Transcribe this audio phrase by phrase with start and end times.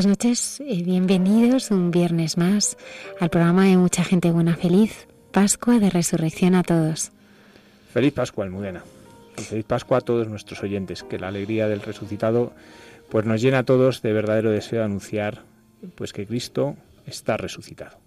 [0.00, 2.78] Buenas noches, y bienvenidos un viernes más
[3.20, 7.12] al programa de Mucha Gente Buena Feliz, Pascua de Resurrección a todos.
[7.92, 8.82] Feliz Pascua, Almudena.
[9.36, 12.54] Y feliz Pascua a todos nuestros oyentes, que la alegría del resucitado
[13.10, 15.42] pues nos llena a todos de verdadero deseo de anunciar
[15.96, 17.98] pues que Cristo está resucitado.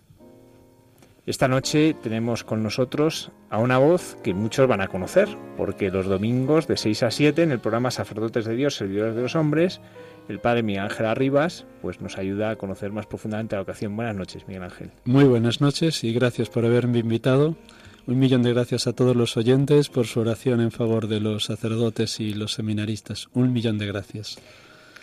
[1.27, 6.07] Esta noche tenemos con nosotros a una voz que muchos van a conocer, porque los
[6.07, 9.79] domingos de 6 a 7 en el programa Sacerdotes de Dios, Servidores de los Hombres,
[10.29, 13.95] el padre Miguel Ángel Arribas pues nos ayuda a conocer más profundamente la ocasión.
[13.95, 14.91] Buenas noches, Miguel Ángel.
[15.05, 17.55] Muy buenas noches y gracias por haberme invitado.
[18.05, 21.45] Un millón de gracias a todos los oyentes por su oración en favor de los
[21.45, 23.27] sacerdotes y los seminaristas.
[23.33, 24.37] Un millón de gracias.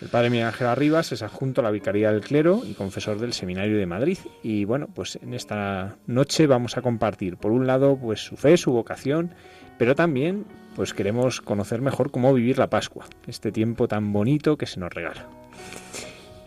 [0.01, 3.33] El padre Miguel Ángel Arribas es adjunto a la Vicaría del Clero y confesor del
[3.33, 4.17] Seminario de Madrid.
[4.41, 8.57] Y bueno, pues en esta noche vamos a compartir, por un lado, pues su fe,
[8.57, 9.35] su vocación,
[9.77, 10.45] pero también
[10.75, 14.93] pues queremos conocer mejor cómo vivir la Pascua, este tiempo tan bonito que se nos
[14.93, 15.27] regala.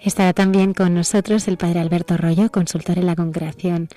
[0.01, 3.89] Estará también con nosotros el Padre Alberto Rollo, consultor en la Congregación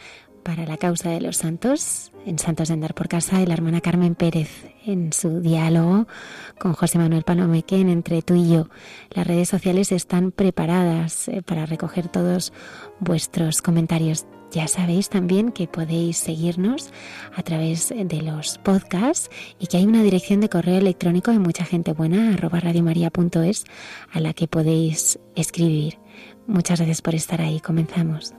[0.43, 3.81] para la Causa de los Santos, en Santos de Andar por Casa, y la hermana
[3.81, 4.49] Carmen Pérez
[4.85, 6.07] en su diálogo
[6.57, 8.69] con José Manuel Palomequén entre tú y yo.
[9.09, 12.53] Las redes sociales están preparadas eh, para recoger todos
[13.01, 14.25] vuestros comentarios.
[14.51, 16.89] Ya sabéis también que podéis seguirnos
[17.35, 21.65] a través de los podcasts y que hay una dirección de correo electrónico de mucha
[21.65, 25.99] gente buena, arroba a la que podéis escribir.
[26.47, 27.59] Muchas gracias por estar ahí.
[27.59, 28.33] Comenzamos.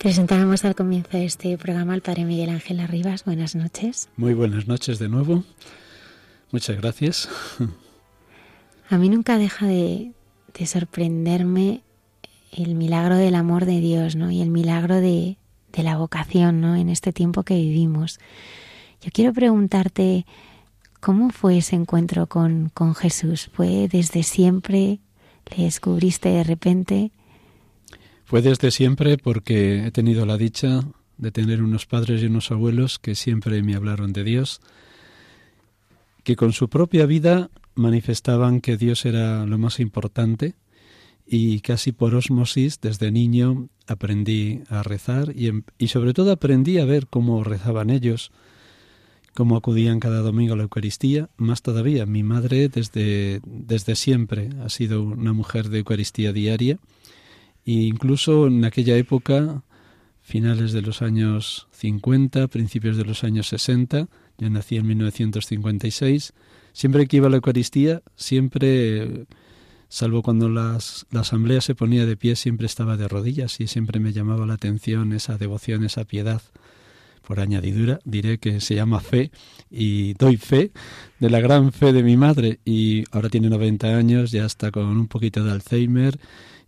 [0.00, 3.26] Presentábamos al comienzo de este programa al Padre Miguel Ángel Arribas.
[3.26, 4.08] Buenas noches.
[4.16, 5.44] Muy buenas noches de nuevo.
[6.52, 7.28] Muchas gracias.
[8.88, 10.12] A mí nunca deja de,
[10.64, 11.82] sorprenderme
[12.50, 14.30] el milagro del amor de Dios, ¿no?
[14.30, 15.36] Y el milagro de,
[15.74, 16.76] la vocación, ¿no?
[16.76, 18.20] En este tiempo que vivimos.
[19.02, 20.24] Yo quiero preguntarte,
[21.00, 23.50] ¿cómo fue ese encuentro con, con Jesús?
[23.52, 25.00] ¿Fue desde siempre?
[25.54, 27.12] ¿Le descubriste de repente?
[28.30, 30.84] Fue desde siempre porque he tenido la dicha
[31.18, 34.60] de tener unos padres y unos abuelos que siempre me hablaron de Dios,
[36.22, 40.54] que con su propia vida manifestaban que Dios era lo más importante
[41.26, 46.78] y casi por osmosis desde niño aprendí a rezar y, em, y sobre todo aprendí
[46.78, 48.30] a ver cómo rezaban ellos,
[49.34, 51.30] cómo acudían cada domingo a la Eucaristía.
[51.36, 56.78] Más todavía, mi madre desde, desde siempre ha sido una mujer de Eucaristía diaria
[57.66, 59.62] e incluso en aquella época,
[60.22, 64.08] finales de los años 50, principios de los años 60,
[64.38, 66.32] yo nací en 1956,
[66.72, 69.26] siempre que iba a la Eucaristía, siempre,
[69.88, 74.00] salvo cuando las, la asamblea se ponía de pie, siempre estaba de rodillas y siempre
[74.00, 76.42] me llamaba la atención esa devoción, esa piedad.
[77.26, 79.30] Por añadidura, diré que se llama fe
[79.70, 80.72] y doy fe
[81.20, 82.58] de la gran fe de mi madre.
[82.64, 86.18] Y ahora tiene 90 años, ya está con un poquito de Alzheimer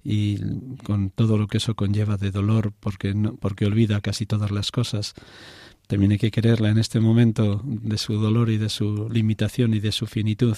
[0.04, 0.38] y
[0.84, 4.70] con todo lo que eso conlleva de dolor porque no, porque olvida casi todas las
[4.70, 5.14] cosas.
[5.86, 9.80] También hay que quererla en este momento de su dolor y de su limitación y
[9.80, 10.56] de su finitud.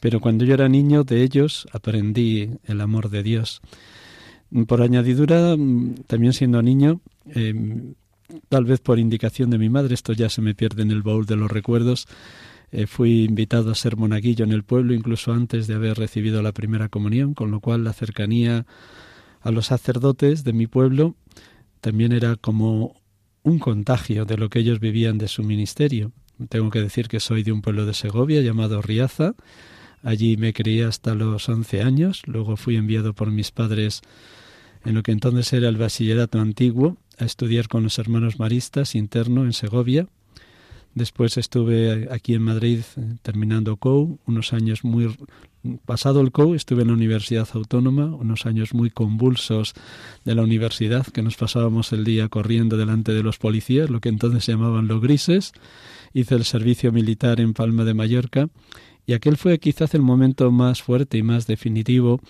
[0.00, 3.60] Pero cuando yo era niño de ellos aprendí el amor de Dios.
[4.66, 5.56] Por añadidura,
[6.06, 7.00] también siendo niño,
[7.34, 7.54] eh,
[8.48, 11.26] tal vez por indicación de mi madre, esto ya se me pierde en el baúl
[11.26, 12.06] de los recuerdos,
[12.72, 16.52] eh, fui invitado a ser monaguillo en el pueblo incluso antes de haber recibido la
[16.52, 18.66] primera comunión, con lo cual la cercanía
[19.42, 21.14] a los sacerdotes de mi pueblo
[21.82, 22.96] también era como
[23.42, 26.12] un contagio de lo que ellos vivían de su ministerio.
[26.48, 29.34] Tengo que decir que soy de un pueblo de Segovia llamado Riaza.
[30.02, 32.22] Allí me crié hasta los once años.
[32.26, 34.00] Luego fui enviado por mis padres
[34.84, 39.44] en lo que entonces era el bachillerato antiguo a estudiar con los hermanos maristas interno
[39.44, 40.08] en Segovia.
[40.94, 45.14] Después estuve aquí en Madrid eh, terminando COU, unos años muy...
[45.86, 49.74] Pasado el COU estuve en la Universidad Autónoma, unos años muy convulsos
[50.24, 54.08] de la universidad, que nos pasábamos el día corriendo delante de los policías, lo que
[54.08, 55.52] entonces se llamaban los grises.
[56.12, 58.48] Hice el servicio militar en Palma de Mallorca
[59.06, 62.20] y aquel fue quizás el momento más fuerte y más definitivo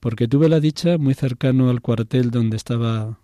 [0.00, 3.18] porque tuve la dicha muy cercano al cuartel donde estaba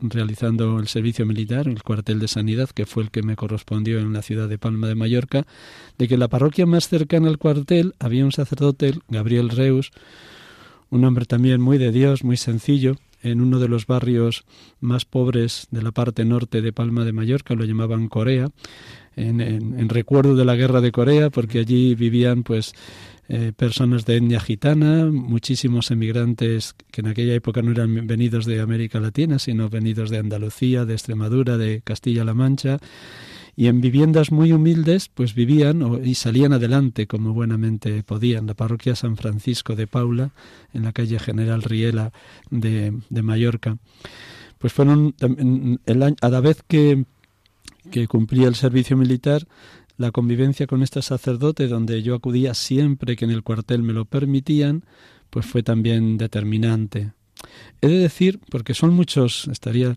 [0.00, 4.12] realizando el servicio militar, el cuartel de sanidad, que fue el que me correspondió en
[4.12, 5.46] la ciudad de Palma de Mallorca,
[5.98, 9.92] de que en la parroquia más cercana al cuartel había un sacerdote, Gabriel Reus,
[10.90, 14.44] un hombre también muy de Dios, muy sencillo, en uno de los barrios
[14.80, 18.48] más pobres de la parte norte de Palma de Mallorca, lo llamaban Corea,
[19.28, 22.72] en, recuerdo de la guerra de Corea, porque allí vivían pues
[23.28, 28.60] eh, personas de etnia gitana, muchísimos emigrantes que en aquella época no eran venidos de
[28.60, 32.78] América Latina, sino venidos de Andalucía, de Extremadura, de Castilla-La Mancha,
[33.56, 38.46] y en viviendas muy humildes pues vivían y salían adelante como buenamente podían.
[38.46, 40.30] La parroquia San Francisco de Paula,
[40.72, 42.12] en la calle General Riela
[42.50, 43.76] de, de Mallorca.
[44.58, 45.14] Pues fueron,
[45.86, 47.04] el vez que,
[47.90, 49.46] que cumplía el servicio militar,
[49.96, 54.06] la convivencia con este sacerdote, donde yo acudía siempre que en el cuartel me lo
[54.06, 54.84] permitían,
[55.28, 57.12] pues fue también determinante.
[57.80, 59.96] He de decir, porque son muchos, estaría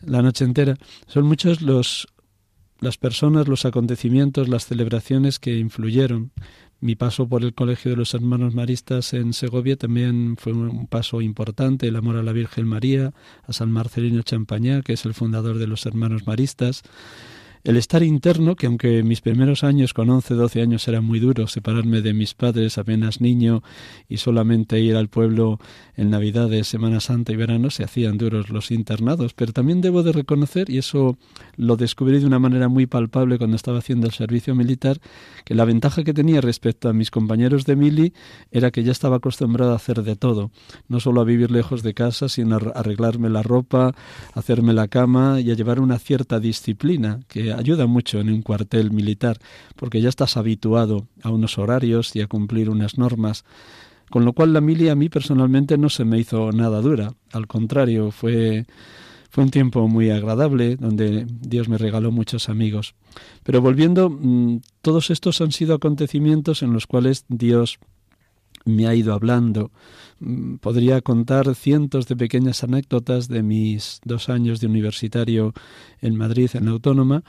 [0.00, 2.08] la noche entera, son muchos los
[2.80, 6.32] las personas, los acontecimientos, las celebraciones que influyeron.
[6.80, 11.20] Mi paso por el Colegio de los Hermanos Maristas en Segovia también fue un paso
[11.22, 13.12] importante, el amor a la Virgen María,
[13.46, 16.82] a San Marcelino Champañá, que es el fundador de los Hermanos Maristas,
[17.64, 21.46] el estar interno, que aunque mis primeros años con 11, 12 años era muy duro,
[21.46, 23.62] separarme de mis padres apenas niño
[24.06, 25.58] y solamente ir al pueblo
[25.96, 29.32] en Navidades, Semana Santa y verano, se hacían duros los internados.
[29.32, 31.16] Pero también debo de reconocer, y eso
[31.56, 35.00] lo descubrí de una manera muy palpable cuando estaba haciendo el servicio militar,
[35.46, 38.12] que la ventaja que tenía respecto a mis compañeros de mili
[38.50, 40.50] era que ya estaba acostumbrado a hacer de todo,
[40.88, 43.94] no solo a vivir lejos de casa, sino a arreglarme la ropa,
[44.34, 48.90] hacerme la cama y a llevar una cierta disciplina que ayuda mucho en un cuartel
[48.90, 49.38] militar,
[49.76, 53.44] porque ya estás habituado a unos horarios y a cumplir unas normas.
[54.10, 57.46] Con lo cual la mili a mí personalmente no se me hizo nada dura, al
[57.46, 58.66] contrario, fue
[59.34, 62.94] fue un tiempo muy agradable donde Dios me regaló muchos amigos.
[63.42, 67.80] Pero volviendo, mm, todos estos han sido acontecimientos en los cuales Dios
[68.64, 69.70] me ha ido hablando.
[70.20, 75.52] Mm, podría contar cientos de pequeñas anécdotas de mis dos años de universitario
[76.00, 77.24] en Madrid, en la Autónoma,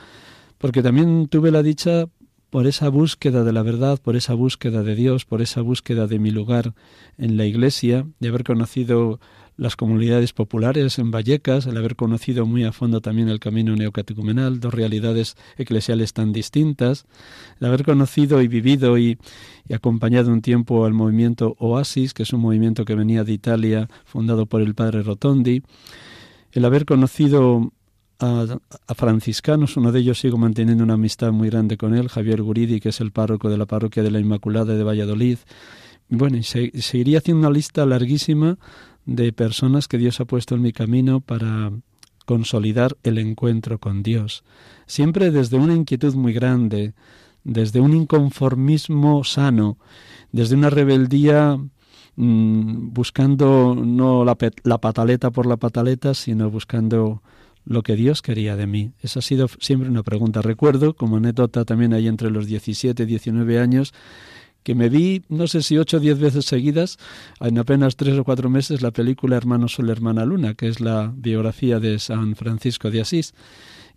[0.58, 2.06] porque también tuve la dicha
[2.50, 6.18] por esa búsqueda de la verdad, por esa búsqueda de Dios, por esa búsqueda de
[6.18, 6.74] mi lugar
[7.18, 9.20] en la Iglesia, de haber conocido
[9.56, 14.60] las comunidades populares en Vallecas, el haber conocido muy a fondo también el camino neocatecumenal,
[14.60, 17.06] dos realidades eclesiales tan distintas,
[17.60, 19.18] el haber conocido y vivido y,
[19.72, 24.46] acompañado un tiempo al movimiento Oasis, que es un movimiento que venía de Italia, fundado
[24.46, 25.62] por el padre Rotondi,
[26.52, 27.72] el haber conocido
[28.20, 28.58] a,
[28.94, 32.90] franciscanos, uno de ellos sigo manteniendo una amistad muy grande con él, Javier Guridi, que
[32.90, 35.38] es el párroco de la parroquia de la Inmaculada de Valladolid.
[36.08, 38.58] Bueno, y se, seguiría haciendo una lista larguísima
[39.06, 41.72] de personas que Dios ha puesto en mi camino para
[42.26, 44.44] consolidar el encuentro con Dios.
[44.86, 46.92] Siempre desde una inquietud muy grande,
[47.44, 49.78] desde un inconformismo sano,
[50.32, 51.56] desde una rebeldía
[52.16, 57.22] mm, buscando no la, la pataleta por la pataleta, sino buscando
[57.64, 58.92] lo que Dios quería de mí.
[59.00, 60.42] Esa ha sido siempre una pregunta.
[60.42, 63.92] Recuerdo, como anécdota también ahí entre los 17 y 19 años,
[64.66, 66.98] que me vi, no sé si ocho o diez veces seguidas,
[67.38, 71.12] en apenas tres o cuatro meses, la película Hermano Sol, Hermana Luna, que es la
[71.16, 73.32] biografía de San Francisco de Asís.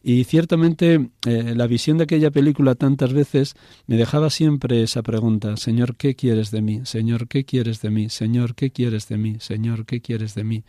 [0.04, 3.56] Y ciertamente eh, la visión de aquella película tantas veces
[3.88, 6.82] me dejaba siempre esa pregunta, Señor, ¿qué quieres de mí?
[6.84, 8.10] Señor, ¿qué quieres de mí?
[8.10, 9.38] Señor, ¿qué quieres de mí?
[9.40, 10.64] Señor, ¿qué quieres de mí?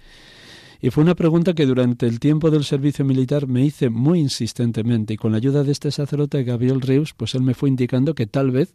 [0.80, 5.12] Y fue una pregunta que durante el tiempo del servicio militar me hice muy insistentemente
[5.12, 8.26] y con la ayuda de este sacerdote Gabriel Reus, pues él me fue indicando que
[8.26, 8.72] tal vez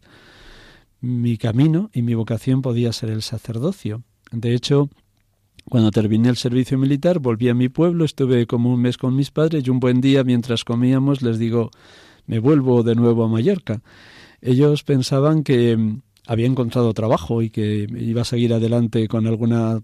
[1.00, 4.02] mi camino y mi vocación podía ser el sacerdocio.
[4.32, 4.90] De hecho,
[5.68, 9.30] cuando terminé el servicio militar, volví a mi pueblo, estuve como un mes con mis
[9.30, 11.70] padres y un buen día, mientras comíamos, les digo,
[12.26, 13.82] me vuelvo de nuevo a Mallorca.
[14.40, 19.80] Ellos pensaban que había encontrado trabajo y que iba a seguir adelante con alguna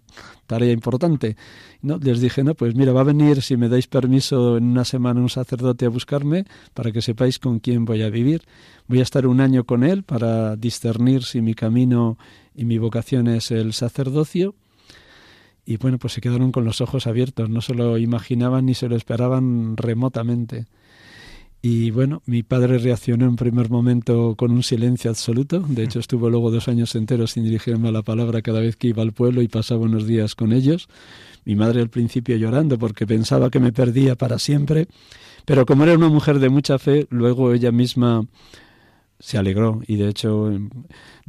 [0.47, 1.37] tarea importante.
[1.81, 4.85] No, les dije, no, pues mira, va a venir, si me dais permiso, en una
[4.85, 6.45] semana un sacerdote a buscarme
[6.75, 8.43] para que sepáis con quién voy a vivir.
[8.89, 12.19] Voy a estar un año con él para discernir si mi camino
[12.55, 14.55] y mi vocación es el sacerdocio.
[15.65, 18.89] Y bueno, pues se quedaron con los ojos abiertos, no se lo imaginaban ni se
[18.89, 20.67] lo esperaban remotamente.
[21.65, 25.61] Y bueno, mi padre reaccionó en primer momento con un silencio absoluto.
[25.61, 28.89] De hecho, estuvo luego dos años enteros sin dirigirme a la palabra cada vez que
[28.89, 30.89] iba al pueblo y pasaba unos días con ellos.
[31.45, 34.89] Mi madre al principio llorando porque pensaba que me perdía para siempre.
[35.45, 38.27] Pero como era una mujer de mucha fe, luego ella misma
[39.23, 39.81] se alegró.
[39.87, 40.51] Y de hecho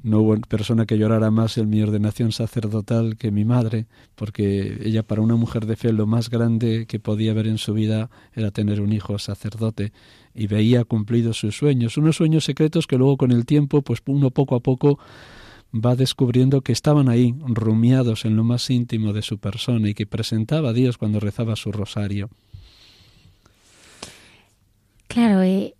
[0.02, 3.86] no hubo persona que llorara más en mi ordenación sacerdotal que mi madre,
[4.16, 7.72] porque ella para una mujer de fe lo más grande que podía ver en su
[7.76, 9.94] vida era tener un hijo sacerdote.
[10.34, 14.32] Y veía cumplidos sus sueños, unos sueños secretos que luego con el tiempo, pues uno
[14.32, 14.98] poco a poco
[15.74, 20.08] va descubriendo que estaban ahí, rumiados en lo más íntimo de su persona y que
[20.08, 22.32] presentaba a Dios cuando rezaba su rosario.
[25.08, 25.76] Claro, eh,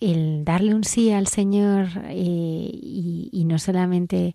[0.00, 4.34] el darle un sí al Señor eh, y, no solamente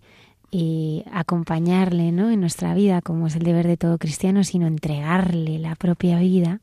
[0.50, 2.30] eh, acompañarle ¿no?
[2.30, 6.60] en nuestra vida, como es el deber de todo cristiano, sino entregarle la propia vida,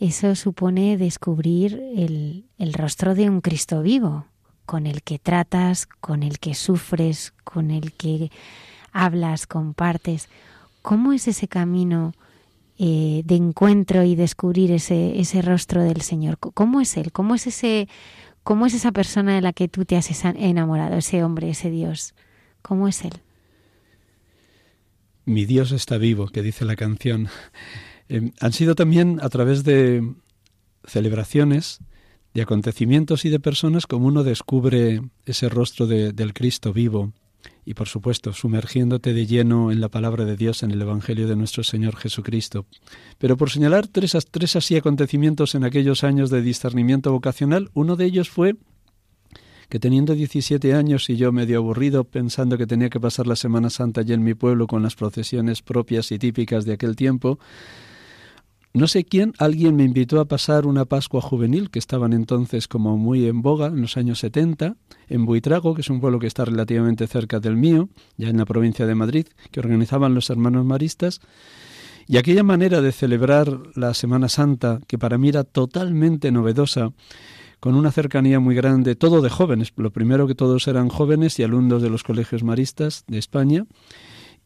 [0.00, 4.26] eso supone descubrir el, el rostro de un Cristo vivo,
[4.64, 8.30] con el que tratas, con el que sufres, con el que
[8.92, 10.28] hablas, compartes.
[10.82, 12.12] ¿Cómo es ese camino
[12.78, 16.38] eh, de encuentro y descubrir ese, ese rostro del Señor?
[16.38, 17.12] ¿Cómo es Él?
[17.12, 17.88] ¿Cómo es, ese,
[18.42, 22.14] ¿Cómo es esa persona de la que tú te has enamorado, ese hombre, ese Dios?
[22.62, 23.12] ¿Cómo es Él?
[25.24, 27.28] Mi Dios está vivo, que dice la canción.
[28.10, 30.14] Eh, han sido también a través de
[30.86, 31.80] celebraciones,
[32.32, 37.12] de acontecimientos y de personas como uno descubre ese rostro del Cristo vivo
[37.64, 41.36] y por supuesto sumergiéndote de lleno en la palabra de Dios en el Evangelio de
[41.36, 42.66] nuestro Señor Jesucristo.
[43.18, 48.06] Pero por señalar tres, tres así acontecimientos en aquellos años de discernimiento vocacional, uno de
[48.06, 48.56] ellos fue
[49.68, 53.68] que teniendo 17 años y yo medio aburrido pensando que tenía que pasar la Semana
[53.68, 57.38] Santa allí en mi pueblo con las procesiones propias y típicas de aquel tiempo,
[58.78, 62.96] no sé quién, alguien me invitó a pasar una Pascua juvenil, que estaban entonces como
[62.96, 64.76] muy en boga, en los años 70,
[65.08, 68.46] en Buitrago, que es un pueblo que está relativamente cerca del mío, ya en la
[68.46, 71.20] provincia de Madrid, que organizaban los hermanos maristas.
[72.06, 76.92] Y aquella manera de celebrar la Semana Santa, que para mí era totalmente novedosa,
[77.60, 81.42] con una cercanía muy grande, todo de jóvenes, lo primero que todos eran jóvenes y
[81.42, 83.66] alumnos de los colegios maristas de España,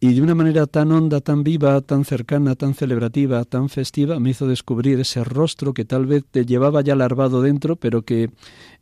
[0.02, 4.30] y de una manera tan honda, tan viva, tan cercana, tan celebrativa, tan festiva, me
[4.30, 8.28] hizo descubrir ese rostro que tal vez te llevaba ya larvado dentro, pero que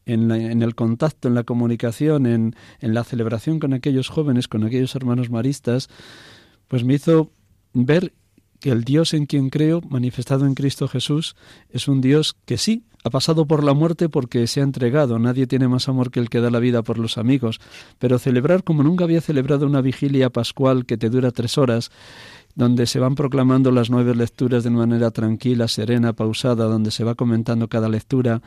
[0.07, 4.95] en, en el contacto, en la comunicación, en la celebración con aquellos jóvenes, con aquellos
[4.95, 5.91] hermanos maristas,
[6.69, 7.31] pues me hizo
[7.75, 8.15] ver
[8.59, 11.37] que el Dios en quien creo, manifestado en Cristo Jesús,
[11.69, 15.19] es un Dios que sí, ha pasado por la muerte porque se ha entregado.
[15.19, 17.61] Nadie tiene más amor que el que da la vida por los amigos.
[17.99, 21.91] Pero celebrar como nunca había celebrado una vigilia pascual que te dura tres horas,
[22.55, 27.15] donde se van proclamando las nueve lecturas de manera tranquila, serena, pausada, donde se va
[27.15, 28.43] comentando cada lectura,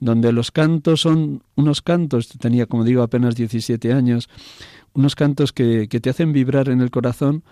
[0.00, 4.28] donde los cantos son unos cantos, tenía como digo apenas 17 años,
[4.94, 7.42] unos cantos que, que te hacen vibrar en el corazón,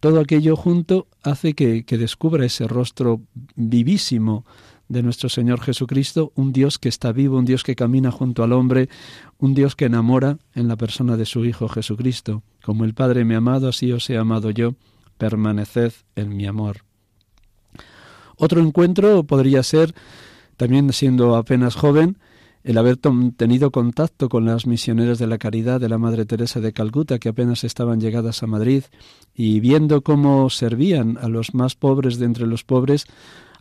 [0.00, 3.20] todo aquello junto hace que, que descubra ese rostro
[3.54, 4.44] vivísimo
[4.92, 8.52] de nuestro Señor Jesucristo, un Dios que está vivo, un Dios que camina junto al
[8.52, 8.90] hombre,
[9.38, 12.42] un Dios que enamora en la persona de su Hijo Jesucristo.
[12.62, 14.74] Como el Padre me ha amado, así os he amado yo,
[15.16, 16.84] permaneced en mi amor.
[18.36, 19.94] Otro encuentro podría ser,
[20.58, 22.18] también siendo apenas joven,
[22.62, 22.98] el haber
[23.36, 27.30] tenido contacto con las misioneras de la caridad de la Madre Teresa de Calcuta, que
[27.30, 28.84] apenas estaban llegadas a Madrid,
[29.34, 33.06] y viendo cómo servían a los más pobres de entre los pobres,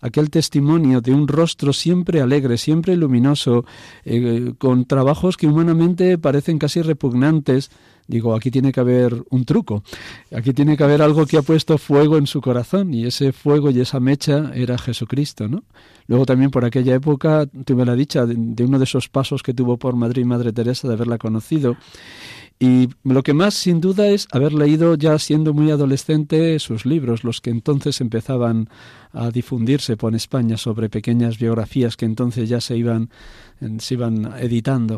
[0.01, 3.65] aquel testimonio de un rostro siempre alegre, siempre luminoso,
[4.03, 7.72] eh, con trabajos que humanamente parecen casi repugnantes,
[8.08, 9.84] digo, aquí tiene que haber un truco,
[10.36, 13.70] aquí tiene que haber algo que ha puesto fuego en su corazón y ese fuego
[13.70, 15.63] y esa mecha era Jesucristo, ¿no?
[16.08, 19.77] Luego también por aquella época tuve la dicha de, uno de esos pasos que tuvo
[19.77, 21.77] por Madrid Madre Teresa de haberla conocido
[22.63, 27.24] y lo que más sin duda es haber leído ya siendo muy adolescente sus libros,
[27.24, 28.70] los que entonces empezaban
[29.13, 33.10] a difundirse por España sobre pequeñas biografías que entonces ya se iban,
[33.80, 34.98] se iban editando.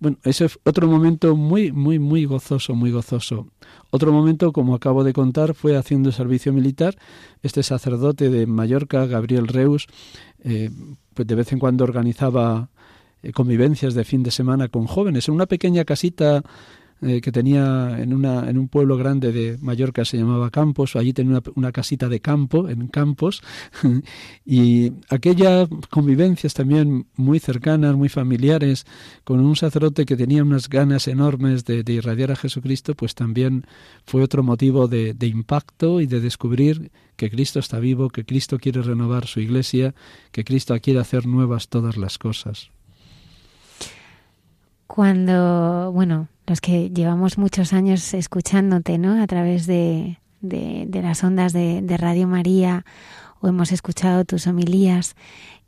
[0.00, 3.48] Bueno, ese otro momento muy, muy, muy gozoso, muy gozoso.
[3.90, 6.96] Otro momento, como acabo de contar, fue haciendo servicio militar.
[7.42, 9.88] Este sacerdote de Mallorca, Gabriel Reus,
[10.42, 10.70] eh,
[11.12, 12.70] pues de vez en cuando organizaba
[13.22, 16.42] eh, convivencias de fin de semana con jóvenes en una pequeña casita
[17.02, 21.12] eh, que tenía en, una, en un pueblo grande de Mallorca, se llamaba Campos, allí
[21.12, 23.42] tenía una, casita de campo, en Campos,
[24.46, 28.86] y aquellas convivencias también muy cercanas, muy familiares,
[29.24, 33.66] con un sacerdote que tenía unas ganas enormes de, irradiar a Jesucristo, pues también
[34.06, 38.58] fue otro motivo de, de impacto y de descubrir que Cristo está vivo, que Cristo
[38.58, 39.94] quiere renovar su iglesia,
[40.32, 42.70] que Cristo quiere hacer nuevas todas las cosas.
[44.86, 49.22] Cuando, bueno, los que llevamos muchos años escuchándote, ¿no?
[49.22, 52.84] A través de, de, las ondas de, Radio María
[53.40, 55.16] o hemos escuchado tus homilías,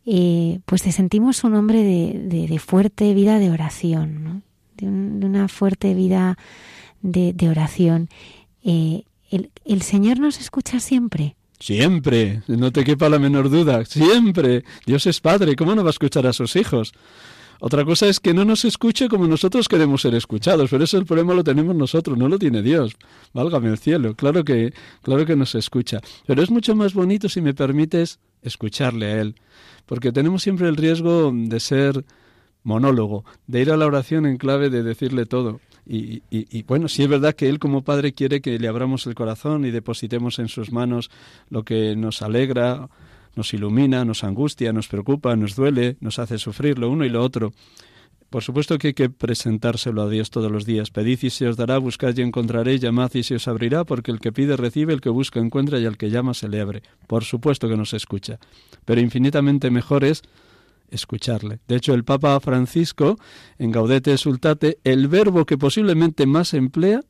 [0.04, 4.42] eh, pues te sentimos un hombre de, fuerte vida de oración, ¿no?
[4.76, 6.38] de, una fuerte vida
[7.02, 8.08] de, oración.
[8.62, 11.36] Eh, el, el Señor nos escucha siempre.
[11.58, 14.62] Siempre, no te quepa la menor duda, siempre.
[14.84, 16.92] Dios es Padre, ¿cómo no va a escuchar a sus hijos?
[17.60, 21.06] Otra cosa es que no nos escuche como nosotros queremos ser escuchados, pero eso el
[21.06, 22.96] problema lo tenemos nosotros, no lo tiene Dios.
[23.32, 26.00] Válgame el cielo, claro que, claro que nos escucha.
[26.26, 29.34] Pero es mucho más bonito, si me permites, escucharle a Él,
[29.86, 32.04] porque tenemos siempre el riesgo de ser
[32.62, 35.60] monólogo, de ir a la oración en clave de decirle todo.
[35.86, 39.06] Y, y, y, bueno, sí es verdad que Él como Padre quiere que le abramos
[39.06, 41.10] el corazón y depositemos en sus manos
[41.48, 42.88] lo que nos alegra
[43.36, 47.22] nos ilumina, nos angustia, nos preocupa, nos duele, nos hace sufrir lo uno y lo
[47.22, 47.52] otro.
[48.30, 50.90] Por supuesto que hay que presentárselo a Dios todos los días.
[50.90, 54.18] Pedid y se os dará, buscad y encontraréis, llamad y se os abrirá, porque el
[54.18, 56.82] que pide recibe, el que busca encuentra y al que llama se le abre.
[57.06, 58.40] Por supuesto que nos escucha.
[58.84, 60.22] Pero infinitamente mejor es
[60.90, 61.60] escucharle.
[61.68, 63.18] De hecho, el Papa Francisco,
[63.58, 67.02] en Gaudete Sultate, el verbo que posiblemente más emplea,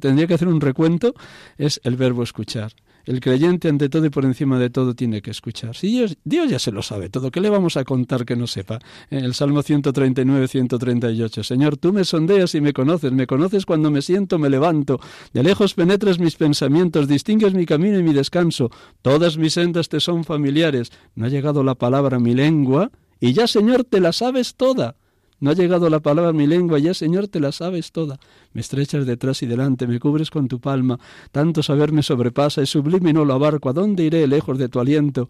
[0.00, 1.14] tendría que hacer un recuento,
[1.58, 2.72] es el verbo escuchar.
[3.04, 5.76] El creyente ante todo y por encima de todo tiene que escuchar.
[5.76, 8.46] Si Dios, Dios ya se lo sabe todo, ¿qué le vamos a contar que no
[8.46, 8.78] sepa?
[9.10, 13.90] En el Salmo 139, 138, Señor, tú me sondeas y me conoces, me conoces cuando
[13.90, 15.00] me siento, me levanto,
[15.32, 18.70] de lejos penetras mis pensamientos, distingues mi camino y mi descanso,
[19.02, 22.90] todas mis sendas te son familiares, no ha llegado la palabra a mi lengua,
[23.20, 24.96] y ya, Señor, te la sabes toda.
[25.44, 28.18] No ha llegado la palabra a mi lengua, ya Señor te la sabes toda.
[28.54, 30.98] Me estrechas detrás y delante, me cubres con tu palma.
[31.32, 33.68] Tanto saber me sobrepasa, es sublime y no lo abarco.
[33.68, 35.28] ¿A dónde iré lejos de tu aliento?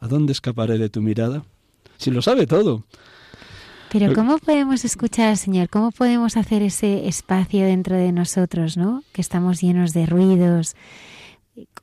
[0.00, 1.44] ¿A dónde escaparé de tu mirada?
[1.96, 2.82] Si lo sabe todo.
[3.92, 5.68] Pero ¿cómo podemos escuchar al Señor?
[5.68, 9.04] ¿Cómo podemos hacer ese espacio dentro de nosotros, ¿no?
[9.12, 10.74] Que estamos llenos de ruidos.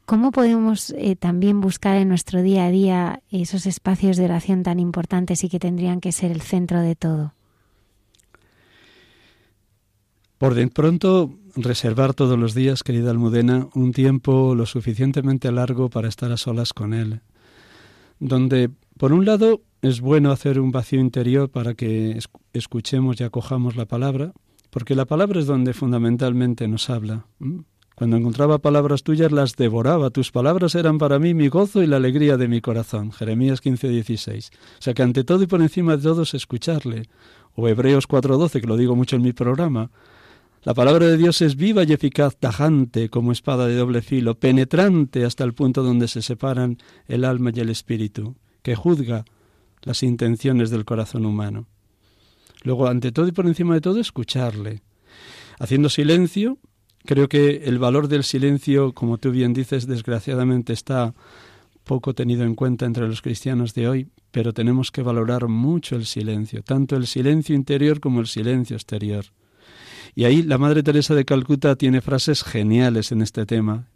[0.06, 4.82] ¿Cómo podemos eh, también buscar en nuestro día a día esos espacios de oración tan
[4.82, 7.39] importantes y que tendrían que ser el centro de todo?
[10.40, 16.08] Por de pronto, reservar todos los días, querida Almudena, un tiempo lo suficientemente largo para
[16.08, 17.20] estar a solas con Él,
[18.20, 22.18] donde, por un lado, es bueno hacer un vacío interior para que
[22.54, 24.32] escuchemos y acojamos la palabra,
[24.70, 27.26] porque la palabra es donde fundamentalmente nos habla.
[27.96, 31.98] Cuando encontraba palabras tuyas las devoraba, tus palabras eran para mí mi gozo y la
[31.98, 33.12] alegría de mi corazón.
[33.12, 34.52] Jeremías 15, 16.
[34.54, 37.10] O sea que ante todo y por encima de todo es escucharle.
[37.56, 39.92] O Hebreos 4.12, que lo digo mucho en mi programa.
[40.64, 45.24] La palabra de Dios es viva y eficaz, tajante como espada de doble filo, penetrante
[45.24, 49.24] hasta el punto donde se separan el alma y el espíritu, que juzga
[49.84, 51.68] las intenciones del corazón humano.
[52.64, 54.82] Luego, ante todo y por encima de todo, escucharle.
[55.60, 56.58] Haciendo silencio,
[57.06, 61.14] creo que el valor del silencio, como tú bien dices, desgraciadamente está
[61.86, 66.06] poco tenido en cuenta entre los cristianos de hoy, pero tenemos que valorar mucho el
[66.06, 69.26] silencio, tanto el silencio interior como el silencio exterior.
[70.16, 73.88] Y ahí la Madre Teresa de Calcuta tiene frases geniales en este tema.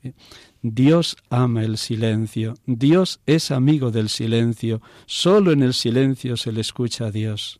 [0.62, 6.62] Dios ama el silencio, Dios es amigo del silencio, solo en el silencio se le
[6.62, 7.60] escucha a Dios.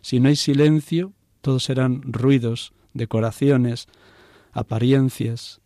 [0.00, 3.86] Si no hay silencio, todos serán ruidos, decoraciones,
[4.52, 5.60] apariencias,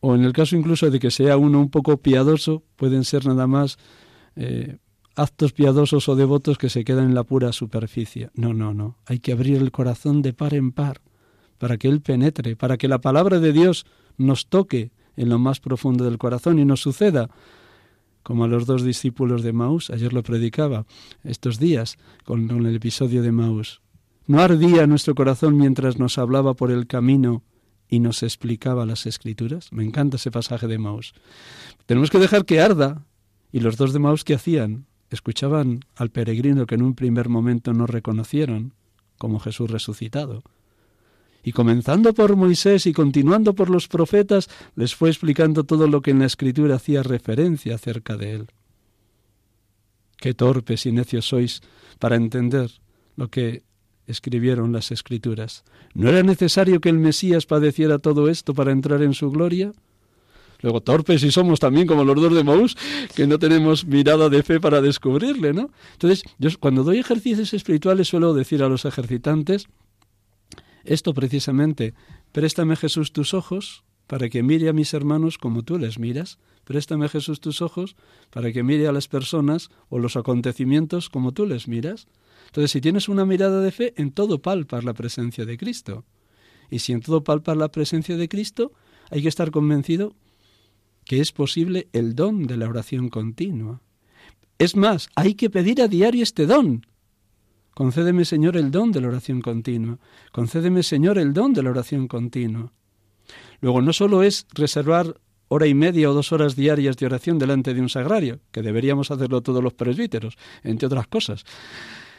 [0.00, 3.46] o en el caso incluso de que sea uno un poco piadoso, pueden ser nada
[3.46, 3.76] más
[4.36, 4.78] eh,
[5.14, 8.30] actos piadosos o devotos que se quedan en la pura superficie.
[8.32, 8.96] No, no, no.
[9.04, 11.02] Hay que abrir el corazón de par en par
[11.60, 13.84] para que Él penetre, para que la palabra de Dios
[14.16, 17.28] nos toque en lo más profundo del corazón y nos suceda
[18.22, 20.86] como a los dos discípulos de Maús, ayer lo predicaba
[21.22, 23.82] estos días con, el episodio de Maús.
[24.26, 27.42] ¿No ardía nuestro corazón mientras nos hablaba por el camino
[27.88, 29.72] y nos explicaba las escrituras.
[29.72, 31.12] Me encanta ese pasaje de Maus.
[31.86, 33.04] Tenemos que dejar que arda.
[33.52, 37.72] Y los dos de Maus que hacían, escuchaban al peregrino que en un primer momento
[37.72, 38.74] no reconocieron
[39.18, 40.44] como Jesús resucitado.
[41.42, 46.10] Y comenzando por Moisés y continuando por los profetas, les fue explicando todo lo que
[46.10, 48.46] en la escritura hacía referencia acerca de él.
[50.18, 51.62] Qué torpes y necios sois
[51.98, 52.70] para entender
[53.16, 53.62] lo que
[54.06, 55.64] escribieron las escrituras.
[55.94, 59.72] ¿No era necesario que el Mesías padeciera todo esto para entrar en su gloria?
[60.62, 62.76] Luego, torpes y somos también como los dos de Maús,
[63.14, 65.70] que no tenemos mirada de fe para descubrirle, ¿no?
[65.92, 69.68] Entonces, yo cuando doy ejercicios espirituales suelo decir a los ejercitantes
[70.84, 71.94] esto precisamente,
[72.32, 77.08] préstame Jesús tus ojos para que mire a mis hermanos como tú les miras, préstame
[77.08, 77.96] Jesús tus ojos
[78.30, 82.08] para que mire a las personas o los acontecimientos como tú les miras.
[82.46, 86.04] Entonces, si tienes una mirada de fe, en todo palpas la presencia de Cristo.
[86.70, 88.72] Y si en todo palpas la presencia de Cristo,
[89.10, 90.14] hay que estar convencido
[91.04, 93.80] que es posible el don de la oración continua.
[94.58, 96.86] Es más, hay que pedir a diario este don.
[97.80, 99.96] Concédeme, Señor, el don de la oración continua.
[100.32, 102.74] Concédeme, Señor, el don de la oración continua.
[103.62, 107.72] Luego, no solo es reservar hora y media o dos horas diarias de oración delante
[107.72, 111.46] de un sagrario, que deberíamos hacerlo todos los presbíteros, entre otras cosas,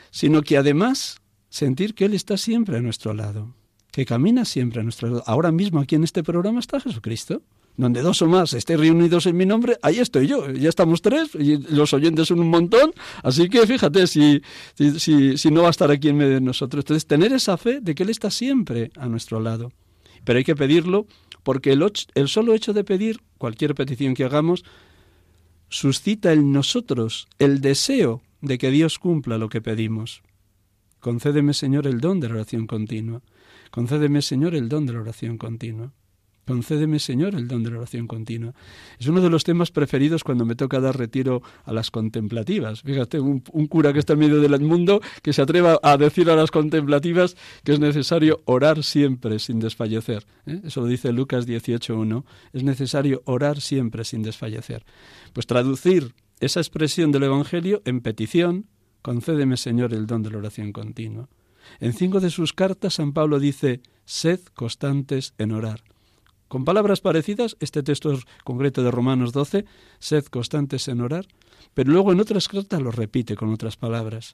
[0.10, 3.54] sino que además sentir que Él está siempre a nuestro lado,
[3.92, 5.24] que camina siempre a nuestro lado.
[5.28, 7.44] Ahora mismo aquí en este programa está Jesucristo.
[7.78, 10.52] Donde dos o más estén reunidos en mi nombre, ahí estoy yo.
[10.52, 12.94] Ya estamos tres y los oyentes son un montón.
[13.24, 14.42] Así que fíjate si,
[14.76, 16.84] si, si no va a estar aquí en medio de nosotros.
[16.84, 19.72] Entonces, tener esa fe de que Él está siempre a nuestro lado.
[20.24, 21.08] Pero hay que pedirlo
[21.44, 24.64] porque el, el solo hecho de pedir cualquier petición que hagamos
[25.70, 30.22] suscita en nosotros el deseo de que Dios cumpla lo que pedimos.
[31.00, 33.22] Concédeme, Señor, el don de la oración continua.
[33.72, 35.94] Concédeme, Señor, el don de la oración continua.
[36.46, 38.54] Concédeme, Señor, el don de la oración continua.
[39.00, 42.82] Es uno de los temas preferidos cuando me toca dar retiro a las contemplativas.
[42.82, 46.36] Fíjate, un, cura que está en medio del mundo que se atreva a decir a
[46.36, 50.26] las contemplativas que es necesario orar siempre sin desfallecer.
[50.46, 50.62] ¿eh?
[50.66, 52.24] Eso lo dice Lucas 18.1.
[52.54, 54.84] Es necesario orar siempre sin desfallecer.
[55.34, 58.66] Pues traducir esa expresión del Evangelio en petición,
[59.04, 61.30] concédeme Señor el don de la oración continua.
[61.80, 65.91] En cinco de sus cartas San Pablo dice, sed constantes en orar.
[66.52, 69.64] Con palabras parecidas, este texto concreto de Romanos 12,
[70.00, 71.26] sed constantes en orar,
[71.74, 74.34] pero luego en otras cartas lo repite con otras palabras.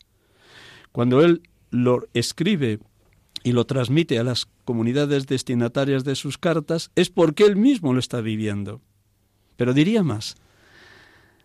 [0.91, 2.79] Cuando él lo escribe
[3.43, 7.99] y lo transmite a las comunidades destinatarias de sus cartas, es porque él mismo lo
[7.99, 8.81] está viviendo.
[9.55, 10.37] Pero diría más,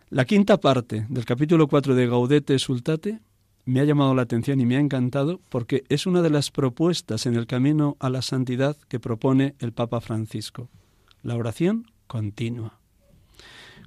[0.08, 3.20] la quinta parte del capítulo 4 de Gaudete Sultate
[3.64, 7.26] me ha llamado la atención y me ha encantado porque es una de las propuestas
[7.26, 10.68] en el camino a la santidad que propone el Papa Francisco.
[11.22, 12.78] La oración continua.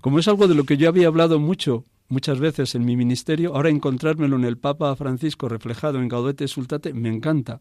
[0.01, 3.55] Como es algo de lo que yo había hablado mucho, muchas veces en mi ministerio,
[3.55, 7.59] ahora encontrármelo en el Papa Francisco reflejado en Gaudete Sultate me encanta.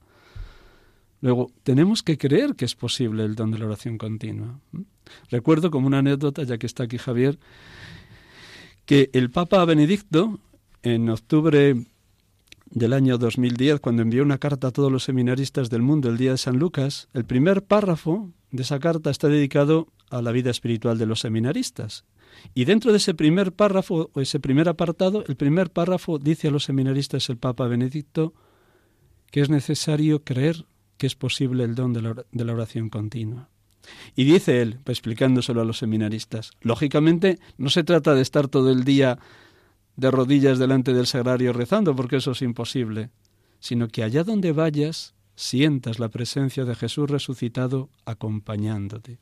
[1.20, 4.61] Luego, tenemos que creer que es posible el don de la oración continua.
[5.31, 7.38] Recuerdo como una anécdota, ya que está aquí Javier,
[8.85, 10.38] que el Papa Benedicto,
[10.83, 11.77] en octubre
[12.75, 16.33] del año 2010, cuando envió una carta a todos los seminaristas del mundo el día
[16.33, 20.99] de San Lucas, el primer párrafo de esa carta está dedicado a la vida espiritual
[20.99, 22.05] de los seminaristas.
[22.53, 26.51] Y dentro de ese primer párrafo, o ese primer apartado, el primer párrafo dice a
[26.51, 28.35] los seminaristas el Papa Benedicto
[29.31, 33.49] que es necesario creer que es posible el don de la oración continua.
[34.17, 38.85] Y dice él, explicándoselo a los seminaristas, lógicamente no se trata de estar todo el
[38.85, 39.19] día
[39.96, 43.11] de rodillas delante del sagrario rezando, porque eso es imposible,
[43.61, 49.18] sino que allá donde vayas sientas la presencia de Jesús resucitado acompañándote.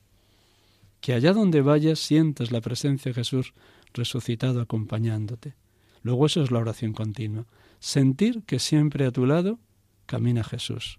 [1.01, 3.55] Que allá donde vayas sientas la presencia de Jesús
[3.93, 5.55] resucitado acompañándote.
[6.03, 7.47] Luego eso es la oración continua.
[7.81, 9.59] Sentir que siempre a tu lado
[10.07, 10.99] camina Jesús.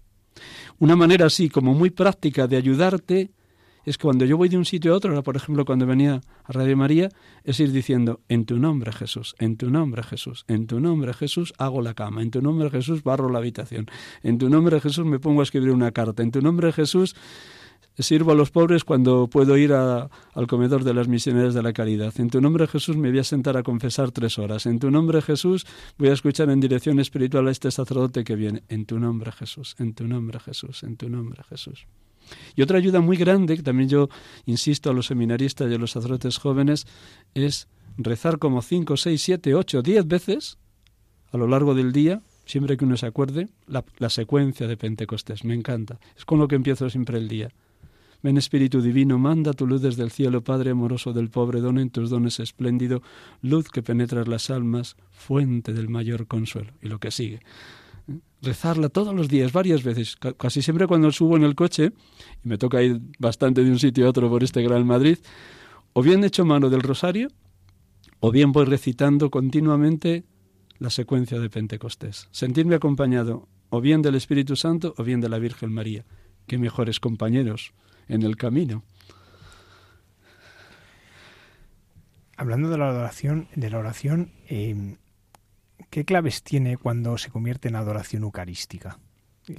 [0.78, 3.30] Una manera así como muy práctica de ayudarte
[3.84, 6.52] es que cuando yo voy de un sitio a otro, por ejemplo cuando venía a
[6.52, 7.08] Radio María,
[7.44, 11.52] es ir diciendo, en tu nombre Jesús, en tu nombre Jesús, en tu nombre Jesús
[11.58, 13.86] hago la cama, en tu nombre Jesús barro la habitación,
[14.22, 17.14] en tu nombre Jesús me pongo a escribir una carta, en tu nombre Jesús
[18.02, 20.10] sirvo a los pobres cuando puedo ir al
[20.48, 22.12] comedor de las misioneras de la caridad.
[22.18, 24.66] En tu nombre Jesús me voy a sentar a confesar tres horas.
[24.66, 25.66] En tu nombre Jesús
[25.96, 28.64] voy a escuchar en dirección espiritual a este sacerdote que viene.
[28.68, 31.86] En tu nombre Jesús, en tu nombre Jesús, en tu nombre Jesús.
[32.56, 34.08] Y otra ayuda muy grande, que también yo
[34.46, 36.86] insisto a los seminaristas y a los sacerdotes jóvenes,
[37.34, 40.58] es rezar como cinco, seis, siete, ocho, diez veces
[41.32, 45.44] a lo largo del día, siempre que uno se acuerde, la, secuencia de Pentecostés.
[45.44, 45.98] Me encanta.
[46.16, 47.50] Es con lo que empiezo siempre el día.
[48.22, 51.90] Ven Espíritu Divino, manda tu luz desde el cielo, Padre amoroso del pobre, don en
[51.90, 53.02] tus dones espléndido,
[53.42, 56.72] luz que penetras las almas, fuente del mayor consuelo.
[56.80, 57.40] Y lo que sigue.
[58.42, 61.92] Rezarla todos los días, varias veces, casi siempre cuando subo en el coche,
[62.44, 65.18] y me toca ir bastante de un sitio a otro por este Gran Madrid,
[65.94, 67.28] o bien echo mano del rosario,
[68.20, 70.24] o bien voy recitando continuamente
[70.78, 72.28] la secuencia de Pentecostés.
[72.30, 76.04] Sentirme acompañado o bien del Espíritu Santo o bien de la Virgen María.
[76.46, 77.72] Qué mejores compañeros
[78.08, 78.84] en el camino.
[82.36, 84.96] Hablando de la adoración, de la oración, em,
[85.90, 88.98] ¿qué claves tiene cuando se convierte en adoración eucarística?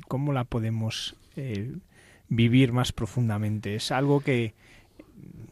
[0.08, 1.76] ¿Cómo la podemos eh,
[2.28, 3.76] vivir más profundamente?
[3.76, 4.54] Es algo que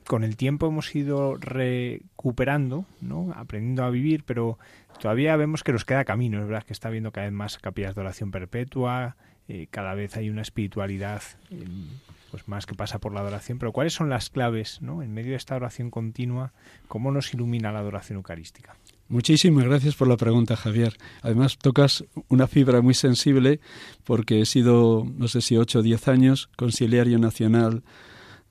[0.05, 3.31] con el tiempo hemos ido recuperando, ¿no?
[3.35, 4.59] aprendiendo a vivir, pero
[4.99, 6.41] todavía vemos que nos queda camino.
[6.41, 9.15] Es verdad que está habiendo cada vez más capillas de oración perpetua,
[9.47, 11.87] eh, cada vez hay una espiritualidad em,
[12.31, 15.03] pues más que pasa por la adoración, pero ¿cuáles son las claves, ¿no?
[15.03, 16.53] En medio de esta oración continua,
[16.87, 18.75] ¿cómo nos ilumina la adoración eucarística?
[19.13, 20.97] Muchísimas gracias por la pregunta, Javier.
[21.21, 23.59] Además, tocas una fibra muy sensible
[24.05, 27.83] porque he sido, no sé si ocho o diez años, conciliario nacional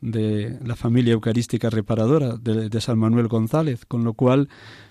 [0.01, 4.49] de la familia eucarística reparadora de, de, San Manuel González, con lo cual,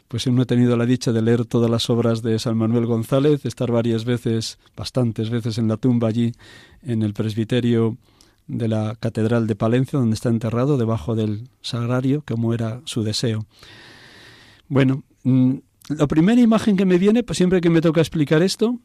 [0.10, 3.45] pues no he tenido la dicha de leer todas las obras de San Manuel González,
[3.45, 6.34] estar varias veces, bastantes veces en la tumba allí,
[6.81, 7.95] en el presbiterio
[8.45, 13.45] de la Catedral de Palencia, donde está enterrado, debajo del sagrario, como era su deseo.
[14.67, 18.79] Bueno, la primera imagen que me viene, pues siempre que me toca explicar esto,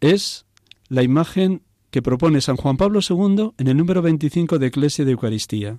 [0.00, 0.46] es
[0.88, 5.12] la imagen que propone San Juan Pablo II en el número 25 de Eclesia de
[5.12, 5.78] Eucaristía.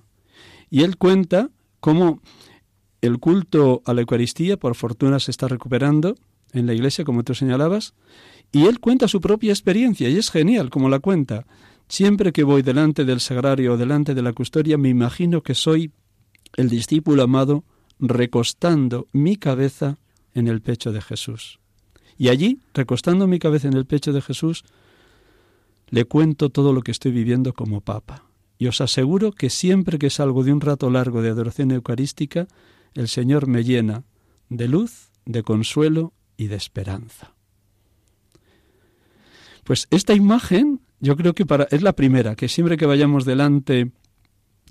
[0.68, 2.20] Y él cuenta cómo
[3.00, 6.16] el culto a la Eucaristía, por fortuna, se está recuperando
[6.52, 7.94] en la Iglesia, como tú señalabas,
[8.52, 11.46] y él cuenta su propia experiencia, y es genial como la cuenta.
[11.88, 15.92] Siempre que voy delante del sagrario o delante de la custodia, me imagino que soy
[16.56, 17.64] el discípulo amado
[18.00, 19.98] recostando mi cabeza
[20.34, 21.60] en el pecho de Jesús.
[22.18, 24.64] Y allí, recostando mi cabeza en el pecho de Jesús,
[25.88, 28.24] le cuento todo lo que estoy viviendo como Papa.
[28.58, 32.46] Y os aseguro que siempre que salgo de un rato largo de adoración eucarística,
[32.94, 34.04] el Señor me llena
[34.48, 37.34] de luz, de consuelo y de esperanza.
[39.64, 43.92] Pues esta imagen yo creo que para, es la primera, que siempre que vayamos delante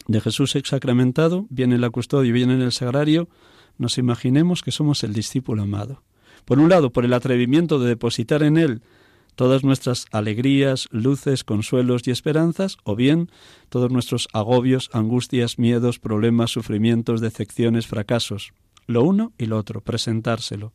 [0.07, 3.29] de Jesús sacramentado, viene la custodia y viene en el sagrario,
[3.77, 6.03] nos imaginemos que somos el discípulo amado.
[6.45, 8.81] Por un lado, por el atrevimiento de depositar en él
[9.35, 13.29] todas nuestras alegrías, luces, consuelos y esperanzas, o bien
[13.69, 18.51] todos nuestros agobios, angustias, miedos, problemas, sufrimientos, decepciones, fracasos.
[18.87, 20.73] Lo uno y lo otro, presentárselo.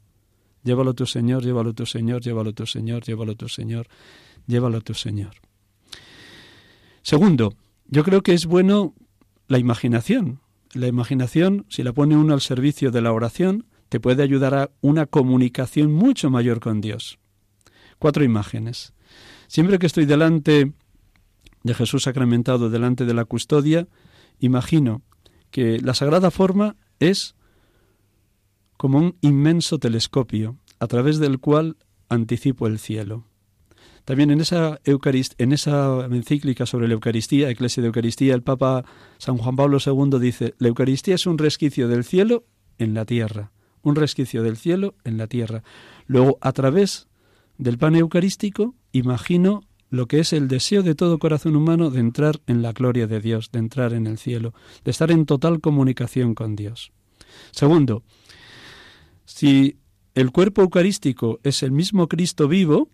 [0.63, 3.87] Llévalo tu Señor, llévalo tu Señor, llévalo tu Señor, llévalo tu Señor
[4.47, 5.35] llévalo tu Señor.
[7.03, 7.55] Segundo,
[7.87, 8.95] yo creo que es bueno
[9.49, 10.41] la imaginación.
[10.73, 14.71] La imaginación, si la pone uno al servicio de la oración, te puede ayudar a
[14.81, 17.19] una comunicación mucho mayor con Dios.
[17.99, 18.93] Cuatro imágenes.
[19.47, 20.73] Siempre que estoy delante
[21.63, 23.87] de Jesús sacramentado, delante de la custodia,
[24.41, 25.03] imagino
[25.51, 27.37] que la sagrada forma es
[28.77, 31.77] como un inmenso telescopio a través del cual
[32.09, 33.27] anticipo el cielo.
[34.05, 38.85] También en esa, en esa encíclica sobre la Eucaristía, Eclesia de Eucaristía, el Papa
[39.19, 42.45] San Juan Pablo II dice, la Eucaristía es un resquicio del cielo
[42.79, 45.63] en la tierra, un resquicio del cielo en la tierra.
[46.07, 47.09] Luego, a través
[47.57, 52.41] del pan eucarístico, imagino lo que es el deseo de todo corazón humano de entrar
[52.47, 54.53] en la gloria de Dios, de entrar en el cielo,
[54.85, 56.93] de estar en total comunicación con Dios.
[57.53, 58.03] Segundo,
[59.25, 59.79] si
[60.15, 62.89] el cuerpo eucarístico es el mismo Cristo vivo,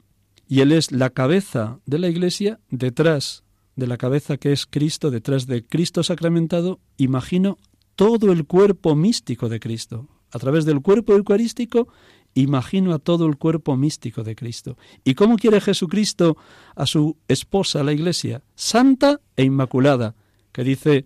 [0.50, 3.44] y Él es la cabeza de la Iglesia, detrás
[3.76, 7.56] de la cabeza que es Cristo, detrás de Cristo sacramentado, imagino
[7.94, 10.08] todo el cuerpo místico de Cristo.
[10.32, 11.86] A través del cuerpo eucarístico
[12.34, 14.76] imagino a todo el cuerpo místico de Cristo.
[15.04, 16.36] ¿Y cómo quiere Jesucristo
[16.74, 18.42] a su esposa, la Iglesia?
[18.56, 20.16] Santa e inmaculada,
[20.50, 21.04] que dice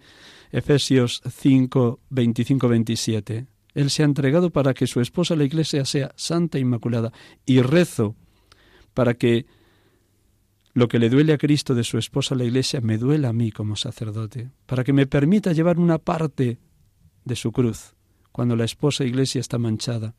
[0.53, 3.47] Efesios 5, 25, 27.
[3.75, 7.13] Él se ha entregado para que su esposa, la Iglesia, sea santa e inmaculada.
[7.45, 8.17] Y rezo
[8.95, 9.47] para que
[10.73, 13.53] lo que le duele a Cristo de su esposa, la Iglesia, me duela a mí
[13.53, 16.59] como sacerdote, para que me permita llevar una parte
[17.25, 17.95] de su cruz
[18.33, 20.15] cuando la esposa Iglesia está manchada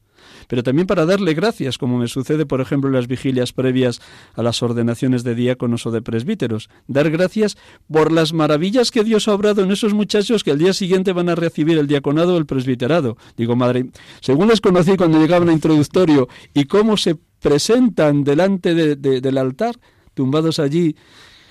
[0.48, 4.02] pero también para darle gracias, como me sucede, por ejemplo, en las vigilias previas
[4.34, 6.70] a las ordenaciones de diáconos o de presbíteros.
[6.88, 7.58] Dar gracias
[7.92, 11.30] por las maravillas que Dios ha obrado en esos muchachos que al día siguiente van
[11.30, 13.18] a recibir el diaconado o el presbiterado.
[13.38, 13.88] Digo, madre,
[14.22, 19.76] según les conocí cuando llegaban a introductorio y cómo se presentan delante del altar,
[20.16, 20.96] tumbados allí,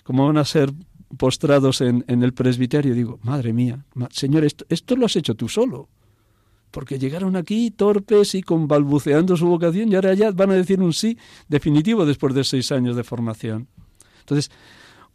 [0.03, 0.73] como van a ser
[1.17, 5.89] postrados en, el presbiterio, digo, madre mía, Señor, esto lo has hecho tú solo
[6.73, 10.81] porque llegaron aquí torpes y con balbuceando su vocación y ahora ya van a decir
[10.81, 13.69] un sí definitivo después de seis años de formación.
[14.19, 14.51] Entonces,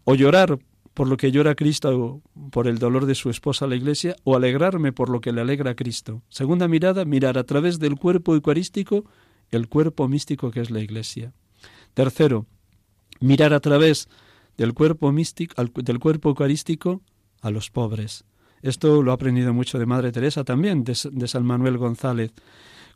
[0.05, 0.57] o llorar
[0.93, 4.93] por lo que llora Cristo por el dolor de su esposa la iglesia, o alegrarme
[4.93, 6.21] por lo que le alegra a Cristo.
[6.29, 9.03] Segunda mirada, mirar a través del cuerpo eucarístico
[9.51, 11.33] el cuerpo místico que es la iglesia.
[11.93, 12.45] Tercero,
[13.19, 14.07] mirar a través
[14.57, 17.01] del cuerpo místico, del cuerpo eucarístico
[17.41, 18.25] a los pobres.
[18.61, 22.33] Esto lo ha aprendido mucho de Madre Teresa también, de, San Manuel González.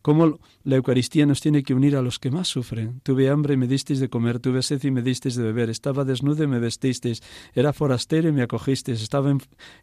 [0.02, 3.00] Cómo la Eucaristía nos tiene que unir a los que más sufren.
[3.04, 6.04] Tuve hambre y me disteis de comer, tuve sed y me disteis de beber, estaba
[6.04, 9.34] desnudo y me vestisteis, era forastero y me acogisteis, estaba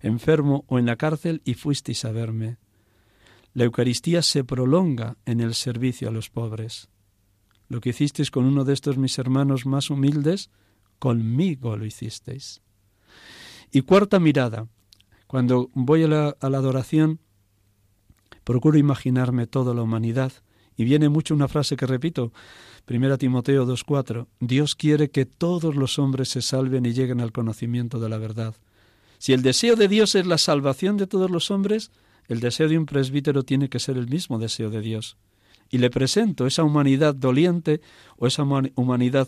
[0.03, 2.59] enfermo o en la cárcel y fuisteis a verme.
[3.53, 6.89] La Eucaristía se prolonga en el servicio a los pobres.
[7.69, 10.51] Lo que hicisteis con uno de estos mis hermanos más humildes,
[10.99, 12.63] conmigo lo hicisteis.
[13.73, 14.69] Y cuarta mirada,
[15.27, 17.21] cuando voy a la, adoración,
[18.45, 20.33] procuro imaginarme toda la humanidad.
[20.77, 22.33] Y viene mucho una frase que repito,
[22.89, 28.01] 1 Timoteo 2.4, Dios quiere que todos los hombres se salven y lleguen al conocimiento
[28.01, 28.55] de la verdad.
[29.19, 31.93] Si el deseo de Dios es la salvación de todos los hombres,
[32.31, 35.17] el deseo de un presbítero tiene que ser el mismo deseo de Dios.
[35.69, 37.81] Y le presento esa humanidad doliente
[38.19, 39.27] o esa humanidad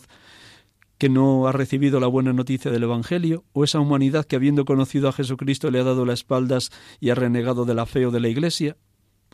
[0.99, 5.09] que no ha recibido la buena noticia del Evangelio, o esa humanidad que habiendo conocido
[5.09, 8.21] a Jesucristo le ha dado las espaldas y ha renegado de la fe o de
[8.21, 8.77] la Iglesia.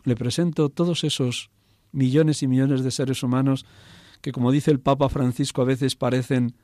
[0.03, 1.51] Le presento todos esos
[1.91, 3.67] millones y millones de seres humanos
[4.21, 6.55] que, como dice el Papa Francisco, a veces parecen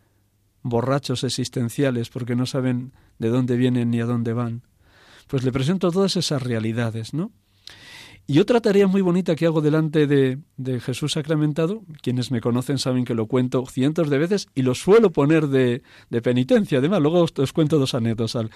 [0.63, 4.63] borrachos existenciales porque no saben de dónde vienen ni a dónde van.
[5.27, 7.31] Pues le presento todas esas realidades, ¿no?
[8.27, 10.39] Y otra tarea muy bonita que hago delante de,
[10.79, 15.11] Jesús sacramentado, quienes me conocen saben que lo cuento cientos de veces y lo suelo
[15.11, 15.83] poner de,
[16.23, 16.79] penitencia.
[16.79, 18.47] Además, luego os, cuento dos anécdotas.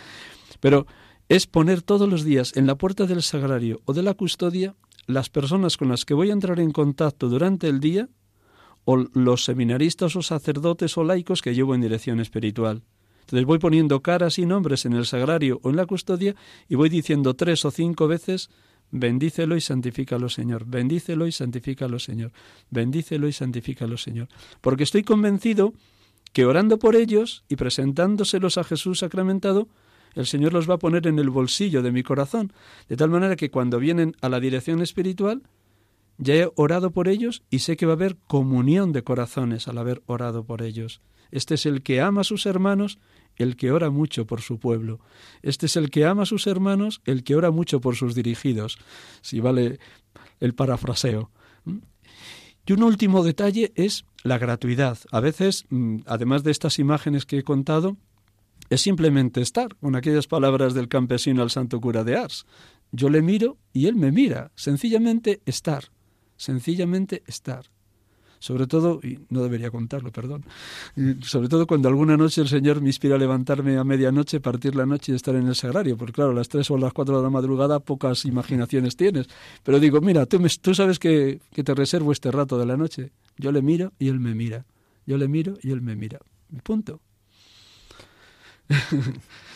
[0.60, 0.88] Pero
[1.28, 5.30] es poner todos los días en la puerta del sagrario o de la custodia las
[5.30, 8.10] personas con las que voy a entrar en contacto durante el día
[8.86, 12.82] o los seminaristas o sacerdotes o laicos que llevo en dirección espiritual.
[13.30, 16.36] Entonces voy poniendo caras y nombres en el sagrario o en la custodia
[16.68, 18.50] y voy diciendo tres o cinco veces
[18.92, 20.66] Bendícelo y santifícalo, Señor.
[20.66, 22.32] Bendícelo y santifícalo, Señor.
[22.72, 24.30] Bendícelo y santifícalo, Señor.
[24.62, 25.74] Porque estoy convencido
[26.34, 29.68] que orando por ellos y presentándoselos a Jesús sacramentado,
[30.16, 32.52] el Señor los va a poner en el bolsillo de mi corazón,
[32.88, 35.44] de tal manera que cuando vienen a la dirección espiritual,
[36.18, 39.78] ya he orado por ellos y sé que va a haber comunión de corazones al
[39.78, 41.00] haber orado por ellos.
[41.32, 42.98] Este es el que ama a sus hermanos
[43.40, 45.00] el que ora mucho por su pueblo.
[45.42, 48.78] Este es el que ama a sus hermanos, el que ora mucho por sus dirigidos,
[49.22, 49.80] si vale
[50.40, 51.32] el parafraseo.
[52.66, 55.00] Y un último detalle es la gratuidad.
[55.12, 57.98] A veces, mm, además de estas imágenes que he contado,
[58.70, 62.46] es simplemente estar, con aquellas palabras del campesino al santo cura de Ars.
[62.92, 64.52] Yo le miro y él me mira.
[64.56, 65.86] Sencillamente estar.
[66.36, 67.72] Sencillamente estar
[68.40, 70.46] sobre todo, y no debería contarlo, perdón,
[71.22, 74.86] sobre todo cuando alguna noche el Señor me inspira a levantarme a medianoche, partir la
[74.86, 77.24] noche y estar en el sagrario, porque claro, a las tres o las cuatro de
[77.24, 79.28] la madrugada pocas imaginaciones tienes,
[79.64, 83.12] pero digo, mira, tú, tú sabes que, que te reservo este rato de la noche,
[83.38, 84.66] yo le miro y él me mira,
[85.06, 86.20] yo le miro y él me mira,
[86.64, 87.00] punto.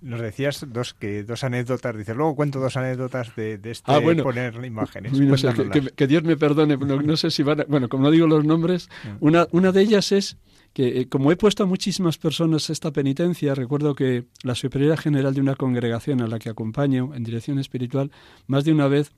[0.00, 4.00] Nos decías dos que dos anécdotas, dices, luego cuento dos anécdotas de, de este ah,
[4.22, 5.12] poner imágenes.
[5.96, 9.46] que, Dios me perdone, no, sé si van bueno, como no digo los nombres, una,
[9.52, 10.36] una de ellas es
[10.72, 15.34] que eh, como he puesto a muchísimas personas esta penitencia, recuerdo que la superiora general
[15.34, 18.10] de una congregación a la que acompaño en dirección espiritual,
[18.46, 19.12] más de una vez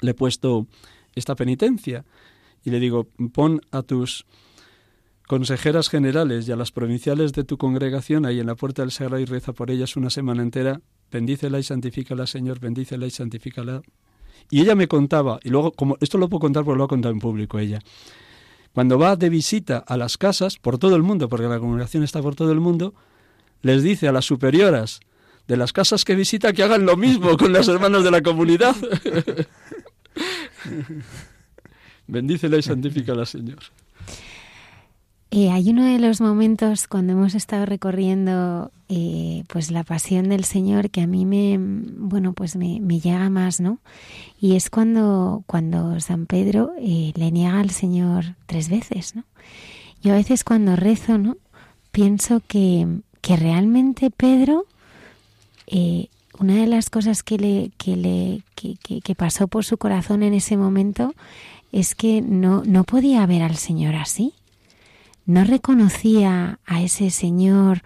[0.00, 0.66] le he puesto
[1.14, 2.04] esta penitencia
[2.64, 4.26] y le digo, pon a tus
[5.26, 9.20] consejeras generales y a las provinciales de tu congregación ahí en la puerta del Sagrado
[9.20, 10.80] y reza por ellas una semana entera.
[11.10, 13.82] Bendícela y santifícala, Señor, bendícela y santifícala.
[14.50, 17.12] Y ella me contaba, y luego, como esto lo puedo contar porque lo ha contado
[17.12, 17.80] en público ella,
[18.72, 22.22] cuando va de visita a las casas, por todo el mundo, porque la congregación está
[22.22, 22.94] por todo el mundo,
[23.60, 25.00] les dice a las superioras
[25.46, 28.74] de las casas que visita que hagan lo mismo con las hermanas de la comunidad.
[32.06, 33.60] Bendícela y santifícala, Señor.
[35.34, 40.44] Eh, hay uno de los momentos cuando hemos estado recorriendo eh, pues la pasión del
[40.44, 43.78] Señor que a mí me bueno pues me, llega más, ¿no?
[44.38, 49.24] Y es cuando cuando San Pedro eh, le niega al Señor tres veces, ¿no?
[50.02, 51.38] Yo a veces cuando rezo, ¿no?
[51.92, 52.86] Pienso que,
[53.22, 54.66] que realmente Pedro
[56.38, 60.34] una de las cosas que le que le que, que pasó por su corazón en
[60.34, 61.14] ese momento
[61.72, 64.34] es que no no podía ver al Señor así
[65.24, 67.82] no reconocía a ese Señor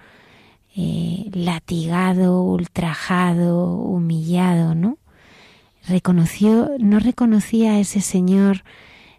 [0.75, 4.99] eh, latigado, ultrajado, humillado, ¿no?
[5.89, 8.65] Reconoció, no reconocía a ese Señor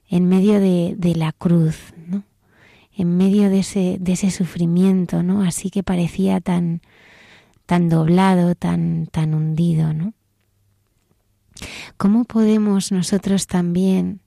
[0.09, 2.23] en medio de, de la cruz, ¿no?
[2.95, 5.43] En medio de ese, de ese sufrimiento, ¿no?
[5.43, 6.81] Así que parecía tan,
[7.65, 10.13] tan doblado, tan, tan hundido, ¿no?
[11.97, 14.19] ¿Cómo podemos nosotros también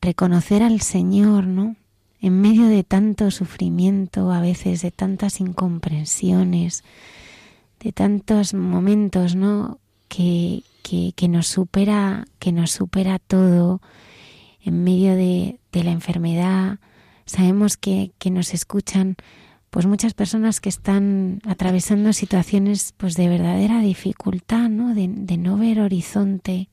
[0.00, 1.76] reconocer al Señor, ¿no?
[2.20, 6.84] En medio de tanto sufrimiento, a veces de tantas incomprensiones,
[7.80, 9.78] de tantos momentos, ¿no?
[10.08, 13.80] Que, que, nos supera, que nos supera todo,
[14.62, 16.78] en medio de, de la enfermedad.
[17.24, 19.16] Sabemos que, que, nos escuchan
[19.70, 24.94] pues muchas personas que están atravesando situaciones pues de verdadera dificultad, ¿no?
[24.94, 26.68] De, de no ver horizonte.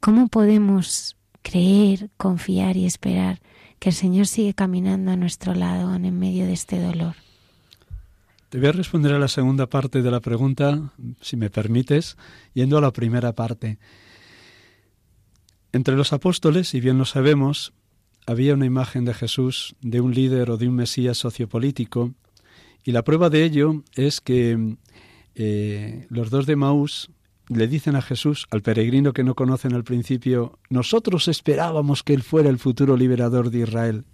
[0.00, 3.40] ¿Cómo podemos creer, confiar y esperar
[3.80, 7.16] que el Señor sigue caminando a nuestro lado en medio de este dolor.
[8.50, 12.16] Te voy a responder a la segunda parte de la pregunta, si me permites,
[12.52, 13.78] yendo a la primera parte.
[15.72, 17.72] Entre los apóstoles, si bien lo sabemos,
[18.26, 22.12] había una imagen de Jesús, de un líder o de un Mesías sociopolítico,
[22.84, 24.76] y la prueba de ello es que
[25.36, 27.10] eh, los dos de Maús
[27.50, 32.22] le dicen a Jesús, al peregrino que no conocen al principio, nosotros esperábamos que él
[32.22, 34.04] fuera el futuro liberador de Israel,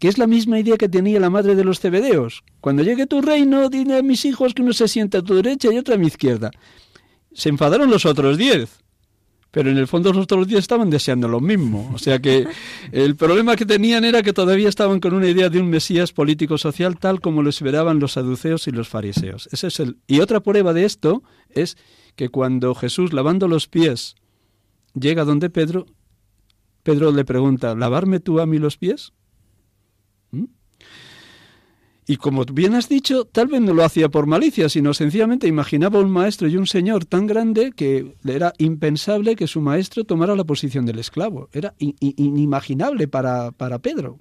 [0.00, 2.42] que es la misma idea que tenía la madre de los cebedeos.
[2.60, 5.72] Cuando llegue tu reino, dile a mis hijos que uno se sienta a tu derecha
[5.72, 6.50] y otro a mi izquierda.
[7.32, 8.80] Se enfadaron los otros diez,
[9.52, 11.92] pero en el fondo los otros diez estaban deseando lo mismo.
[11.94, 12.48] O sea que
[12.90, 16.98] el problema que tenían era que todavía estaban con una idea de un Mesías político-social
[16.98, 19.48] tal como lo esperaban los saduceos y los fariseos.
[19.52, 19.98] Ese es el...
[20.08, 21.76] Y otra prueba de esto es
[22.16, 24.16] que cuando Jesús, lavando los pies,
[24.94, 25.86] llega donde Pedro,
[26.82, 29.12] Pedro le pregunta, ¿lavarme tú a mí los pies?
[30.30, 30.44] ¿Mm?
[32.06, 36.00] Y como bien has dicho, tal vez no lo hacía por malicia, sino sencillamente imaginaba
[36.00, 40.42] un maestro y un señor tan grande que era impensable que su maestro tomara la
[40.42, 41.48] posición del esclavo.
[41.52, 44.18] Era inimaginable para, para Pedro.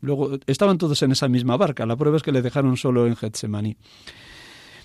[0.00, 1.86] Luego estaban todos en esa misma barca.
[1.86, 3.76] La prueba es que le dejaron solo en Getsemaní.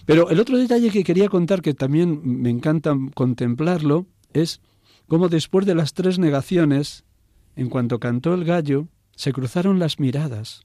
[0.06, 4.62] Pero el otro detalle que quería contar, que también me encanta contemplarlo, es
[5.08, 7.06] cómo después de las tres negaciones,
[7.56, 10.64] en cuanto cantó el gallo, se cruzaron las miradas.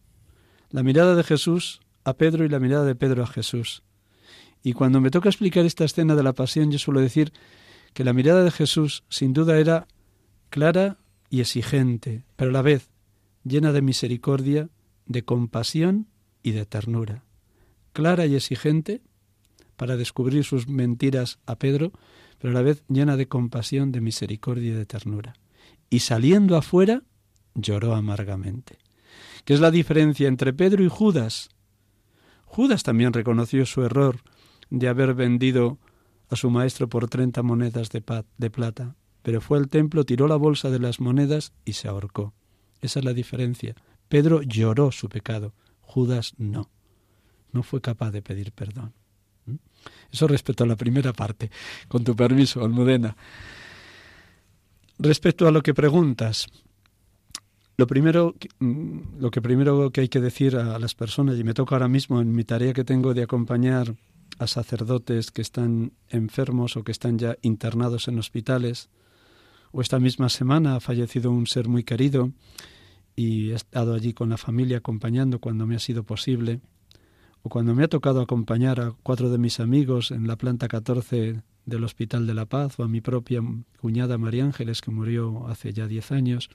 [0.70, 3.82] La mirada de Jesús a Pedro y la mirada de Pedro a Jesús.
[4.62, 7.32] Y cuando me toca explicar esta escena de la pasión, yo suelo decir
[7.92, 9.86] que la mirada de Jesús sin duda era
[10.50, 10.98] clara
[11.30, 12.90] y exigente, pero a la vez
[13.44, 14.68] llena de misericordia,
[15.06, 16.08] de compasión
[16.42, 17.24] y de ternura.
[17.92, 19.02] Clara y exigente,
[19.78, 21.92] para descubrir sus mentiras a Pedro,
[22.38, 25.34] pero a la vez llena de compasión, de misericordia y de ternura.
[25.88, 27.04] Y saliendo afuera,
[27.54, 28.76] lloró amargamente.
[29.44, 31.48] ¿Qué es la diferencia entre Pedro y Judas?
[32.44, 34.20] Judas también reconoció su error
[34.68, 35.78] de haber vendido
[36.28, 38.02] a su maestro por treinta monedas de,
[38.36, 42.34] de plata, pero fue al templo, tiró la bolsa de las monedas y se ahorcó.
[42.82, 43.76] Esa es la diferencia.
[44.08, 46.68] Pedro lloró su pecado, Judas no.
[47.52, 48.92] No fue capaz de pedir perdón.
[50.10, 51.50] Eso respecto a la primera parte.
[51.86, 53.16] Con tu permiso, Almudena.
[54.98, 56.46] Respecto a lo que preguntas,
[57.76, 61.54] lo primero, mm, lo que primero que hay que decir a las personas, y me
[61.54, 63.94] toca ahora mismo en mi tarea que tengo de acompañar
[64.38, 68.88] a sacerdotes que están enfermos o que están ya internados en hospitales,
[69.70, 72.32] o esta misma semana ha fallecido un ser muy querido
[73.14, 76.60] y he estado allí con la familia acompañando cuando me ha sido posible
[77.48, 81.84] cuando me ha tocado acompañar a cuatro de mis amigos en la planta 14 del
[81.84, 83.42] Hospital de la Paz, o a mi propia
[83.80, 86.48] cuñada María Ángeles, que murió hace ya diez años.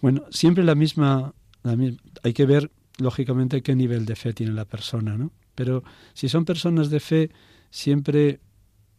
[0.00, 4.52] Bueno, siempre la misma, la misma, hay que ver, lógicamente, qué nivel de fe tiene
[4.52, 5.30] la persona, ¿no?
[5.54, 7.30] Pero si son personas de fe,
[7.70, 8.40] siempre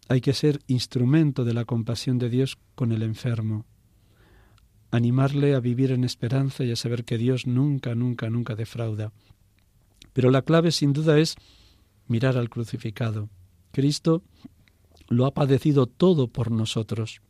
[0.08, 3.66] hay que ser instrumento de la compasión de Dios con el enfermo,
[4.92, 9.12] animarle a vivir en esperanza y a saber que Dios nunca, nunca, nunca defrauda.
[10.16, 11.36] Pero la clave sin duda es
[12.08, 13.30] mirar al crucificado.
[13.74, 14.24] Cristo
[15.10, 17.22] lo ha padecido todo por nosotros.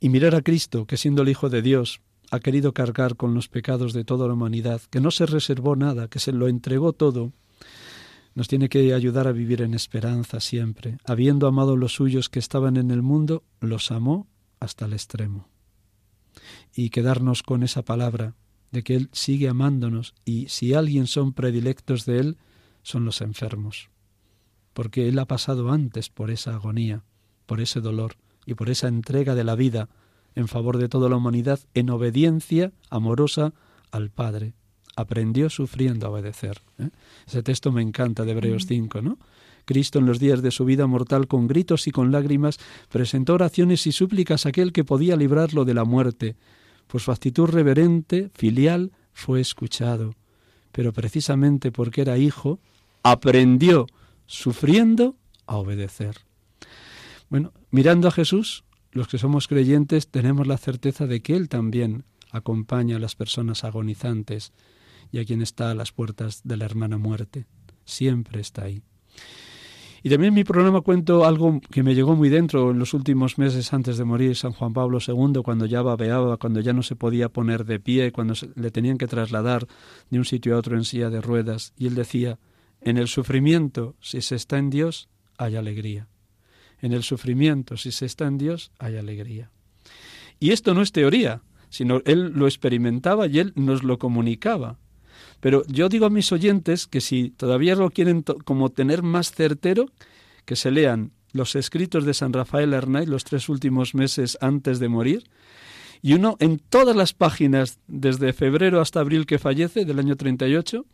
[0.00, 3.48] Y mirar a Cristo, que siendo el Hijo de Dios, ha querido cargar con los
[3.48, 7.34] pecados de toda la humanidad, que no se reservó nada, que se lo entregó todo,
[8.34, 10.96] nos tiene que ayudar a vivir en esperanza siempre.
[11.04, 14.28] Habiendo amado los suyos que estaban en el mundo, los amó
[14.60, 15.46] hasta el extremo.
[16.74, 18.34] Y quedarnos con esa palabra
[18.70, 22.36] de que Él sigue amándonos y si alguien son predilectos de Él,
[22.82, 23.90] son los enfermos.
[24.72, 27.02] Porque Él ha pasado antes por esa agonía,
[27.46, 29.88] por ese dolor y por esa entrega de la vida
[30.34, 33.54] en favor de toda la humanidad en obediencia amorosa
[33.90, 34.54] al Padre.
[34.94, 36.62] Aprendió sufriendo a obedecer.
[36.78, 36.90] ¿eh?
[37.26, 39.04] Ese texto me encanta de Hebreos 5, mm.
[39.04, 39.18] ¿no?
[39.64, 42.58] Cristo en los días de su vida mortal con gritos y con lágrimas
[42.88, 46.36] presentó oraciones y súplicas a aquel que podía librarlo de la muerte,
[46.86, 50.14] pues su actitud reverente, filial, fue escuchado.
[50.72, 52.60] Pero precisamente porque era hijo,
[53.02, 53.86] aprendió,
[54.26, 55.16] sufriendo,
[55.46, 56.18] a obedecer.
[57.28, 62.04] Bueno, mirando a Jesús, los que somos creyentes tenemos la certeza de que Él también
[62.30, 64.52] acompaña a las personas agonizantes
[65.12, 67.46] y a quien está a las puertas de la hermana muerte.
[67.84, 68.82] Siempre está ahí.
[70.06, 73.38] Y también en mi programa cuento algo que me llegó muy dentro en los últimos
[73.38, 76.94] meses antes de morir San Juan Pablo II, cuando ya babeaba, cuando ya no se
[76.94, 79.66] podía poner de pie, cuando le tenían que trasladar
[80.08, 81.72] de un sitio a otro en silla de ruedas.
[81.76, 82.38] Y él decía,
[82.82, 86.06] en el sufrimiento, si se está en Dios, hay alegría.
[86.80, 89.50] En el sufrimiento, si se está en Dios, hay alegría.
[90.38, 94.78] Y esto no es teoría, sino él lo experimentaba y él nos lo comunicaba.
[95.40, 99.86] Pero yo digo a mis oyentes que si todavía lo quieren como tener más certero,
[100.44, 104.88] que se lean los escritos de San Rafael Hernández los tres últimos meses antes de
[104.88, 105.24] morir,
[106.02, 110.84] y uno en todas las páginas, desde febrero hasta abril que fallece, del año 38,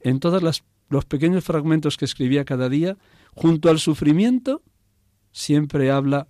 [0.00, 2.96] en todos los pequeños fragmentos que escribía cada día,
[3.32, 4.62] junto al sufrimiento,
[5.32, 6.28] siempre habla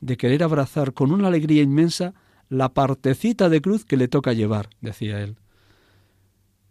[0.00, 2.14] de querer abrazar con una alegría inmensa
[2.48, 5.36] la partecita de cruz que le toca llevar, decía él.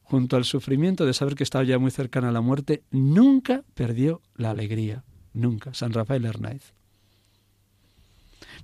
[0.04, 4.22] Junto al sufrimiento de saber que estaba ya muy cercana a la muerte, nunca perdió
[4.36, 5.74] la alegría, nunca.
[5.74, 6.74] San Rafael Hernández.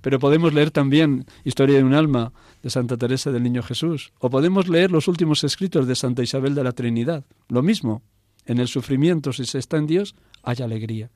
[0.00, 2.32] Pero podemos leer también Historia de un alma
[2.62, 6.54] de Santa Teresa del Niño Jesús, o podemos leer los últimos escritos de Santa Isabel
[6.54, 7.24] de la Trinidad.
[7.48, 8.02] Lo mismo,
[8.46, 11.10] en el sufrimiento, si se está en Dios, hay alegría.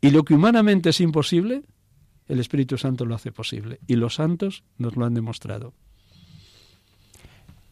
[0.00, 1.62] Y lo que humanamente es imposible,
[2.26, 3.80] el Espíritu Santo lo hace posible.
[3.86, 5.74] Y los santos nos lo han demostrado.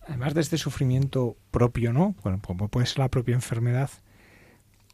[0.07, 2.14] Además de este sufrimiento propio, ¿no?
[2.22, 3.90] Bueno, como puede ser la propia enfermedad,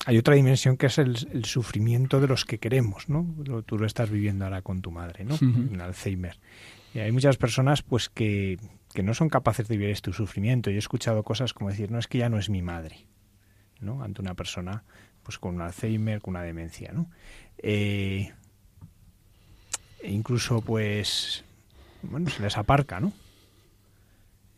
[0.07, 3.27] hay otra dimensión que es el, sufrimiento de los que queremos, ¿no?
[3.67, 5.37] Tú lo estás viviendo ahora con tu madre, ¿no?
[5.41, 6.39] En Alzheimer.
[6.95, 8.59] Y hay muchas personas, pues, que,
[8.93, 10.71] que no son capaces de vivir este sufrimiento.
[10.71, 13.07] Yo he escuchado cosas como decir, no, es que ya no es mi madre,
[13.81, 14.03] ¿no?
[14.03, 14.85] Ante una persona
[15.29, 17.11] pues con un Alzheimer, con una demencia, ¿no?
[17.59, 18.33] Eh,
[20.01, 21.45] e incluso, pues,
[22.01, 23.13] bueno, se les aparca, ¿no?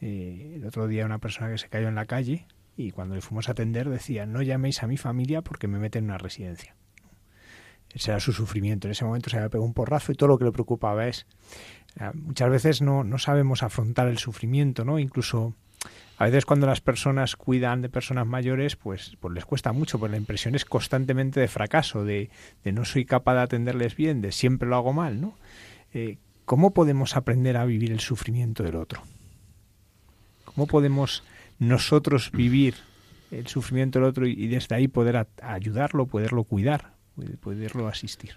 [0.00, 2.46] Eh, el otro día una persona que se cayó en la calle
[2.76, 6.04] y cuando le fuimos a atender decía, no llaméis a mi familia porque me meten
[6.04, 6.74] en una residencia.
[7.92, 8.86] Ese era su sufrimiento.
[8.86, 11.26] En ese momento se había pegado un porrazo y todo lo que le preocupaba es...
[12.00, 14.98] Eh, muchas veces no, no sabemos afrontar el sufrimiento, ¿no?
[14.98, 15.54] Incluso
[16.18, 20.12] a veces cuando las personas cuidan de personas mayores, pues, pues les cuesta mucho, porque
[20.12, 22.28] la impresión es constantemente de fracaso, de,
[22.64, 25.34] no soy capaz de atenderles bien, de siempre lo hago mal, ¿no?
[25.94, 29.02] Eh, ¿Cómo podemos aprender a vivir el sufrimiento del otro?
[30.54, 31.22] ¿Cómo podemos
[31.58, 32.74] nosotros vivir
[33.30, 36.94] el sufrimiento del otro y, desde ahí poder ayudarlo, poderlo cuidar,
[37.40, 38.32] poderlo asistir?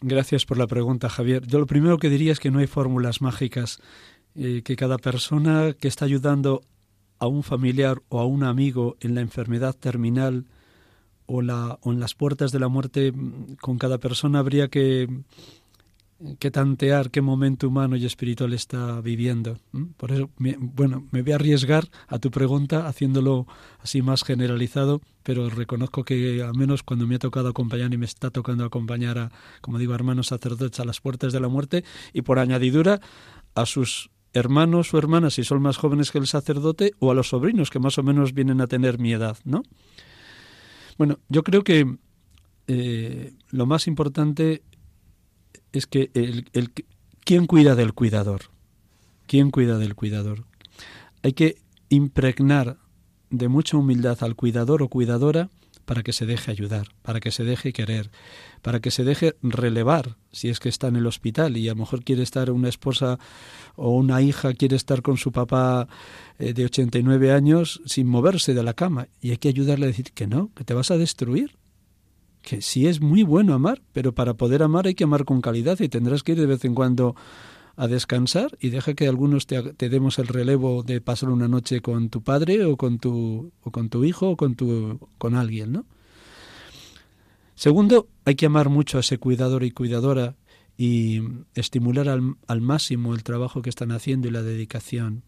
[0.00, 1.46] Gracias por la pregunta, Javier.
[1.46, 3.80] Yo lo primero que diría es que no hay fórmulas mágicas,
[4.34, 6.62] eh, que cada persona que está ayudando
[7.18, 10.44] a un familiar o a un amigo en la enfermedad terminal
[11.24, 15.08] o, la, o en las puertas de la muerte, mm, con cada persona habría que,
[16.38, 19.58] que tantear qué momento humano y espiritual está viviendo.
[19.96, 23.46] Por eso, bueno, me voy a arriesgar a tu pregunta haciéndolo
[23.80, 28.06] así más generalizado, pero reconozco que al menos cuando me ha tocado acompañar y me
[28.06, 32.22] está tocando acompañar a, como digo, hermanos sacerdotes a las puertas de la muerte y
[32.22, 33.00] por añadidura
[33.54, 37.28] a sus hermanos o hermanas si son más jóvenes que el sacerdote o a los
[37.28, 39.62] sobrinos que más o menos vienen a tener mi edad, ¿no?
[40.98, 41.98] Bueno, yo creo que
[42.68, 44.62] eh, lo más importante
[45.76, 46.72] es que el,
[47.24, 48.42] ¿quién cuida del cuidador?
[49.26, 50.44] ¿Quién cuida del cuidador?
[51.22, 51.56] Hay que
[51.88, 52.78] impregnar
[53.30, 55.50] de mucha humildad al cuidador o cuidadora
[55.84, 58.10] para que se deje ayudar, para que se deje querer,
[58.60, 61.80] para que se deje relevar si es que está en el hospital y a lo
[61.80, 63.18] mejor quiere estar una esposa
[63.76, 65.88] o una hija quiere estar con su papá
[66.38, 70.12] eh, de 89 años sin moverse de la cama y hay que ayudarle a decir
[70.12, 71.56] que no, que te vas a destruir.
[72.46, 75.80] Que sí es muy bueno amar, pero para poder amar hay que amar con calidad
[75.80, 77.16] y tendrás que ir de vez en cuando
[77.74, 82.08] a descansar y deja que algunos te, demos el relevo de pasar una noche con
[82.08, 85.86] tu padre o con tu, o con tu hijo o con, tu, con alguien, ¿no?
[87.56, 90.36] Segundo, hay que amar mucho a ese cuidador y cuidadora
[90.78, 91.22] y
[91.56, 95.24] estimular al, al máximo el trabajo que están haciendo y la dedicación.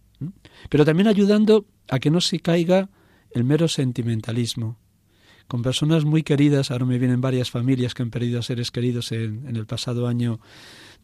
[0.70, 2.90] Pero también ayudando a que no se caiga
[3.32, 4.78] el mero sentimentalismo.
[5.48, 9.12] Con personas muy queridas, ahora me vienen varias familias que han perdido a seres queridos
[9.12, 10.40] en, en el pasado año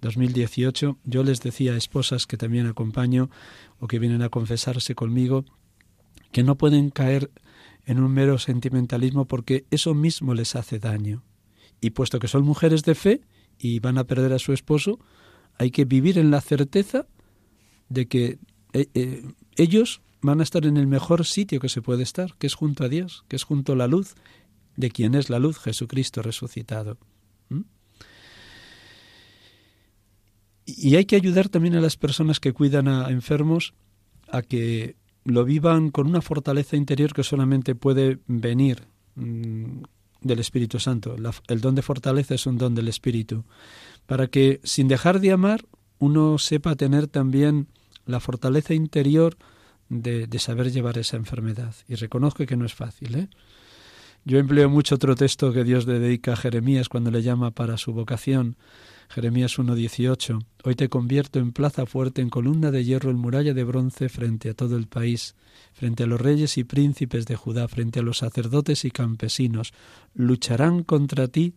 [0.02, 3.30] 2018, yo les decía a esposas que también acompaño
[3.80, 5.44] o que vienen a confesarse conmigo
[6.30, 7.30] que no pueden caer
[7.86, 11.22] en un mero sentimentalismo porque eso mismo les hace daño.
[11.80, 13.20] Y puesto que son mujeres de fe
[13.58, 14.98] y van a perder a su esposo,
[15.58, 17.06] hay que vivir en la certeza
[17.88, 18.38] de que
[18.72, 19.22] eh, eh,
[19.56, 22.84] ellos van a estar en el mejor sitio que se puede estar, que es junto
[22.84, 24.14] a Dios, que es junto a la luz,
[24.76, 26.98] de quien es la luz, Jesucristo resucitado.
[30.66, 33.74] Y hay que ayudar también a las personas que cuidan a enfermos
[34.28, 39.82] a que lo vivan con una fortaleza interior que solamente puede venir mm,
[40.22, 41.16] del Espíritu Santo.
[41.48, 43.44] el don de fortaleza es un don del Espíritu.
[44.06, 45.64] Para que sin dejar de amar
[45.98, 47.68] uno sepa tener también
[48.06, 49.36] la fortaleza interior
[49.88, 51.74] de, de saber llevar esa enfermedad.
[51.88, 53.14] Y reconozco que no es fácil.
[53.14, 53.28] ¿eh?
[54.26, 57.76] Yo empleo mucho otro texto que Dios le dedica a Jeremías cuando le llama para
[57.76, 58.56] su vocación
[59.10, 60.44] Jeremías 1.18.
[60.64, 64.48] Hoy te convierto en plaza fuerte, en columna de hierro, en muralla de bronce frente
[64.48, 65.34] a todo el país,
[65.74, 69.72] frente a los reyes y príncipes de Judá, frente a los sacerdotes y campesinos.
[70.14, 71.54] Lucharán contra ti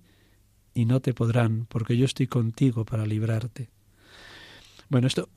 [0.73, 3.69] y no te podrán, porque yo estoy contigo para librarte.
[4.89, 5.29] Bueno, esto,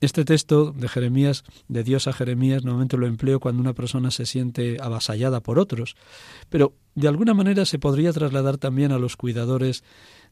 [0.00, 4.24] este texto de Jeremías, de Dios a Jeremías, normalmente lo empleo cuando una persona se
[4.24, 5.96] siente avasallada por otros,
[6.48, 9.84] pero de alguna manera se podría trasladar también a los cuidadores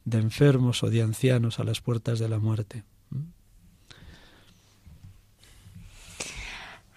[0.05, 2.85] de enfermos o de ancianos a las puertas de la muerte.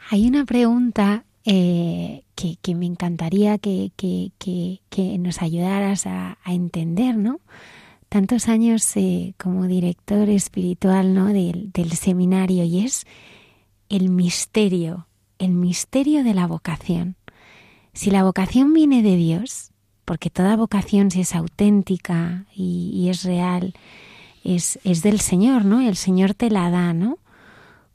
[0.09, 3.91] Hay una pregunta eh, que, me encantaría que,
[5.19, 7.41] nos ayudaras a, entender, ¿no?
[8.09, 11.27] Tantos años eh, como director espiritual ¿no?
[11.27, 13.05] del, del seminario y es
[13.89, 15.07] el misterio,
[15.39, 17.15] el misterio de la vocación.
[17.93, 19.71] Si la vocación viene de Dios,
[20.07, 23.73] porque toda vocación, si es auténtica y, es real,
[24.43, 25.81] es, es, del Señor, ¿no?
[25.81, 27.17] El Señor te la da, ¿no?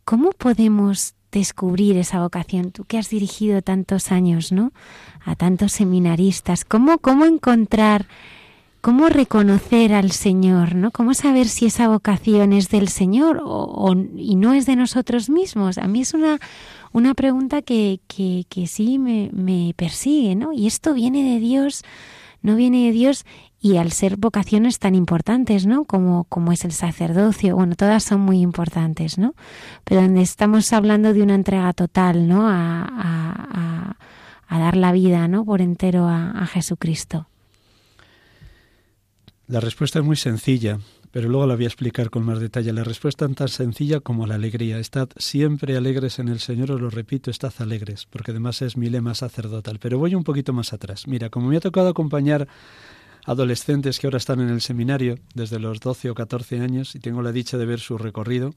[0.05, 2.71] ¿Cómo podemos descubrir esa vocación?
[2.71, 4.73] Tú que has dirigido tantos años, ¿no?
[5.25, 8.07] A tantos seminaristas, ¿cómo, cómo encontrar,
[8.83, 10.91] cómo reconocer al Señor, ¿no?
[10.91, 15.79] ¿Cómo saber si esa vocación es del Señor o, y no es de nosotros mismos?
[15.79, 16.41] A mí es una,
[16.93, 20.53] una pregunta que, que, que sí me, me, persigue, ¿no?
[20.53, 21.85] Y esto viene de Dios,
[22.43, 23.25] no viene de Dios
[23.61, 25.85] y al ser vocaciones tan importantes, ¿no?
[25.85, 29.35] Como, como es el sacerdocio, bueno, todas son muy importantes, ¿no?
[29.85, 32.49] Pero donde estamos hablando de una entrega total, ¿no?
[32.49, 33.97] A, a,
[34.49, 35.45] a, dar la vida, ¿no?
[35.45, 37.29] Por entero a Jesucristo.
[39.47, 40.79] La respuesta es muy sencilla
[41.13, 42.73] pero luego la voy a explicar con más detalle.
[42.73, 44.79] La respuesta es tan sencilla como la alegría.
[44.79, 48.89] Estad siempre alegres en el Señor, os lo repito, estad alegres, porque además es mi
[48.89, 49.79] lema sacerdotal.
[49.79, 51.07] Pero voy un poquito más atrás.
[51.07, 52.49] Mira, como me ha tocado acompañar
[53.27, 57.21] adolescentes que ahora están en el seminario desde los 12 o 14 años y tengo
[57.21, 58.55] la dicha de ver su recorrido,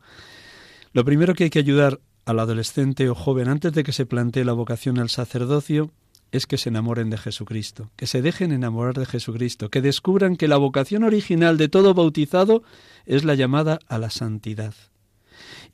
[0.93, 4.45] lo primero que hay que ayudar al adolescente o joven antes de que se plantee
[4.45, 5.91] la vocación al sacerdocio
[6.31, 10.47] es que se enamoren de Jesucristo, que se dejen enamorar de Jesucristo, que descubran que
[10.47, 12.63] la vocación original de todo bautizado
[13.05, 14.73] es la llamada a la santidad,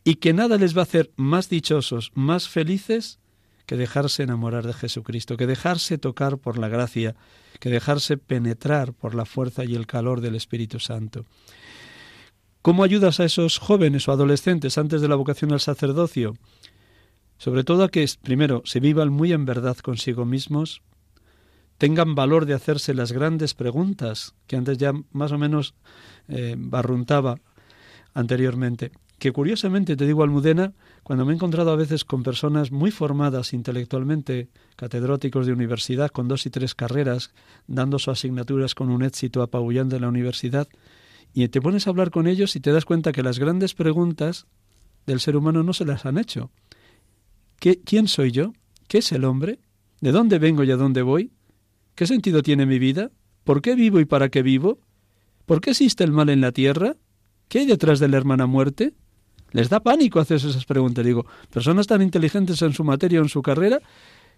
[0.04, 3.20] y que nada les va a hacer más dichosos, más felices
[3.66, 7.16] que dejarse enamorar de Jesucristo, que dejarse tocar por la gracia,
[7.60, 11.26] que dejarse penetrar por la fuerza y el calor del Espíritu Santo.
[12.62, 16.36] ¿Cómo ayudas a esos jóvenes o adolescentes antes de la vocación al sacerdocio?
[17.42, 20.84] Sobre todo a que, primero, se vivan muy en verdad consigo mismos,
[21.80, 25.74] tengan valor de hacerse las grandes preguntas que antes ya más o menos
[26.28, 27.40] eh, barruntaba
[28.14, 28.92] anteriormente.
[29.18, 33.54] Que curiosamente, te digo, Almudena, cuando me he encontrado a veces con personas muy formadas
[33.54, 37.34] intelectualmente, catedráticos de universidad con dos y tres carreras,
[37.66, 40.68] dando sus asignaturas con un éxito apabullante en la universidad,
[41.34, 44.46] y te pones a hablar con ellos y te das cuenta que las grandes preguntas
[45.08, 46.52] del ser humano no se las han hecho.
[47.62, 48.54] ¿Quién soy yo?
[48.88, 49.60] ¿Qué es el hombre?
[50.00, 51.32] ¿De dónde vengo y a dónde voy?
[51.94, 53.12] ¿Qué sentido tiene mi vida?
[53.44, 54.80] ¿Por qué vivo y para qué vivo?
[55.46, 56.96] ¿Por qué existe el mal en la tierra?
[57.50, 58.94] ¿Qué hay detrás de la hermana muerte?
[59.52, 61.06] Les da pánico hacerse esas preguntas.
[61.06, 63.80] Digo, personas tan inteligentes en su materia o en su carrera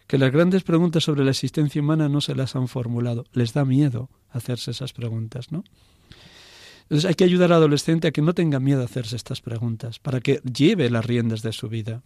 [0.06, 3.24] que las grandes preguntas sobre la existencia humana no se las han formulado.
[3.32, 5.64] Les da miedo hacerse esas preguntas, ¿no?
[6.84, 10.00] Entonces hay que ayudar al adolescente a que no tenga miedo a hacerse estas preguntas,
[10.00, 12.04] para que lleve las riendas de su vida.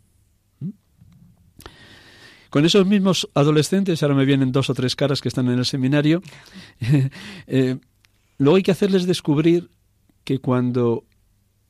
[2.50, 5.66] Con esos mismos adolescentes, ahora me vienen dos o tres caras que están en el
[5.66, 6.22] seminario,
[7.48, 7.78] eh,
[8.38, 9.70] luego hay que hacerles descubrir
[10.24, 11.06] que cuando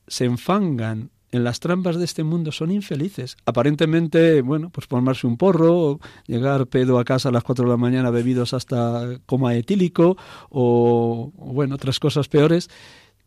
[0.07, 3.37] se enfangan en las trampas de este mundo son infelices.
[3.45, 7.77] Aparentemente, bueno, pues formarse un porro, llegar pedo a casa a las 4 de la
[7.77, 10.17] mañana bebidos hasta coma etílico
[10.49, 12.69] o, bueno, otras cosas peores.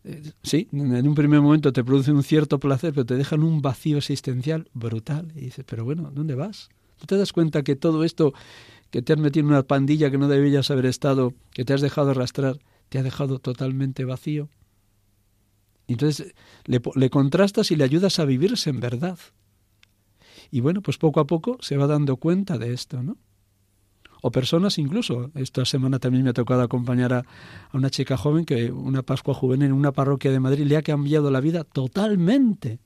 [0.04, 3.60] Eh, sí, en un primer momento te produce un cierto placer, pero te dejan un
[3.60, 5.32] vacío existencial brutal.
[5.36, 6.70] Y dices, pero bueno, ¿dónde vas?
[7.00, 8.34] ¿Tú te das cuenta que todo esto
[8.90, 11.80] que te has metido en una pandilla que no debías haber estado, que te has
[11.80, 12.58] dejado arrastrar,
[12.90, 14.50] te ha dejado totalmente vacío?
[15.88, 16.34] Entonces
[16.66, 19.18] le, le, contrastas y le ayudas a vivirse en verdad.
[20.50, 23.16] Y bueno, pues poco a poco se va dando cuenta de esto, ¿no?
[24.20, 27.24] O personas incluso, esta semana también me ha tocado acompañar a, a
[27.72, 31.30] una chica joven que una Pascua juvenil en una parroquia de Madrid le ha cambiado
[31.30, 32.78] la vida totalmente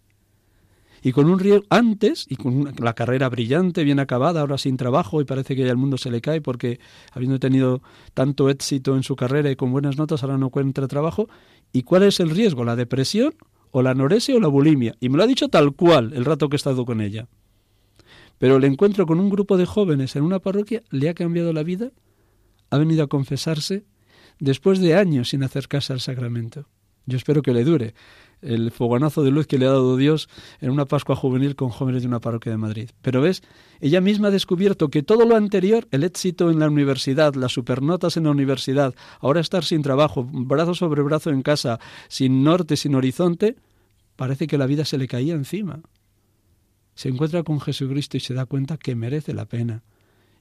[1.04, 5.20] y con un riesgo antes y con la carrera brillante, bien acabada, ahora sin trabajo
[5.20, 6.80] y parece que ya el mundo se le cae porque
[7.12, 7.82] habiendo tenido
[8.14, 11.28] tanto éxito en su carrera y con buenas notas ahora no encuentra trabajo.
[11.74, 12.64] ¿Y cuál es el riesgo?
[12.64, 13.34] ¿La depresión
[13.70, 14.96] o la anorexia o la bulimia?
[14.98, 17.28] Y me lo ha dicho tal cual el rato que he estado con ella.
[18.38, 21.64] Pero el encuentro con un grupo de jóvenes en una parroquia le ha cambiado la
[21.64, 21.90] vida.
[22.70, 23.84] Ha venido a confesarse
[24.38, 26.66] después de años sin acercarse al sacramento.
[27.04, 27.94] Yo espero que le dure
[28.44, 30.28] el fogonazo de luz que le ha dado Dios
[30.60, 32.90] en una Pascua juvenil con jóvenes de una parroquia de Madrid.
[33.02, 33.42] Pero ves,
[33.80, 38.16] ella misma ha descubierto que todo lo anterior, el éxito en la universidad, las supernotas
[38.16, 42.94] en la universidad, ahora estar sin trabajo, brazo sobre brazo en casa, sin norte, sin
[42.94, 43.56] horizonte,
[44.16, 45.80] parece que la vida se le caía encima.
[46.94, 49.82] Se encuentra con Jesucristo y se da cuenta que merece la pena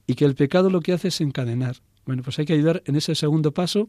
[0.05, 1.77] y que el pecado lo que hace es encadenar.
[2.05, 3.87] Bueno, pues hay que ayudar en ese segundo paso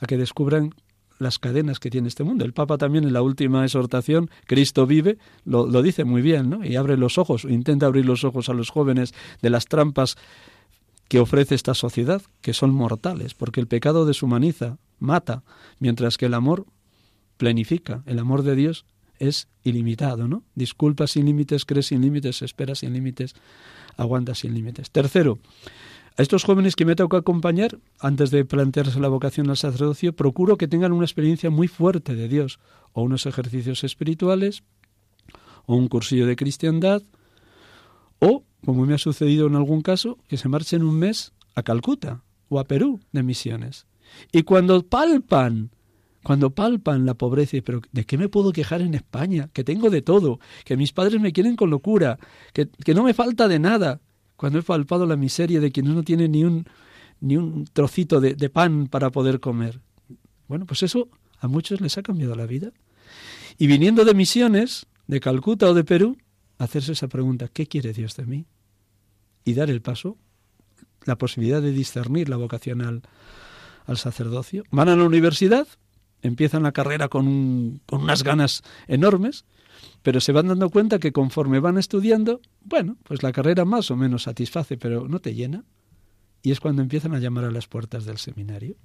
[0.00, 0.74] a que descubran
[1.22, 2.44] las cadenas que tiene este mundo.
[2.44, 6.64] El Papa también en la última exhortación, Cristo vive, lo, dice muy bien, ¿no?
[6.64, 10.16] Y abre los ojos, intenta abrir los ojos a los jóvenes de las trampas
[11.08, 15.42] que ofrece esta sociedad, que son mortales, porque el pecado deshumaniza, mata,
[15.78, 16.66] mientras que el amor
[17.36, 18.86] plenifica, el amor de Dios
[19.18, 20.42] es ilimitado, ¿no?
[20.54, 23.34] Disculpa sin límites, crees sin límites, espera sin límites,
[23.96, 24.90] aguanta sin límites.
[24.90, 25.38] Tercero,
[26.16, 30.56] a estos jóvenes que me toca acompañar, antes de plantearse la vocación al sacerdocio, procuro
[30.56, 32.58] que tengan una experiencia muy fuerte de Dios,
[32.92, 34.62] o unos ejercicios espirituales,
[35.66, 37.02] o un cursillo de cristiandad,
[38.18, 42.22] o, como me ha sucedido en algún caso, que se marchen un mes a Calcuta
[42.48, 43.86] o a Perú de misiones.
[44.30, 45.70] Y cuando palpan,
[46.22, 49.48] cuando palpan la pobreza, pero ¿de qué me puedo quejar en España?
[49.52, 52.18] Que tengo de todo, que mis padres me quieren con locura,
[52.52, 54.00] que, que no me falta de nada,
[54.42, 56.66] cuando he palpado la miseria de quienes no tienen ni un,
[57.20, 59.78] ni un trocito de, de pan para poder comer.
[60.48, 62.72] Bueno, pues eso a muchos les ha cambiado la vida.
[63.56, 66.18] Y viniendo de misiones, de Calcuta o de Perú,
[66.58, 68.46] hacerse esa pregunta, ¿qué quiere Dios de mí?
[69.44, 70.18] Y dar el paso,
[71.04, 73.02] la posibilidad de discernir la vocación al,
[73.86, 74.64] al sacerdocio.
[74.72, 75.68] Van a la universidad,
[76.20, 79.44] empiezan la carrera con, con unas ganas enormes,
[80.02, 83.96] pero se van dando cuenta que conforme van estudiando, bueno, pues la carrera más o
[83.96, 85.64] menos satisface, pero no te llena.
[86.42, 88.76] Y es cuando empiezan a llamar a las puertas del seminario.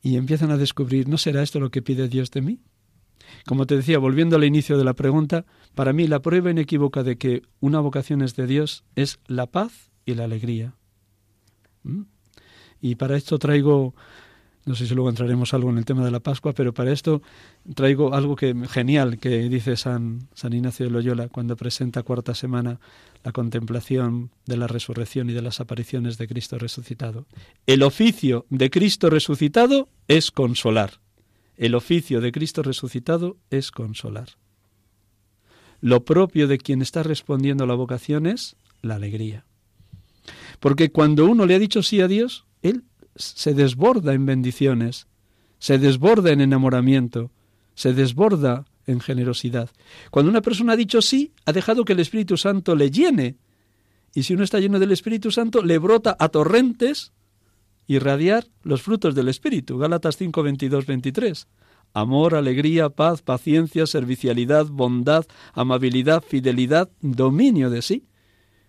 [0.00, 2.60] Y empiezan a descubrir, ¿no será esto lo que pide Dios de mí?
[3.46, 7.18] Como te decía, volviendo al inicio de la pregunta, para mí la prueba inequívoca de
[7.18, 10.74] que una vocación es de Dios es la paz y la alegría.
[11.82, 12.02] ¿Mm?
[12.80, 13.94] Y para esto traigo
[14.68, 17.22] no sé si luego entraremos algo en el tema de la Pascua, pero para esto
[17.74, 22.78] traigo algo que genial que dice San, San Ignacio de Loyola cuando presenta cuarta semana
[23.24, 27.24] la contemplación de la resurrección y de las apariciones de Cristo resucitado.
[27.66, 31.00] El oficio de Cristo resucitado es consolar.
[31.56, 34.28] El oficio de Cristo resucitado es consolar.
[35.80, 39.46] Lo propio de quien está respondiendo a la vocación es la alegría.
[40.60, 42.84] Porque cuando uno le ha dicho sí a Dios, él
[43.18, 45.06] se desborda en bendiciones,
[45.58, 47.30] se desborda en enamoramiento,
[47.74, 49.70] se desborda en generosidad.
[50.10, 53.36] Cuando una persona ha dicho sí, ha dejado que el Espíritu Santo le llene.
[54.14, 57.12] Y si uno está lleno del Espíritu Santo, le brota a torrentes
[57.86, 59.78] irradiar los frutos del Espíritu.
[59.78, 61.46] Gálatas 5, 22, 23.
[61.94, 68.06] Amor, alegría, paz, paciencia, servicialidad, bondad, amabilidad, fidelidad, dominio de sí.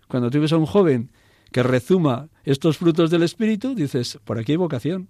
[0.08, 1.12] Cuando tú ves a un joven
[1.52, 5.08] que rezuma estos frutos del Espíritu, dices, por aquí hay vocación.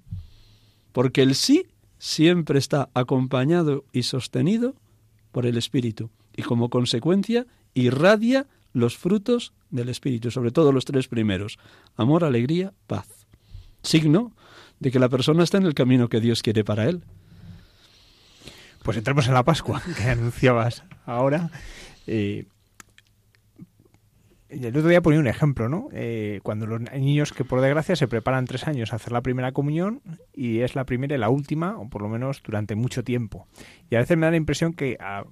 [0.92, 1.66] Porque el sí
[1.98, 4.74] siempre está acompañado y sostenido
[5.32, 6.10] por el Espíritu.
[6.34, 11.58] Y como consecuencia irradia los frutos del Espíritu, sobre todo los tres primeros.
[11.96, 13.06] Amor, alegría, paz.
[13.82, 14.32] Signo
[14.78, 17.02] de que la persona está en el camino que Dios quiere para él.
[18.82, 21.50] Pues entremos en la Pascua, que anunciabas ahora.
[24.50, 25.88] El otro día ponía un ejemplo, ¿no?
[25.92, 29.52] Eh, cuando los niños que por desgracia se preparan tres años a hacer la primera
[29.52, 33.46] comunión y es la primera y la última, o por lo menos durante mucho tiempo.
[33.88, 35.24] Y a veces me da la impresión que a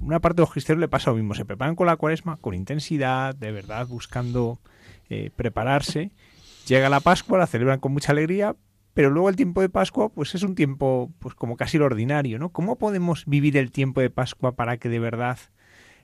[0.00, 1.34] una parte de los cristianos le pasa lo mismo.
[1.34, 4.58] Se preparan con la cuaresma, con intensidad, de verdad, buscando
[5.10, 6.10] eh, prepararse.
[6.66, 8.56] Llega la Pascua, la celebran con mucha alegría,
[8.94, 12.38] pero luego el tiempo de Pascua pues es un tiempo pues como casi lo ordinario,
[12.38, 12.50] ¿no?
[12.50, 15.38] ¿Cómo podemos vivir el tiempo de Pascua para que de verdad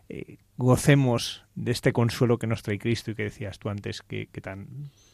[0.08, 4.26] eh, gocemos de este consuelo que nos trae Cristo y que decías tú antes que,
[4.42, 4.66] tan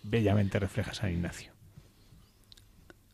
[0.03, 1.53] bellamente refleja San Ignacio.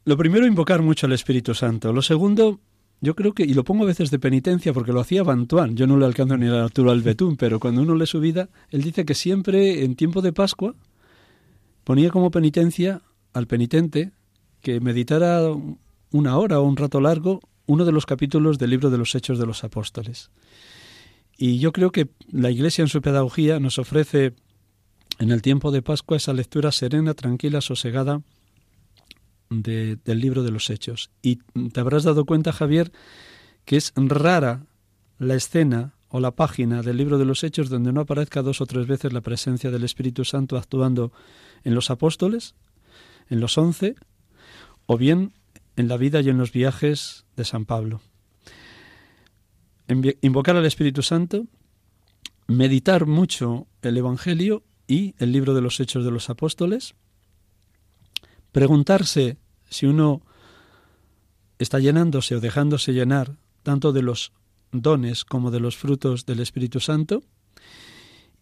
[0.04, 1.92] Lo primero, invocar mucho al Espíritu Santo.
[1.92, 2.60] Lo segundo,
[3.00, 5.86] yo creo que, y lo pongo a veces de penitencia porque lo hacía Bantuán, yo
[5.86, 8.48] no le alcanzo ni a la altura al betún, pero cuando uno lee su vida,
[8.70, 10.74] él dice que siempre en tiempo de Pascua
[11.84, 13.02] ponía como penitencia
[13.32, 14.12] al penitente
[14.60, 15.42] que meditara
[16.12, 19.38] una hora o un rato largo uno de los capítulos del libro de los Hechos
[19.38, 20.30] de los Apóstoles.
[21.42, 24.34] Y yo creo que la Iglesia en su pedagogía nos ofrece
[25.18, 28.20] en el tiempo de Pascua esa lectura serena, tranquila, sosegada
[29.48, 31.10] del libro de los Hechos.
[31.22, 31.36] Y
[31.72, 32.92] te habrás dado cuenta, Javier,
[33.64, 34.66] que es rara
[35.18, 38.66] la escena o la página del libro de los Hechos donde no aparezca dos o
[38.66, 41.10] tres veces la presencia del Espíritu Santo actuando
[41.64, 42.54] en los apóstoles,
[43.30, 43.94] en los once,
[44.84, 45.32] o bien
[45.76, 48.02] en la vida y en los viajes de San Pablo
[50.20, 51.46] invocar al Espíritu Santo,
[52.46, 56.94] meditar mucho el Evangelio y el libro de los Hechos de los Apóstoles,
[58.52, 59.38] preguntarse
[59.68, 60.22] si uno
[61.58, 64.32] está llenándose o dejándose llenar tanto de los
[64.72, 67.22] dones como de los frutos del Espíritu Santo.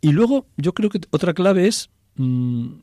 [0.01, 2.80] Y luego yo creo que otra clave es mm,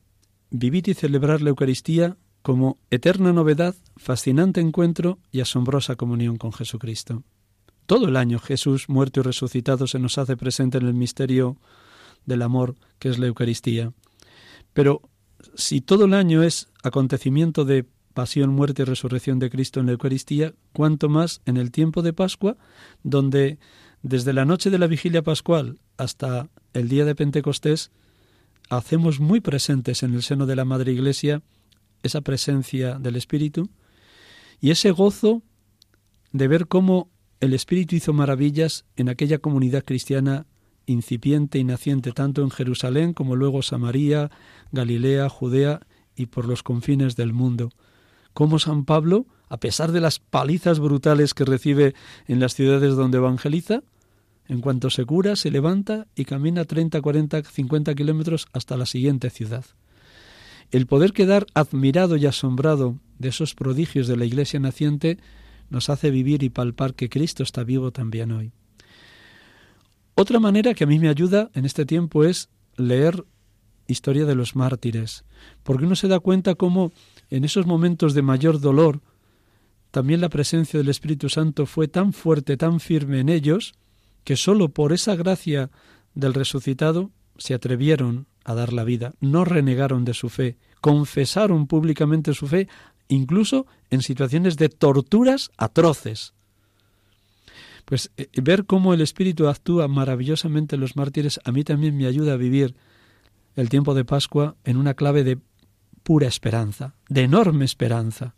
[0.52, 7.24] vivir y celebrar la Eucaristía como eterna novedad, fascinante encuentro y asombrosa comunión con Jesucristo.
[7.86, 11.58] Todo el año Jesús, muerto y resucitado, se nos hace presente en el misterio
[12.26, 13.94] del amor que es la Eucaristía.
[14.74, 15.02] Pero
[15.56, 19.92] si todo el año es acontecimiento de pasión, muerte y resurrección de Cristo en la
[19.92, 22.58] Eucaristía, cuanto más en el tiempo de Pascua,
[23.04, 23.60] donde
[24.02, 27.92] desde la noche de la vigilia pascual hasta el día de Pentecostés,
[28.70, 31.44] hacemos muy presentes en el seno de la Madre Iglesia
[32.04, 33.70] esa presencia del Espíritu
[34.62, 35.42] y ese gozo
[36.32, 37.10] de ver cómo
[37.40, 40.46] el Espíritu hizo maravillas en aquella comunidad cristiana
[40.86, 44.32] incipiente y naciente tanto en Jerusalén como luego Samaria,
[44.72, 45.82] Galilea, Judea
[46.16, 47.70] y por los confines del mundo.
[48.34, 51.96] Como San Pablo, a pesar de las palizas brutales que recibe
[52.28, 53.84] en las ciudades donde evangeliza,
[54.48, 59.30] en cuanto se cura, se levanta y camina 30, 40, 50 kilómetros hasta la siguiente
[59.30, 59.66] ciudad.
[60.72, 65.18] El poder quedar admirado y asombrado de esos prodigios de la Iglesia naciente
[65.70, 68.52] nos hace vivir y palpar que Cristo está vivo también hoy.
[70.16, 73.26] Otra manera que a mí me ayuda en este tiempo es leer
[73.88, 75.26] historia de los mártires,
[75.64, 76.92] porque uno se da cuenta cómo
[77.30, 79.02] en esos momentos de mayor dolor
[79.96, 83.76] también la presencia del Espíritu Santo fue tan fuerte, tan firme en ellos,
[84.26, 85.70] que sólo por esa gracia
[86.14, 92.34] del resucitado se atrevieron a dar la vida, no renegaron de su fe, confesaron públicamente
[92.34, 92.68] su fe
[93.08, 96.34] incluso en situaciones de torturas atroces.
[97.86, 102.08] Pues eh, ver cómo el Espíritu actúa maravillosamente en los mártires a mí también me
[102.08, 102.76] ayuda a vivir
[103.56, 105.40] el tiempo de Pascua en una clave de
[106.04, 108.36] pura esperanza, de enorme esperanza,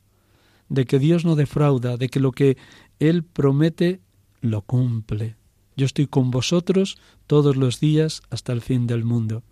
[0.70, 2.58] de que Dios no defrauda, de que lo que
[3.00, 4.02] Él promete
[4.42, 5.36] lo cumple.
[5.76, 9.44] Yo estoy con vosotros todos los días hasta el fin del mundo.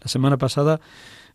[0.00, 0.80] La semana pasada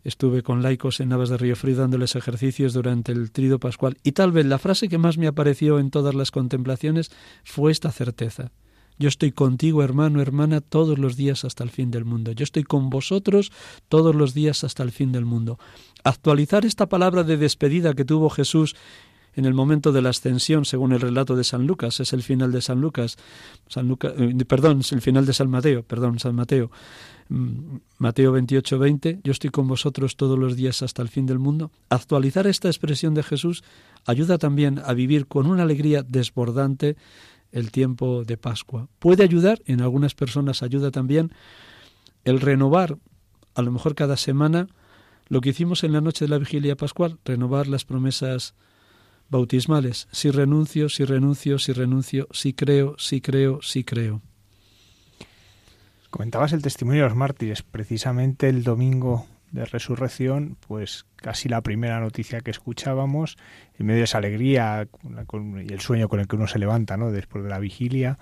[0.08, 4.12] estuve con laicos en Navas de Río Frío dándoles ejercicios durante el trido pascual y
[4.12, 7.10] tal vez la frase que más me apareció en todas las contemplaciones
[7.44, 8.50] fue esta certeza.
[8.98, 12.32] Yo estoy contigo, hermano, hermana, todos los días hasta el fin del mundo.
[12.32, 13.52] Yo estoy con vosotros
[13.88, 15.58] todos los días hasta el fin del mundo.
[16.02, 18.74] Actualizar esta palabra de despedida que tuvo Jesús
[19.34, 22.52] en el momento de la ascensión, según el relato de San Lucas, es el final
[22.52, 23.16] de San Lucas,
[23.68, 26.70] San Lucas eh, perdón, es el final de San Mateo, perdón, San Mateo.
[27.28, 31.38] Mm, Mateo 28, 20, yo estoy con vosotros todos los días hasta el fin del
[31.38, 31.70] mundo.
[31.90, 33.62] Actualizar esta expresión de Jesús
[34.06, 36.96] ayuda también a vivir con una alegría desbordante
[37.52, 38.88] el tiempo de Pascua.
[38.98, 41.32] Puede ayudar, en algunas personas ayuda también,
[42.24, 42.98] el renovar,
[43.54, 44.68] a lo mejor cada semana,
[45.28, 48.54] lo que hicimos en la noche de la vigilia pascual, renovar las promesas
[49.28, 50.08] bautismales.
[50.12, 54.22] Si renuncio, si renuncio, si renuncio, si creo, si creo, si creo.
[56.10, 57.62] Comentabas el testimonio de los mártires.
[57.62, 63.36] Precisamente el domingo de resurrección, pues casi la primera noticia que escuchábamos,
[63.78, 64.88] en medio de esa alegría
[65.64, 67.10] y el sueño con el que uno se levanta, ¿no?
[67.10, 68.18] Después de la vigilia,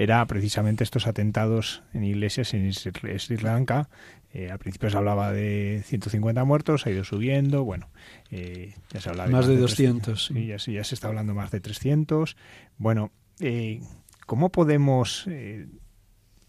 [0.00, 3.90] era precisamente estos atentados en iglesias en Sri Lanka.
[4.32, 7.90] Eh, al principio se hablaba de 150 muertos, ha ido subiendo, bueno,
[8.30, 10.24] eh, ya se habla de más, de, 200.
[10.24, 12.34] sí, ya, ya, se está hablando más de 300.
[12.78, 13.82] Bueno, eh,
[14.24, 15.68] ¿cómo podemos, en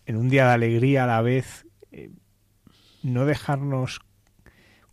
[0.07, 1.65] un día de alegría a la vez,
[3.03, 3.99] no dejarnos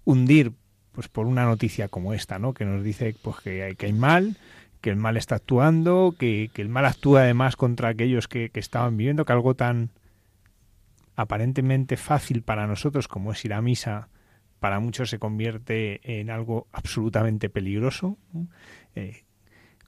[0.05, 0.53] hundir
[0.91, 2.55] pues por una noticia como esta, ¿no?
[2.55, 4.37] Que nos dice pues que hay, que hay mal,
[4.81, 9.25] que el mal está actuando, que, el mal actúa además contra aquellos que, estaban viviendo,
[9.25, 9.91] que algo tan
[11.17, 14.09] aparentemente fácil para nosotros como es ir a misa,
[14.61, 18.19] para muchos se convierte en algo absolutamente peligroso.
[18.95, 19.25] Eh,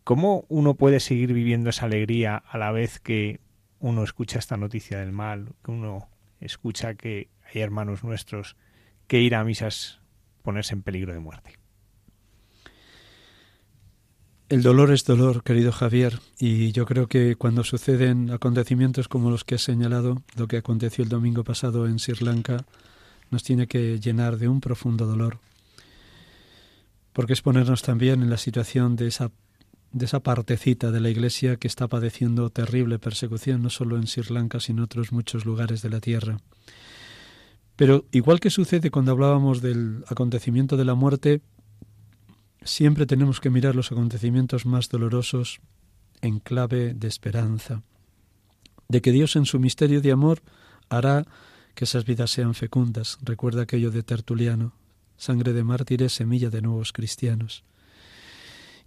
[0.05, 3.41] ¿Cómo uno puede seguir viviendo esa alegría a la vez que
[3.79, 6.09] uno escucha esta noticia del mal, que uno
[6.41, 8.57] escucha que hay hermanos nuestros
[9.07, 10.01] que ir a misas
[10.43, 11.60] ponerse en peligro de muerte?
[14.51, 19.45] El dolor es dolor, querido Javier, y yo creo que cuando suceden acontecimientos como los
[19.45, 22.65] que has señalado, lo que aconteció el domingo pasado en Sri Lanka,
[23.31, 25.39] nos tiene que llenar de un profundo dolor,
[27.13, 29.31] porque es ponernos también en la situación de esa,
[29.93, 34.35] de esa partecita de la Iglesia que está padeciendo terrible persecución, no solo en Sri
[34.35, 36.39] Lanka, sino en otros muchos lugares de la tierra.
[37.77, 41.41] Pero igual que sucede cuando hablábamos del acontecimiento de la muerte,
[42.63, 45.61] Siempre tenemos que mirar los acontecimientos más dolorosos
[46.21, 47.83] en clave de esperanza,
[48.89, 50.43] de que Dios en su misterio de amor
[50.89, 51.27] hará
[51.75, 53.19] que esas vidas sean fecundas.
[53.23, 54.75] Recuerda aquello de Tertuliano,
[55.17, 57.65] sangre de mártires, semilla de nuevos cristianos.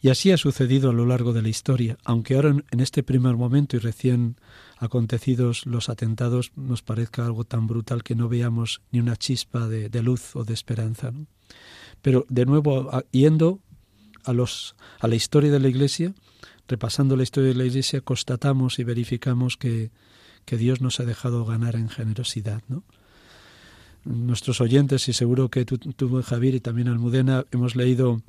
[0.03, 3.37] Y así ha sucedido a lo largo de la historia, aunque ahora en este primer
[3.37, 4.35] momento y recién
[4.77, 10.03] acontecidos los atentados nos parezca algo tan brutal que no veamos ni una chispa de,
[10.03, 11.13] luz o de esperanza.
[12.01, 13.61] Pero de nuevo, yendo
[14.23, 16.13] a, los, a la historia de la Iglesia,
[16.67, 19.91] repasando la historia de la Iglesia, constatamos y verificamos que,
[20.45, 22.61] Dios nos ha dejado ganar en generosidad.
[22.67, 22.83] ¿no?
[24.05, 28.21] Nuestros oyentes, y seguro que tú, tú, Javier, y también Almudena, hemos leído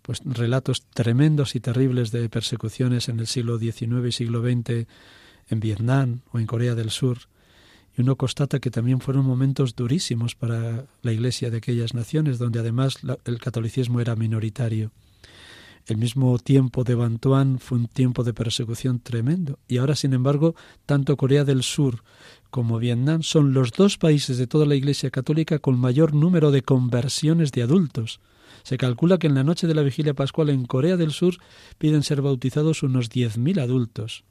[0.00, 4.86] pues relatos tremendos y terribles de persecuciones en el siglo XIX y siglo XX
[5.48, 7.18] en Vietnam o en Corea del Sur,
[7.96, 12.60] y uno constata que también fueron momentos durísimos para la Iglesia de aquellas naciones, donde
[12.60, 14.92] además el catolicismo era minoritario.
[15.86, 19.60] El mismo tiempo de Bantuán fue un tiempo de persecución tremendo.
[19.68, 22.02] Y ahora, sin embargo, tanto Corea del Sur
[22.50, 26.62] como Vietnam son los dos países de toda la Iglesia Católica con mayor número de
[26.62, 28.18] conversiones de adultos.
[28.64, 31.36] Se calcula que en la noche de la vigilia pascual en Corea del Sur
[31.78, 34.24] piden ser bautizados unos 10.000 adultos.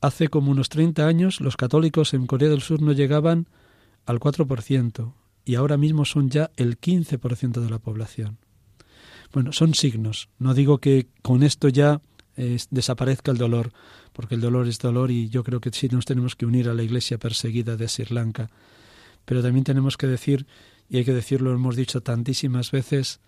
[0.00, 3.46] Hace como unos 30 años los católicos en Corea del Sur no llegaban
[4.06, 5.12] al 4%
[5.44, 8.38] y ahora mismo son ya el 15% de la población.
[9.36, 10.30] Bueno, son signos.
[10.38, 12.00] No digo que con esto ya
[12.38, 13.70] eh, desaparezca el dolor,
[14.14, 16.72] porque el dolor es dolor y yo creo que sí nos tenemos que unir a
[16.72, 18.48] la iglesia perseguida de Sri Lanka.
[19.26, 20.46] Pero también tenemos que decir,
[20.88, 23.20] y hay que decirlo, lo hemos dicho tantísimas veces,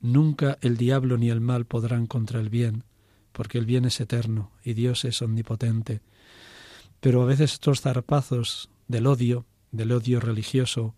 [0.00, 2.82] nunca el diablo ni el mal podrán contra el bien,
[3.30, 6.00] porque el bien es eterno y Dios es omnipotente.
[6.98, 10.96] Pero a veces estos zarpazos del odio, del odio religioso,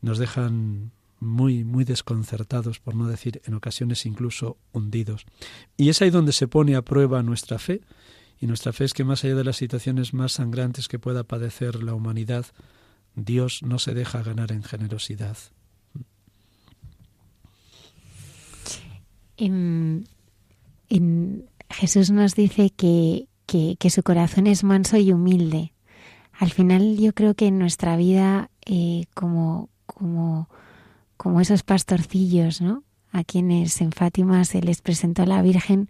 [0.00, 0.92] nos dejan
[1.22, 5.24] muy, muy desconcertados, por no decir en ocasiones incluso hundidos.
[5.76, 7.80] Y es ahí donde se pone a prueba nuestra fe,
[8.40, 11.84] y nuestra fe es que más allá de las situaciones más sangrantes que pueda padecer
[11.84, 12.46] la humanidad,
[13.14, 15.36] Dios no se deja ganar en generosidad.
[19.36, 20.04] En,
[21.70, 25.72] Jesús nos dice que, que, su corazón es manso y humilde.
[26.32, 30.48] Al final yo creo que en nuestra vida, eh, como, como,
[31.22, 32.82] como esos pastorcillos, ¿no?
[33.12, 35.88] A quienes en Fátima se les presentó la Virgen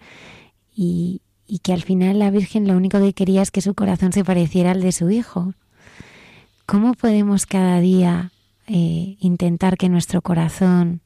[0.76, 1.22] y,
[1.62, 4.72] que al final la Virgen lo único que quería es que su corazón se pareciera
[4.72, 5.54] al de su hijo.
[6.66, 8.30] ¿Cómo podemos cada día
[8.66, 11.00] eh, intentar que nuestro corazón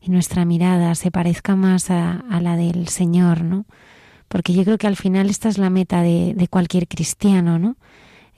[0.00, 3.64] y nuestra mirada se parezca más a, a la del Señor, ¿no?
[4.26, 7.76] porque yo creo que al final esta es la meta de, de cualquier cristiano, ¿no?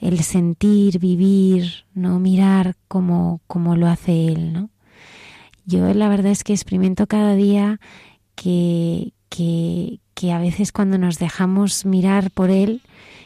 [0.00, 4.70] El sentir, vivir, no mirar como, como lo hace él, ¿no?
[5.66, 7.80] Yo la verdad es que experimento cada día
[8.34, 12.82] que, que, que a veces cuando nos dejamos mirar por él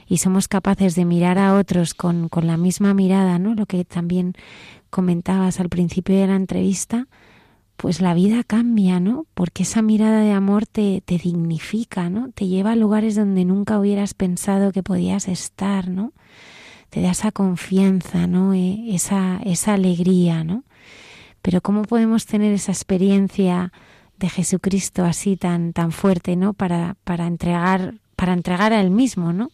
[0.07, 3.55] y somos capaces de mirar a otros con, con la misma mirada, ¿no?
[3.55, 4.35] Lo que también
[4.91, 7.09] comentabas al principio de la entrevista,
[7.77, 9.27] pues la vida cambia, ¿no?
[9.35, 12.31] Porque esa mirada de amor te, te dignifica, ¿no?
[12.31, 16.13] Te lleva a lugares donde nunca hubieras pensado que podías estar, ¿no?
[16.91, 18.55] Te da esa confianza, ¿no?
[18.55, 20.65] E, esa, esa alegría, ¿no?
[21.45, 23.71] Pero ¿cómo podemos tener esa experiencia
[24.19, 26.55] de Jesucristo así tan, tan fuerte, ¿no?
[26.55, 29.51] Para, para entregar, para entregar a él mismo, ¿no?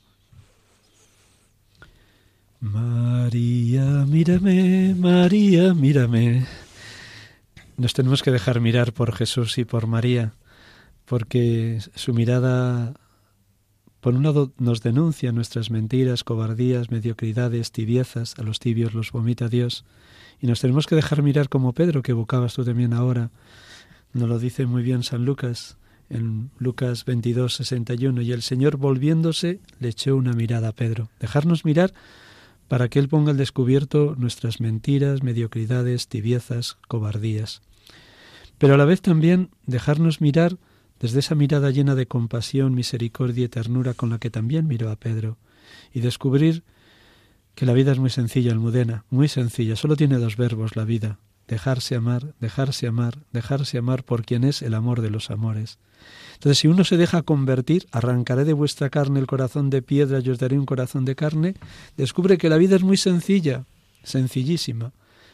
[2.61, 6.47] María, mírame, María, mírame.
[7.76, 10.34] Nos tenemos que dejar mirar por Jesús y por María,
[11.07, 12.95] porque su mirada,
[14.01, 19.49] por un lado, nos denuncia nuestras mentiras, cobardías, mediocridades, tibiezas, a los tibios los vomita
[19.49, 19.84] Dios,
[20.41, 23.30] y nos tenemos que dejar mirar como Pedro, que evocabas tú también ahora.
[24.12, 25.76] Nos lo dice muy bien San Lucas,
[26.09, 31.11] en Lucas 22, 61, y el Señor volviéndose le echó una mirada a Pedro.
[31.20, 31.93] Dejarnos mirar
[32.68, 37.62] para que Él ponga al descubierto nuestras mentiras, mediocridades, tibiezas, cobardías.
[38.59, 40.57] Pero a la vez también dejarnos mirar
[41.01, 44.97] desde esa mirada llena de compasión, misericordia y ternura con la que también miró a
[44.97, 45.38] Pedro,
[45.93, 46.62] y descubrir
[47.55, 51.18] que la vida es muy sencilla, Almudena, muy sencilla, solo tiene dos verbos la vida,
[51.48, 55.78] dejarse amar, dejarse amar, dejarse amar por quien es el amor de los amores.
[56.34, 60.30] Entonces, si uno se deja convertir, arrancaré de vuestra carne el corazón de piedra y
[60.30, 61.55] os daré un corazón de carne,
[61.96, 63.64] descubre que la vida es muy sencilla,
[64.03, 64.92] sencillísima.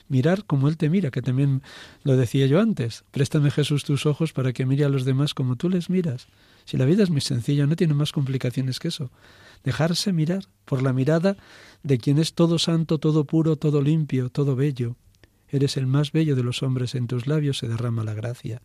[0.09, 1.63] Mirar como Él te mira, que también
[2.03, 3.05] lo decía yo antes.
[3.11, 6.27] Préstame Jesús tus ojos para que mire a los demás como tú les miras.
[6.65, 9.11] Si la vida es muy sencilla, no tiene más complicaciones que eso.
[9.65, 11.37] Dejarse mirar por la mirada
[11.83, 14.97] de quien es todo santo, todo puro, todo limpio, todo bello.
[15.49, 18.63] Eres el más bello de los hombres, en tus labios se derrama la gracia.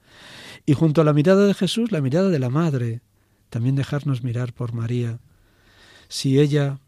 [0.65, 3.01] Y junto a la mirada de Jesús, la mirada de la Madre,
[3.49, 5.19] también dejarnos mirar por María.
[6.07, 6.79] Si ella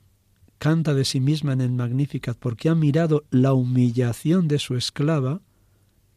[0.57, 5.41] canta de sí misma en el Magnificat porque ha mirado la humillación de su esclava,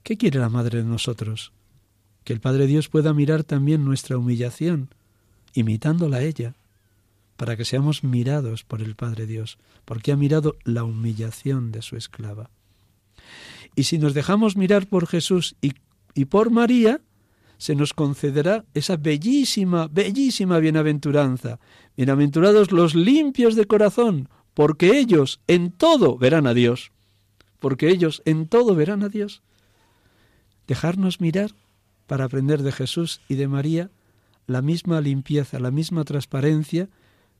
[0.02, 1.52] ¿qué quiere la Madre de nosotros?
[2.24, 4.88] Que el Padre Dios pueda mirar también nuestra humillación,
[5.52, 6.54] imitándola a ella,
[7.36, 11.96] para que seamos mirados por el Padre Dios, porque ha mirado la humillación de su
[11.96, 12.50] esclava.
[13.74, 17.00] Y si nos dejamos mirar por Jesús y, por María,
[17.58, 21.58] se nos concederá esa bellísima, bellísima bienaventuranza.
[21.96, 26.90] Bienaventurados los limpios de corazón, porque ellos en todo verán a Dios.
[27.58, 29.42] Porque ellos en todo verán a Dios.
[30.66, 31.52] Dejarnos mirar
[32.06, 33.90] para aprender de Jesús y de María
[34.46, 36.88] la misma limpieza, la misma transparencia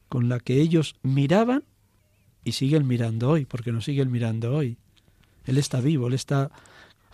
[0.09, 1.65] con la que ellos miraban
[2.45, 4.79] y siguen mirando hoy, porque nos siguen mirando hoy.
[5.45, 6.51] Él está vivo, Él está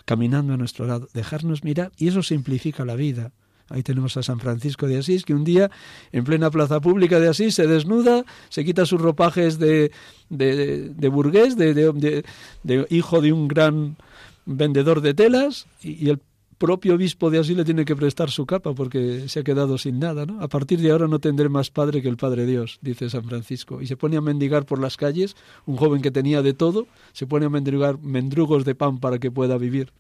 [0.05, 1.09] caminando a nuestro lado.
[1.15, 3.33] Dejarnos mirar y eso simplifica la vida.
[3.69, 5.71] Ahí tenemos a San Francisco de Asís, que un día,
[6.13, 9.93] en plena plaza pública de Asís, se desnuda, se quita sus ropajes de,
[10.29, 13.97] de, de burgués, de, de, hijo de un gran
[14.45, 16.21] vendedor de telas, y, y el
[16.63, 19.99] propio obispo de así le tiene que prestar su capa porque se ha quedado sin
[19.99, 20.41] nada, ¿no?
[20.41, 23.83] A partir de ahora no tendré más padre que el Padre Dios, dice San Francisco.
[23.83, 25.35] Y se pone a mendigar por las calles,
[25.67, 29.33] un joven que tenía de todo, se pone a mendigar mendrugos de pan para que
[29.33, 29.93] pueda vivir.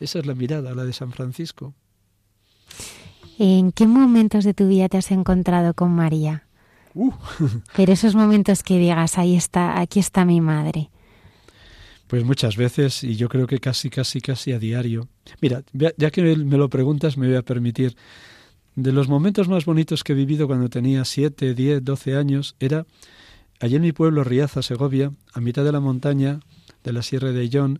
[0.00, 1.74] Esa es la mirada, la de San Francisco.
[3.38, 6.44] ¿En qué momentos de tu vida te has encontrado con María?
[6.94, 7.12] Uh.
[7.76, 10.88] Pero esos momentos que digas, ahí está, aquí está mi madre.
[12.12, 15.08] Pues muchas veces, y yo creo que casi, casi, casi a diario.
[15.40, 17.96] Mira, ya que me lo preguntas, me voy a permitir.
[18.74, 22.84] De los momentos más bonitos que he vivido cuando tenía 7, 10, 12 años, era
[23.60, 26.40] allí en mi pueblo, Riaza, Segovia, a mitad de la montaña
[26.84, 27.78] de la Sierra de Illón,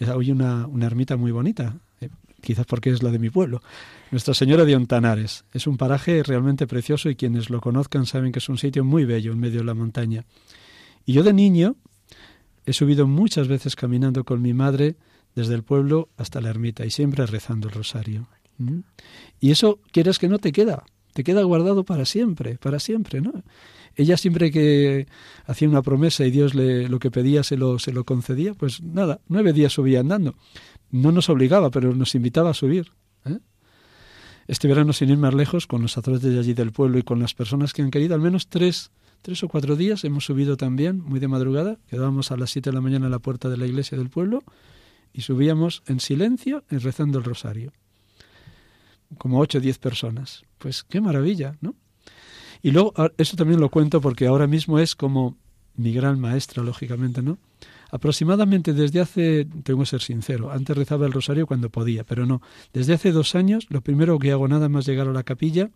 [0.00, 2.08] hay una, una ermita muy bonita, eh,
[2.40, 3.62] quizás porque es la de mi pueblo.
[4.10, 5.44] Nuestra Señora de Ontanares.
[5.52, 9.04] Es un paraje realmente precioso y quienes lo conozcan saben que es un sitio muy
[9.04, 10.24] bello en medio de la montaña.
[11.06, 11.76] Y yo de niño,
[12.68, 14.96] He subido muchas veces caminando con mi madre
[15.34, 18.28] desde el pueblo hasta la ermita y siempre rezando el rosario.
[19.40, 20.84] Y eso, quieras que no, te queda,
[21.14, 23.42] te queda guardado para siempre, para siempre, ¿no?
[23.96, 25.06] Ella siempre que
[25.46, 28.82] hacía una promesa y Dios le, lo que pedía se lo, se lo concedía, pues
[28.82, 30.34] nada, nueve días subía andando.
[30.90, 32.92] No nos obligaba, pero nos invitaba a subir.
[33.24, 33.38] ¿eh?
[34.46, 37.18] Este verano, sin ir más lejos, con los sacerdotes de allí del pueblo y con
[37.18, 38.90] las personas que han querido, al menos tres
[39.22, 42.74] tres o cuatro días hemos subido también, muy de madrugada, quedábamos a las siete de
[42.74, 44.42] la mañana a la puerta de la iglesia del pueblo
[45.12, 47.72] y subíamos en silencio rezando el rosario.
[49.16, 50.44] Como ocho o diez personas.
[50.58, 51.74] Pues qué maravilla, ¿no?
[52.62, 55.36] Y luego, ah, eso también lo cuento porque ahora mismo es como
[55.76, 57.38] mi gran maestra, lógicamente, ¿no?
[57.90, 62.42] Aproximadamente desde hace, tengo que ser sincero, antes rezaba el rosario cuando podía, pero no.
[62.72, 65.70] Desde hace dos años, lo primero que hago nada más llegar a la capilla,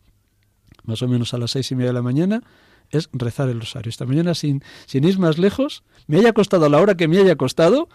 [0.85, 2.43] más o menos a las seis y media de la mañana,
[2.91, 3.91] es rezar el rosario.
[3.91, 7.37] Esta mañana, sin, sin ir más lejos, me haya costado la hora que me haya
[7.37, 7.89] costado,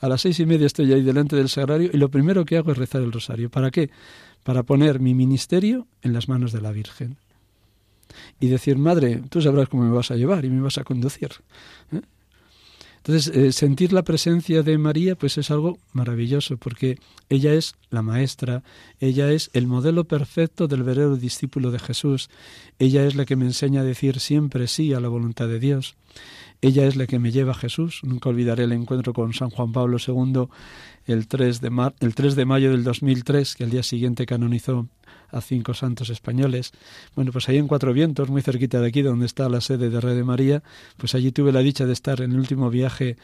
[0.00, 2.70] A las seis y media estoy ahí delante del sagrario y lo primero que hago
[2.70, 3.50] es rezar el rosario.
[3.50, 3.90] ¿Para qué?
[4.44, 7.16] Para poner mi ministerio en las manos de la Virgen.
[8.40, 11.30] Y decir, madre, tú sabrás cómo me vas a llevar y me vas a conducir.
[13.08, 16.98] Entonces, eh, sentir la presencia de María, pues es algo maravilloso, porque
[17.30, 18.62] ella es la maestra,
[19.00, 22.28] ella es el modelo perfecto del verdadero discípulo de Jesús,
[22.78, 25.94] ella es la que me enseña a decir siempre sí a la voluntad de Dios,
[26.60, 28.00] ella es la que me lleva a Jesús.
[28.02, 30.48] Nunca olvidaré el encuentro con San Juan Pablo II
[31.06, 34.86] el 3 de, el 3 de mayo del 2003, que al día siguiente canonizó
[35.30, 36.72] a cinco santos españoles.
[37.14, 40.00] Bueno, pues ahí en Cuatro Vientos, muy cerquita de aquí, donde está la sede de
[40.00, 40.62] Red de María,
[40.96, 43.16] pues allí tuve la dicha de estar en el último viaje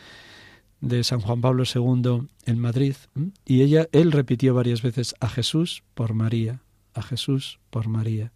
[0.81, 2.97] de San Juan Pablo II en Madrid.
[3.45, 6.61] Y ella, él repitió varias veces a Jesús por María,
[6.93, 8.33] a Jesús por María,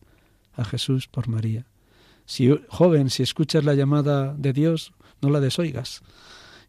[0.55, 1.66] a Jesús por María.
[2.24, 6.03] Si joven, si escuchas la llamada de Dios, no la desoigas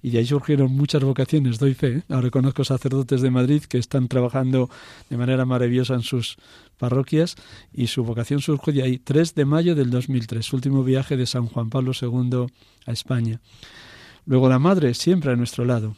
[0.02, 2.04] y de ahí surgieron muchas vocaciones, doy fe.
[2.10, 4.70] Ahora conozco sacerdotes de Madrid que están trabajando
[5.10, 6.38] de manera maravillosa en sus
[6.78, 7.36] parroquias
[7.74, 11.48] y su vocación surgió de ahí, 3 de mayo del 2003, último viaje de San
[11.48, 12.48] Juan Pablo II
[12.86, 13.42] a España.
[14.26, 15.96] Luego la madre siempre a nuestro lado.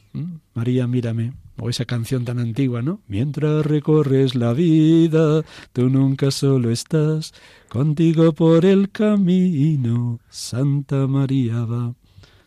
[0.54, 1.34] María, mírame.
[1.58, 3.02] O esa canción tan antigua, ¿no?
[3.08, 7.34] Mientras recorres la vida, tú nunca solo estás,
[7.68, 11.94] contigo por el camino, Santa María va.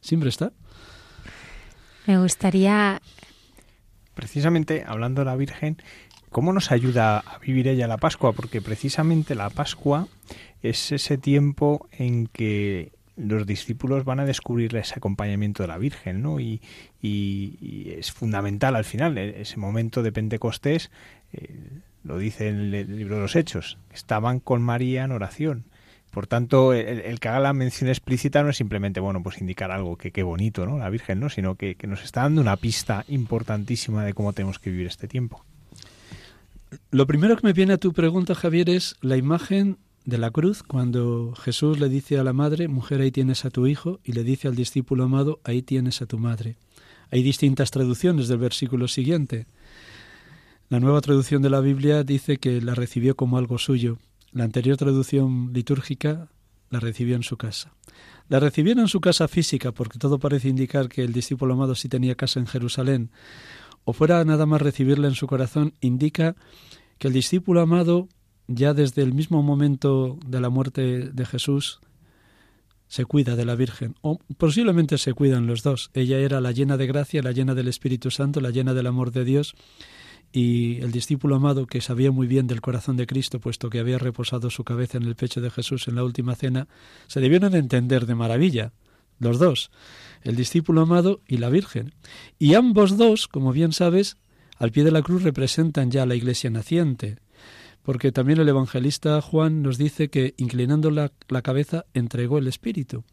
[0.01, 0.53] Siempre está.
[2.07, 3.01] Me gustaría...
[4.15, 5.79] Precisamente, hablando de la Virgen,
[6.31, 8.33] ¿cómo nos ayuda a vivir ella la Pascua?
[8.33, 10.07] Porque precisamente la Pascua
[10.63, 16.23] es ese tiempo en que los discípulos van a descubrir ese acompañamiento de la Virgen,
[16.23, 16.41] ¿no?
[16.41, 16.61] Y,
[17.03, 20.91] es fundamental al final, e-, ese momento de Pentecostés,
[21.33, 21.49] eh,
[22.03, 25.65] lo dice en el libro de los Hechos, estaban con María en oración.
[26.15, 29.99] Por tanto, el, que haga la mención explícita no es simplemente, bueno, pues indicar algo
[29.99, 30.79] que qué bonito, ¿no?
[30.79, 31.29] La Virgen, ¿no?
[31.29, 35.09] Sino que, que, nos está dando una pista importantísima de cómo tenemos que vivir este
[35.09, 35.45] tiempo.
[36.93, 40.63] Lo primero que me viene a tu pregunta, Javier, es la imagen de la cruz
[40.63, 44.23] cuando Jesús le dice a la madre, mujer, ahí tienes a tu hijo, y le
[44.23, 46.57] dice al discípulo amado, ahí tienes a tu madre.
[47.11, 49.47] Hay distintas traducciones del versículo siguiente.
[50.69, 53.99] La nueva traducción de la Biblia dice que la recibió como algo suyo.
[54.35, 56.29] La anterior traducción litúrgica
[56.69, 57.73] la recibió en su casa.
[58.29, 61.89] La recibieron en su casa física, porque todo parece indicar que el discípulo amado sí
[61.89, 63.13] tenía casa en Jerusalén,
[63.85, 66.35] o fuera nada más recibirla en su corazón, indica
[66.99, 68.09] que el discípulo amado,
[68.49, 71.81] ya desde el mismo momento de la muerte de Jesús,
[72.89, 75.91] se cuida de la Virgen, o posiblemente se cuidan los dos.
[75.95, 79.13] Ella era la llena de gracia, la llena del Espíritu Santo, la llena del amor
[79.13, 79.55] de Dios,
[80.37, 83.99] y el discípulo amado, que sabía muy bien del corazón de Cristo, puesto que había
[83.99, 86.67] reposado su cabeza en el pecho de Jesús en la última cena,
[87.07, 88.73] se debieron entender de maravilla,
[89.21, 89.71] los dos,
[90.23, 91.95] el discípulo amado y la Virgen.
[92.37, 94.17] Y ambos dos, como bien sabes,
[94.59, 97.19] al pie de la cruz representan ya la iglesia naciente,
[97.85, 103.05] porque también el evangelista Juan nos dice que inclinando la, la cabeza entregó el Espíritu.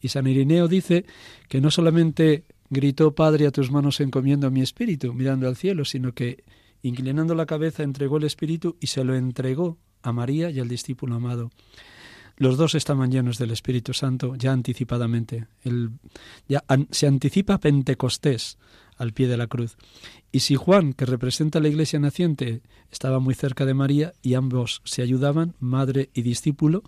[0.00, 1.06] Y San Irineo dice
[1.48, 6.14] que no solamente gritó Padre a tus manos encomiendo mi espíritu, mirando al cielo, sino
[6.14, 6.42] que
[6.84, 11.14] Inclinando la cabeza entregó el Espíritu y se lo entregó a María y al discípulo
[11.14, 11.50] amado.
[12.36, 15.46] Los dos estaban llenos del Espíritu Santo ya anticipadamente.
[16.46, 18.58] ya se anticipa Pentecostés
[18.98, 19.78] al pie de la cruz.
[20.30, 24.82] Y si Juan, que representa la iglesia naciente, estaba muy cerca de María y ambos
[24.84, 26.82] se ayudaban, madre y discípulo,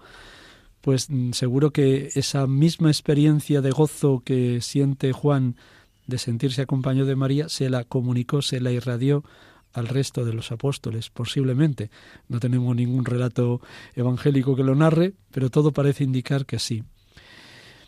[0.82, 5.56] pues mm, seguro que esa misma experiencia de gozo que siente Juan
[6.06, 9.24] de sentirse acompañado de María se la comunicó, se la irradió
[9.77, 11.90] al resto de los apóstoles, posiblemente.
[12.28, 13.61] No tenemos ningún relato
[13.94, 16.82] evangélico que lo narre, pero todo parece indicar que sí.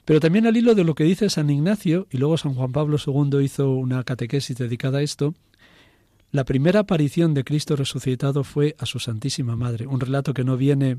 [0.04, 2.96] Pero también al hilo de lo que dice San Ignacio, y luego San Juan Pablo
[3.04, 5.34] II hizo una catequesis dedicada a esto,
[6.30, 10.56] la primera aparición de Cristo resucitado fue a su Santísima Madre, un relato que no
[10.58, 10.98] viene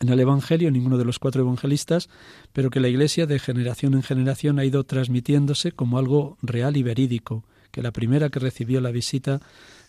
[0.00, 2.08] en el Evangelio, ninguno de los cuatro evangelistas,
[2.52, 6.82] pero que la Iglesia de generación en generación ha ido transmitiéndose como algo real y
[6.82, 9.40] verídico, que la primera que recibió la visita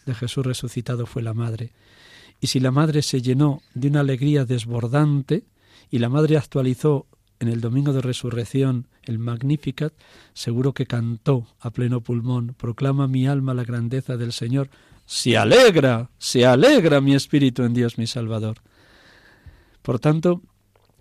[0.05, 1.71] de Jesús resucitado fue la madre.
[2.39, 5.45] Y si la madre se llenó de una alegría desbordante
[5.89, 7.07] y la madre actualizó
[7.39, 9.93] en el domingo de resurrección el Magnificat,
[10.33, 14.69] seguro que cantó a pleno pulmón, proclama mi alma la grandeza del Señor,
[15.05, 18.57] se alegra, se alegra mi espíritu en Dios mi Salvador.
[19.81, 20.41] Por tanto,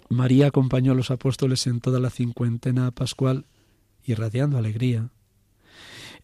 [0.09, 3.47] María acompañó a los apóstoles en toda la cincuentena pascual,
[4.05, 5.11] irradiando alegría,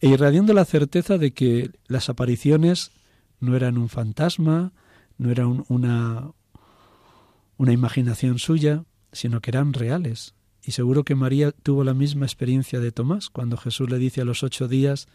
[0.01, 2.91] e irradiando la certeza de que las apariciones
[3.39, 4.71] no eran un fantasma,
[5.17, 6.31] no eran una,
[7.57, 10.33] una imaginación suya, sino que eran reales.
[10.63, 14.25] Y seguro que María tuvo la misma experiencia de Tomás, cuando Jesús le dice a
[14.25, 15.07] los ocho días,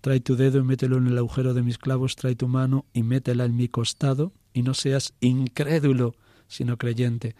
[0.00, 3.02] trae tu dedo y mételo en el agujero de mis clavos, trae tu mano y
[3.02, 6.14] métela en mi costado, y no seas incrédulo,
[6.48, 7.34] sino creyente.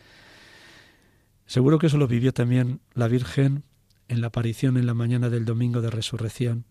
[1.47, 3.65] Seguro que eso lo vivió también la Virgen
[4.09, 6.65] en la aparición en la mañana del domingo de resurrección.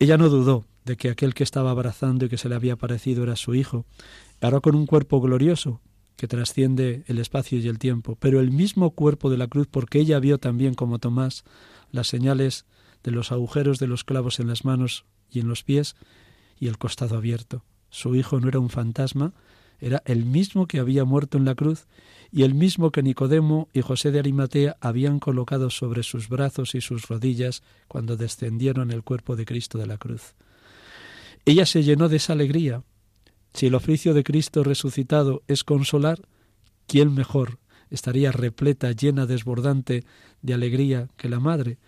[0.00, 3.24] Ella no dudó de que aquel que estaba abrazando y que se le había aparecido
[3.24, 3.84] era su hijo,
[4.40, 5.80] ahora con un cuerpo glorioso
[6.16, 10.00] que trasciende el espacio y el tiempo, pero el mismo cuerpo de la cruz, porque
[10.00, 11.44] ella vio también como Tomás
[11.90, 12.64] las señales
[13.02, 15.96] de los agujeros de los clavos en las manos y en los pies
[16.58, 17.64] y el costado abierto.
[17.90, 19.32] Su hijo no era un fantasma,
[19.80, 21.86] era el mismo que había muerto en la cruz
[22.30, 26.80] y el mismo que Nicodemo y José de Arimatea habían colocado sobre sus brazos y
[26.80, 30.34] sus rodillas cuando descendieron el cuerpo de Cristo de la cruz.
[31.44, 32.82] Ella se llenó de esa alegría.
[33.54, 36.20] Si el oficio de Cristo resucitado es consolar,
[36.86, 37.58] ¿quién mejor
[37.90, 40.04] estaría repleta, llena, desbordante
[40.42, 41.78] de alegría que la madre?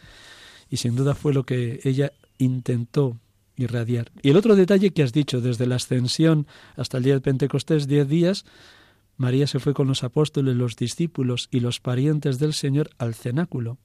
[0.71, 3.19] Y sin duda fue lo que ella intentó
[3.57, 4.11] irradiar.
[4.23, 6.47] Y el otro detalle que has dicho, desde la ascensión
[6.77, 8.47] hasta el día de Pentecostés, diez días,
[9.21, 13.77] María se fue con los apóstoles, los discípulos y los parientes del Señor al cenáculo.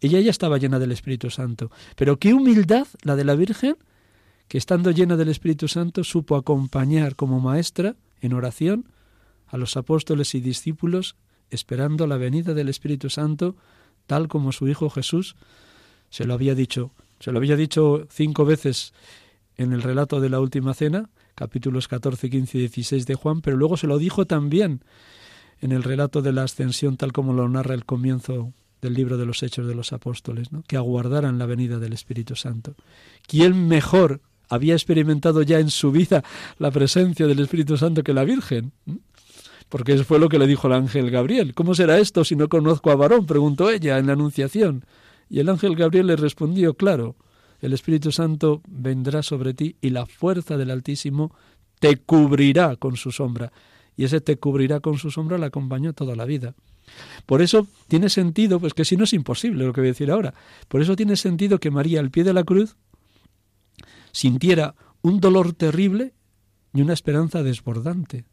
[0.00, 1.72] Ella ya estaba llena del Espíritu Santo.
[1.96, 3.76] Pero qué humildad la de la Virgen,
[4.46, 8.88] que estando llena del Espíritu Santo supo acompañar como maestra en oración
[9.48, 11.16] a los apóstoles y discípulos,
[11.50, 13.56] esperando la venida del Espíritu Santo,
[14.06, 15.34] tal como su Hijo Jesús
[16.08, 16.92] se lo había dicho.
[17.18, 18.94] Se lo había dicho cinco veces
[19.56, 23.56] en el relato de la última cena, capítulos 14, 15 y 16 de Juan, pero
[23.56, 24.82] luego se lo dijo también
[25.60, 29.26] en el relato de la ascensión, tal como lo narra el comienzo del libro de
[29.26, 30.62] los Hechos de los Apóstoles, ¿no?
[30.66, 32.74] que aguardaran la venida del Espíritu Santo.
[33.26, 36.22] ¿Quién mejor había experimentado ya en su vida
[36.58, 38.72] la presencia del Espíritu Santo que la Virgen?
[38.84, 38.96] ¿Mm?
[39.70, 41.54] Porque eso fue lo que le dijo el ángel Gabriel.
[41.54, 43.26] ¿Cómo será esto si no conozco a varón?
[43.26, 44.84] preguntó ella en la Anunciación.
[45.30, 47.16] Y el ángel Gabriel le respondió, claro,
[47.66, 51.34] el Espíritu Santo vendrá sobre ti y la fuerza del Altísimo
[51.80, 53.52] te cubrirá con su sombra.
[53.96, 56.54] Y ese te cubrirá con su sombra la acompañó toda la vida.
[57.26, 60.10] Por eso tiene sentido, pues que si no es imposible lo que voy a decir
[60.10, 60.34] ahora,
[60.68, 62.76] por eso tiene sentido que María al pie de la cruz
[64.12, 66.12] sintiera un dolor terrible
[66.74, 68.24] y una esperanza desbordante.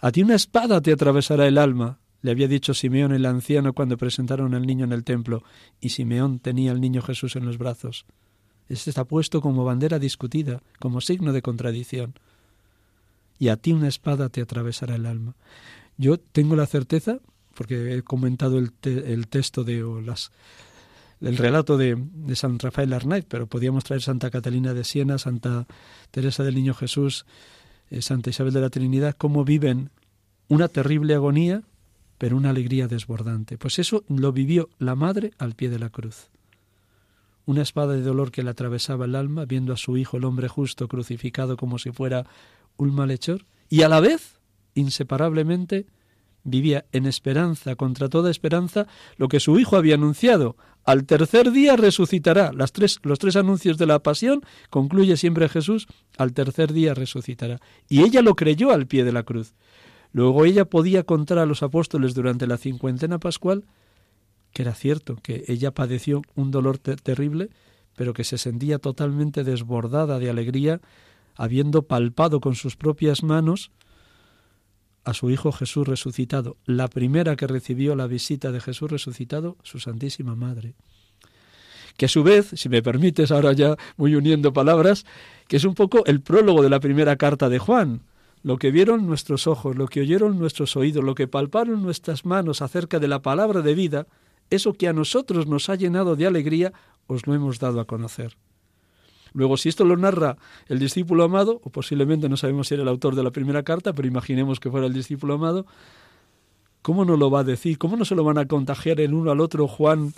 [0.00, 3.96] A ti una espada te atravesará el alma, le había dicho Simeón el anciano cuando
[3.96, 5.42] presentaron al niño en el templo,
[5.80, 8.06] y Simeón tenía al niño Jesús en los brazos.
[8.68, 12.14] Este está puesto como bandera discutida, como signo de contradicción.
[13.38, 15.34] Y a ti una espada te atravesará el alma.
[15.98, 17.18] Yo tengo la certeza,
[17.54, 20.32] porque he comentado el, el texto de las,
[21.20, 25.66] el relato de, de, San Rafael Arnaiz, pero podíamos traer Santa Catalina de Siena, Santa
[26.10, 27.26] Teresa del Niño Jesús,
[27.90, 29.90] eh, Santa Isabel de la Trinidad, cómo viven
[30.48, 31.62] una terrible agonía,
[32.18, 33.58] pero una alegría desbordante.
[33.58, 36.28] Pues eso lo vivió la madre al pie de la cruz
[37.46, 40.48] una espada de dolor que le atravesaba el alma, viendo a su hijo, el hombre
[40.48, 42.26] justo, crucificado como si fuera
[42.76, 44.40] un malhechor, y a la vez,
[44.74, 45.86] inseparablemente,
[46.44, 50.56] vivía en esperanza, contra toda esperanza, lo que su hijo había anunciado.
[50.84, 52.52] Al tercer día resucitará.
[52.52, 55.86] Las tres, los tres anuncios de la pasión concluye siempre Jesús,
[56.18, 57.60] al tercer día resucitará.
[57.88, 59.54] Y ella lo creyó al pie de la cruz.
[60.12, 63.64] Luego ella podía contar a los apóstoles durante la cincuentena pascual
[64.54, 67.50] que era cierto, que ella padeció un dolor terrible,
[67.96, 70.80] pero que se sentía totalmente desbordada de alegría,
[71.34, 73.72] habiendo palpado con sus propias manos
[75.04, 79.80] a su Hijo Jesús resucitado, la primera que recibió la visita de Jesús resucitado, su
[79.80, 80.74] Santísima Madre.
[81.96, 85.04] Que a su vez, si me permites ahora ya muy uniendo palabras,
[85.48, 88.02] que es un poco el prólogo de la primera carta de Juan,
[88.42, 92.62] lo que vieron nuestros ojos, lo que oyeron nuestros oídos, lo que palparon nuestras manos
[92.62, 94.06] acerca de la palabra de vida,
[94.50, 96.72] eso que a nosotros nos ha llenado de alegría,
[97.06, 98.36] os lo hemos dado a conocer.
[99.32, 100.36] Luego, si esto lo narra
[100.68, 103.92] el discípulo amado, o posiblemente no sabemos si era el autor de la primera carta,
[103.92, 105.66] pero imaginemos que fuera el discípulo amado,
[106.82, 107.76] ¿cómo no lo va a decir?
[107.78, 110.14] ¿Cómo no se lo van a contagiar el uno al otro Juan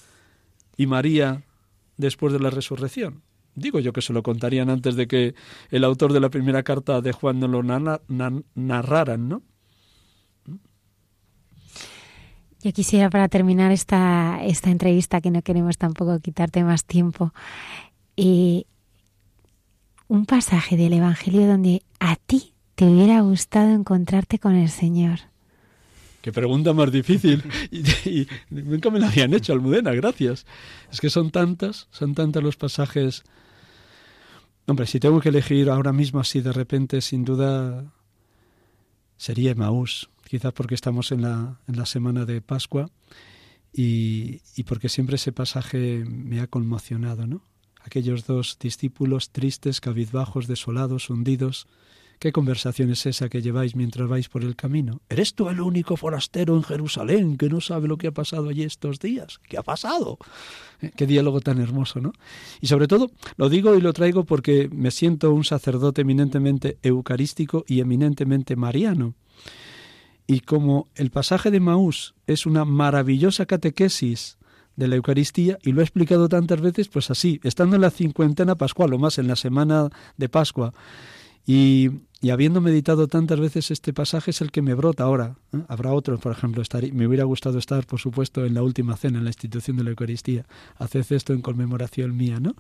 [0.77, 1.43] y María
[1.97, 3.23] después de la resurrección?
[3.55, 5.35] Digo yo que se lo contarían antes de que
[5.70, 9.43] el autor de la primera carta de Juan no lo narraran, ¿no?
[12.62, 17.33] Yo quisiera para terminar esta, esta entrevista, que no queremos tampoco quitarte más tiempo,
[18.16, 18.66] y
[20.09, 25.20] un pasaje del Evangelio donde a ti te hubiera gustado encontrarte con el Señor.
[26.23, 27.43] Qué pregunta más difícil.
[27.70, 30.47] Y, nunca me la habían hecho, Almudena, gracias.
[30.91, 33.23] Es que son tantas, son tantas los pasajes.
[34.66, 37.93] Hombre, si tengo que elegir ahora mismo así de repente, sin duda
[39.16, 42.90] sería Emaús quizás porque estamos en la, en la semana de Pascua
[43.73, 47.43] y, y, porque siempre ese pasaje me ha conmocionado, ¿no?
[47.86, 51.66] aquellos dos discípulos tristes, cabizbajos, desolados, hundidos.
[52.19, 55.03] ¿Qué conversación es esa que lleváis mientras vais por el camino?
[55.11, 58.62] ¿Eres tú el único forastero en Jerusalén que no sabe lo que ha pasado allí
[58.62, 59.39] estos días?
[59.47, 60.19] ¿Qué ha pasado?
[60.81, 62.12] Eh, qué diálogo tan hermoso, ¿no?
[62.62, 67.65] Y sobre todo, lo digo y lo traigo porque me siento un sacerdote eminentemente eucarístico
[67.69, 69.15] y eminentemente mariano.
[70.27, 74.39] Y como el pasaje de Maús es una maravillosa catequesis
[74.77, 78.57] de la Eucaristía y lo he explicado tantas veces, pues así, estando en la cincuentena
[78.57, 80.74] pascual o más en la semana de Pascua
[81.47, 81.90] y,
[82.31, 85.36] habiendo meditado tantas veces este pasaje es el que me brota ahora.
[85.53, 85.59] ¿eh?
[85.69, 89.19] Habrá otros, por ejemplo, estar, me hubiera gustado estar, por supuesto, en la última cena,
[89.19, 90.44] en la institución de la Eucaristía.
[90.78, 92.57] Haced esto en conmemoración mía, ¿no?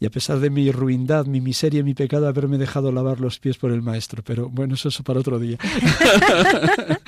[0.00, 3.38] Y a pesar de mi ruindad, mi miseria y mi pecado, haberme dejado lavar los
[3.38, 4.22] pies por el Maestro.
[4.24, 5.58] Pero bueno, eso es para otro día.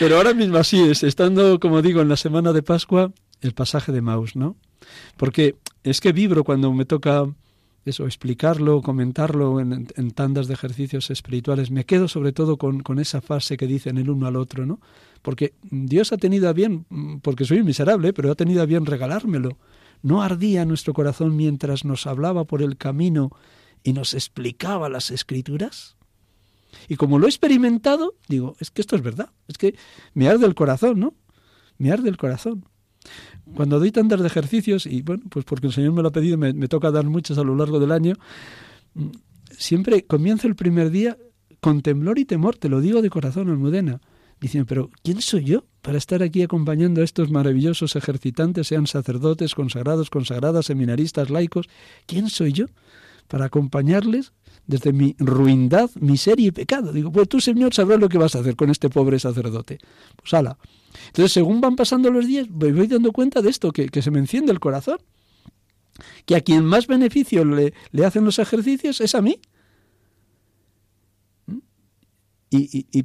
[0.00, 3.92] Pero ahora mismo así es, estando, como digo, en la semana de Pascua, el pasaje
[3.92, 4.56] de Maus, ¿no?
[5.16, 5.54] Porque
[5.84, 7.24] es que vibro cuando me toca
[7.84, 11.70] eso, explicarlo, comentarlo en, tandas de ejercicios espirituales.
[11.70, 14.80] Me quedo sobre todo con, con, esa fase que dicen el uno al otro, ¿no?
[15.22, 16.86] Porque Dios ha tenido a bien,
[17.22, 19.56] porque soy miserable, pero ha tenido a bien regalármelo.
[20.04, 23.30] No ardía nuestro corazón mientras nos hablaba por el camino
[23.82, 25.96] y nos explicaba las escrituras.
[26.88, 29.74] Y como lo he experimentado, digo, es que esto es verdad, es que
[30.12, 31.14] me arde el corazón, ¿no?
[31.78, 32.66] Me arde el corazón.
[33.54, 36.36] Cuando doy tantas de ejercicios, y bueno, pues porque el Señor me lo ha pedido,
[36.36, 38.14] me, toca dar muchos a lo largo del año,
[39.56, 41.16] siempre comienzo el primer día
[41.60, 44.02] con temblor y temor, te lo digo de corazón, Almudena,
[44.38, 49.54] diciendo, pero ¿quién soy yo para estar aquí acompañando a estos maravillosos ejercitantes, sean sacerdotes,
[49.54, 51.68] consagrados, consagradas, seminaristas, laicos?
[52.06, 52.66] ¿Quién soy yo
[53.28, 54.32] para acompañarles
[54.66, 56.92] desde mi ruindad, miseria y pecado.
[56.92, 59.78] Digo, pues tú, Señor, sabrás lo que vas a hacer con este pobre sacerdote.
[60.16, 60.56] Pues ala.
[61.08, 64.18] Entonces, según van pasando los días, me voy dando cuenta de esto, que, se me
[64.18, 64.98] enciende el corazón.
[66.24, 69.38] Que a quien más beneficio le, le hacen los ejercicios es a mí.
[71.46, 71.58] ¿Mm?
[72.56, 73.04] Y,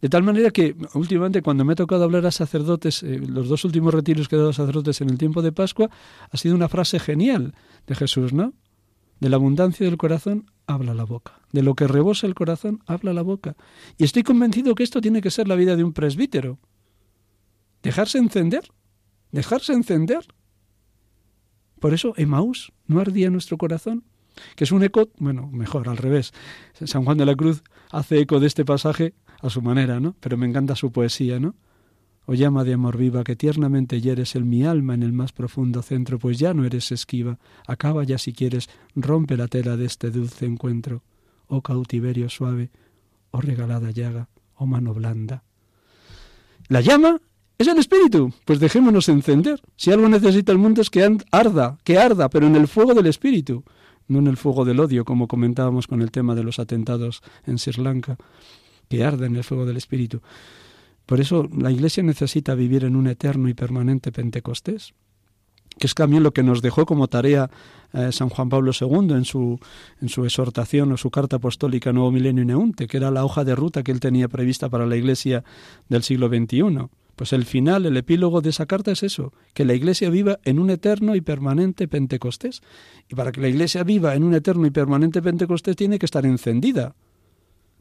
[0.00, 3.64] de tal manera que últimamente cuando me ha tocado hablar a sacerdotes, eh, los dos
[3.64, 5.90] últimos retiros que he dado a sacerdotes en el tiempo de Pascua,
[6.30, 7.54] ha sido una frase genial
[7.86, 8.54] de Jesús, ¿no?
[9.20, 11.40] De la abundancia del corazón habla la boca.
[11.52, 13.56] De lo que rebosa el corazón habla la boca.
[13.98, 16.58] Y estoy convencido que esto tiene que ser la vida de un presbítero.
[17.82, 18.68] Dejarse encender.
[19.30, 20.26] Dejarse encender.
[21.80, 24.04] Por eso Emaús no ardía nuestro corazón.
[24.54, 26.32] Que es un eco, bueno, mejor, al revés.
[26.84, 30.14] San Juan de la Cruz hace eco de este pasaje a su manera, ¿no?
[30.20, 31.54] Pero me encanta su poesía, ¿no?
[32.28, 35.80] Oh llama de amor viva que tiernamente hieres en mi alma en el más profundo
[35.82, 37.38] centro, pues ya no eres esquiva.
[37.68, 41.04] Acaba ya si quieres, rompe la tela de este dulce encuentro.
[41.46, 42.70] Oh cautiverio suave,
[43.30, 45.44] oh regalada llaga, oh mano blanda.
[46.66, 47.20] La llama
[47.58, 49.62] es el espíritu, pues dejémonos encender.
[49.76, 53.06] Si algo necesita el mundo es que arda, que arda, pero en el fuego del
[53.06, 53.62] espíritu,
[54.08, 57.58] no en el fuego del odio, como comentábamos con el tema de los atentados en
[57.58, 58.16] Sri Lanka,
[58.88, 60.20] que arda en el fuego del espíritu.
[61.06, 64.92] Por eso la Iglesia necesita vivir en un eterno y permanente Pentecostés,
[65.78, 67.50] que es también lo que nos dejó como tarea
[67.92, 69.58] eh, San Juan Pablo II en su,
[70.00, 73.54] en su exhortación o su carta apostólica Nuevo Milenio Neunte, que era la hoja de
[73.54, 75.44] ruta que él tenía prevista para la Iglesia
[75.88, 76.88] del siglo XXI.
[77.16, 80.58] Pues el final, el epílogo de esa carta es eso, que la Iglesia viva en
[80.58, 82.60] un eterno y permanente Pentecostés.
[83.08, 86.26] Y para que la Iglesia viva en un eterno y permanente Pentecostés tiene que estar
[86.26, 86.94] encendida.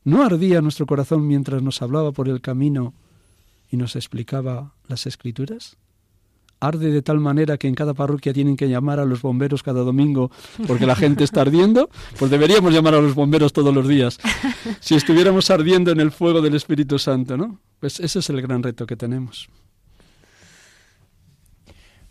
[0.06, 2.94] ¿No ardía nuestro corazón mientras nos hablaba por el camino
[3.70, 5.78] y nos explicaba las escrituras?
[6.60, 9.82] Arde de tal manera que en cada parroquia tienen que llamar a los bomberos cada
[9.82, 10.32] domingo
[10.68, 14.20] porque la gente está ardiendo, pues deberíamos llamar a los bomberos todos los días.
[14.80, 17.60] Si estuviéramos ardiendo en el fuego del Espíritu Santo, ¿no?
[17.80, 19.50] Pues ese es el gran reto que tenemos.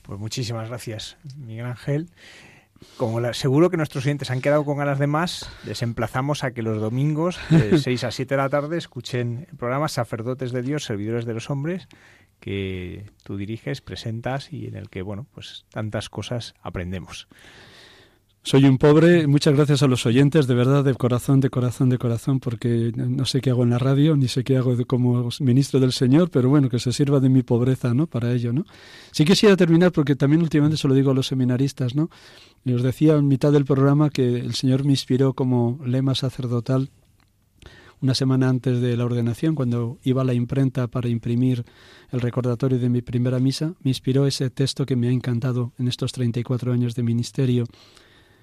[0.03, 2.11] Pues muchísimas gracias, Miguel Ángel.
[2.99, 6.63] Como seguro que nuestros oyentes han quedado con ganas de más, les emplazamos a que
[6.63, 10.85] los domingos de 6 a 7 de la tarde escuchen el programa Sacerdotes de Dios,
[10.85, 11.89] Servidores de los Hombres,
[12.45, 17.27] que tú diriges, presentas y en el que, bueno, pues tantas cosas aprendemos.
[18.43, 21.97] Soy un pobre, muchas gracias a los oyentes, de verdad, de corazón, de corazón, de
[21.97, 25.81] corazón, porque no sé qué hago en la radio, ni sé qué hago como ministro
[25.81, 28.07] del Señor, pero bueno, que se sirva de mi pobreza, ¿no?
[28.07, 28.67] Para ello, ¿no?
[29.11, 32.11] Sí quisiera terminar, porque también últimamente se lo digo a los seminaristas, ¿no?
[32.63, 36.91] Y os decía en mitad del programa que el Señor me inspiró como lema sacerdotal
[38.05, 41.65] una semana antes de la ordenación, cuando iba a la imprenta para imprimir
[42.11, 45.89] el recordatorio de mi primera misa, me inspiró ese texto que me ha encantado en
[45.89, 47.65] estos 34 años de ministerio.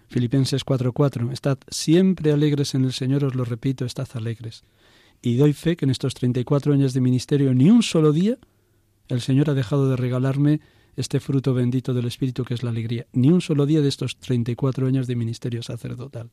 [0.07, 1.31] Filipenses 4:4.
[1.31, 4.63] Estad siempre alegres en el Señor, os lo repito, estad alegres.
[5.21, 8.39] Y doy fe que en estos 34 años de ministerio, ni un solo día,
[9.09, 10.59] el Señor ha dejado de regalarme
[10.95, 13.05] este fruto bendito del Espíritu que es la alegría.
[13.13, 16.31] Ni un solo día de estos 34 años de ministerio sacerdotal.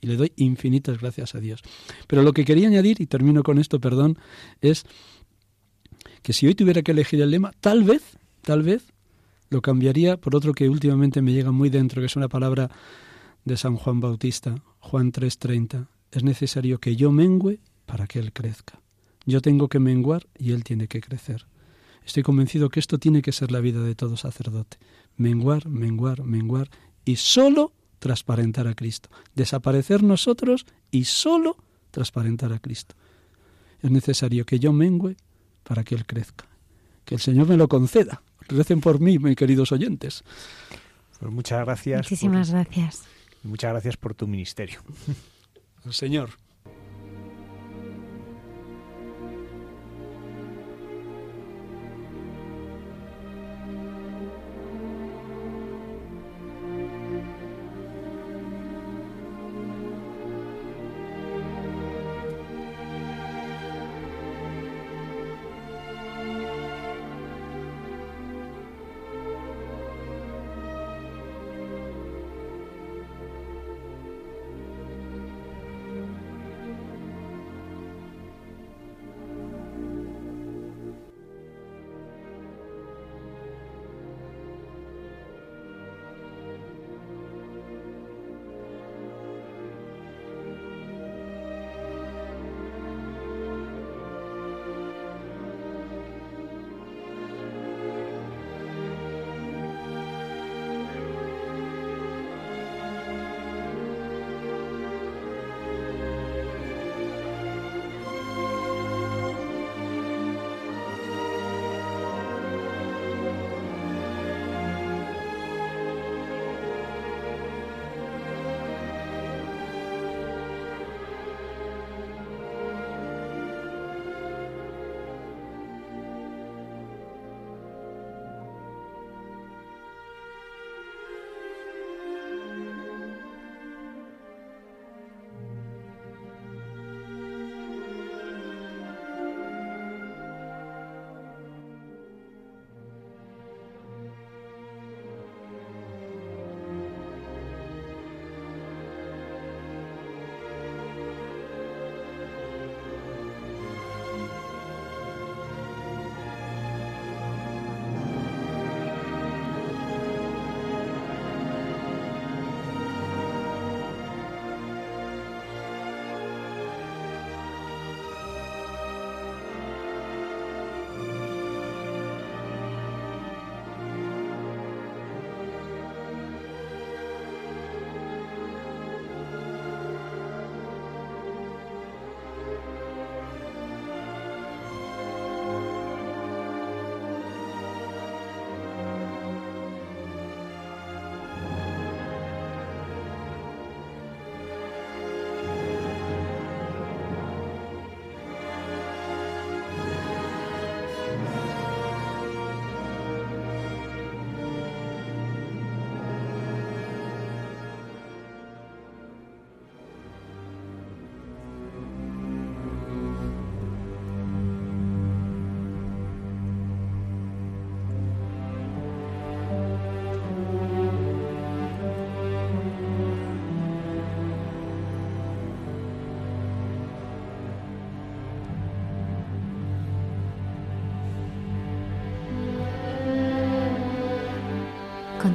[0.00, 1.62] Y le doy infinitas gracias a Dios.
[2.06, 4.18] Pero lo que quería añadir, y termino con esto, perdón,
[4.60, 4.84] es
[6.22, 8.92] que si hoy tuviera que elegir el lema, tal vez, tal vez,
[9.48, 12.70] lo cambiaría por otro que últimamente me llega muy dentro, que es una palabra
[13.44, 15.88] de San Juan Bautista, Juan 3:30.
[16.10, 18.80] Es necesario que yo mengüe para que Él crezca.
[19.24, 21.46] Yo tengo que menguar y Él tiene que crecer.
[22.04, 24.78] Estoy convencido que esto tiene que ser la vida de todo sacerdote.
[25.16, 26.70] Menguar, menguar, menguar
[27.04, 29.08] y solo transparentar a Cristo.
[29.34, 31.56] Desaparecer nosotros y solo
[31.90, 32.94] transparentar a Cristo.
[33.82, 35.16] Es necesario que yo mengüe
[35.62, 36.46] para que Él crezca.
[37.04, 38.22] Que el Señor me lo conceda.
[38.48, 40.22] Recen por mí, mis queridos oyentes.
[41.18, 41.98] Pues muchas gracias.
[41.98, 43.04] Muchísimas gracias.
[43.42, 44.80] Muchas gracias por tu ministerio.
[45.90, 46.30] Señor.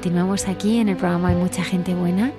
[0.01, 2.31] Continuamos aquí en el programa Hay mucha gente buena.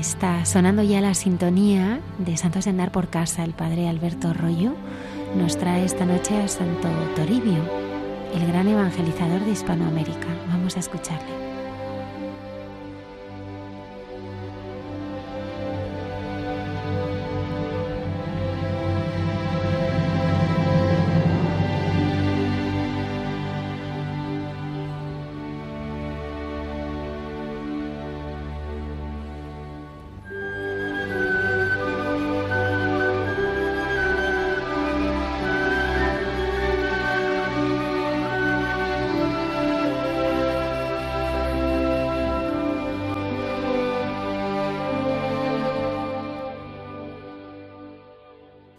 [0.00, 3.44] Está sonando ya la sintonía de Santos de Andar por Casa.
[3.44, 4.74] El padre Alberto Rollo
[5.36, 7.62] nos trae esta noche a Santo Toribio,
[8.34, 10.26] el gran evangelizador de Hispanoamérica.
[10.48, 11.33] Vamos a escucharle.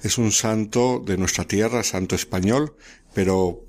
[0.06, 2.76] Es un santo de nuestra tierra, santo español,
[3.16, 3.66] pero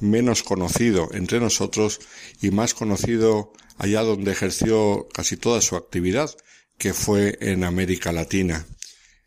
[0.00, 2.00] menos conocido entre nosotros
[2.42, 6.30] y más conocido allá donde ejerció casi toda su actividad,
[6.76, 8.66] que fue en América Latina.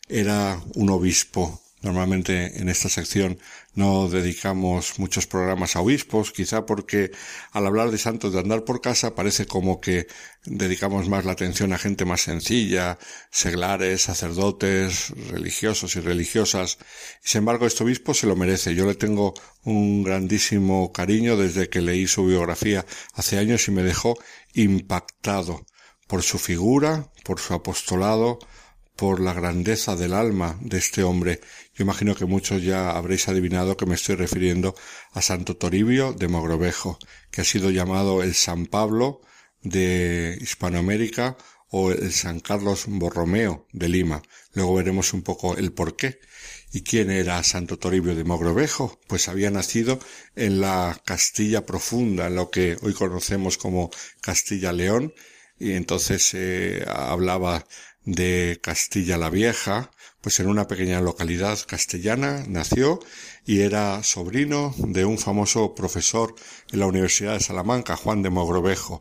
[0.10, 3.38] Era un obispo Normalmente en esta sección
[3.76, 7.12] no dedicamos muchos programas a obispos, quizá porque
[7.52, 10.08] al hablar de santos de andar por casa parece como que
[10.46, 12.98] dedicamos más la atención a gente más sencilla,
[13.30, 16.80] seglares, sacerdotes, religiosos y religiosas.
[17.22, 18.74] sin embargo, este obispo se lo merece.
[18.74, 23.84] Yo le tengo un grandísimo cariño desde que leí su biografía hace años y me
[23.84, 24.16] dejó
[24.54, 25.64] impactado
[26.08, 28.40] por su figura, por su apostolado,
[28.98, 31.40] por la grandeza del alma de este hombre.
[31.78, 34.74] Yo imagino que muchos ya habréis adivinado que me estoy refiriendo
[35.12, 36.98] a Santo Toribio de Mogrovejo,
[37.30, 39.22] que ha sido llamado el San Pablo
[39.62, 41.38] de Hispanoamérica
[41.70, 44.24] o el San Carlos Borromeo de Lima.
[44.54, 46.20] Luego veremos un poco el por qué.
[46.74, 49.00] ¿Y quién era Santo Toribio de Mogrovejo?
[49.08, 50.00] Pues había nacido
[50.36, 53.92] en la Castilla profunda, en lo que hoy conocemos como
[54.22, 55.14] Castilla León,
[55.60, 57.68] y entonces se hablaba
[58.04, 59.92] de Castilla la Vieja,
[60.22, 63.00] pues en una pequeña localidad castellana nació
[63.46, 66.36] y era sobrino de un famoso profesor
[66.72, 69.00] en la Universidad de Salamanca, Juan de Mogrovejo.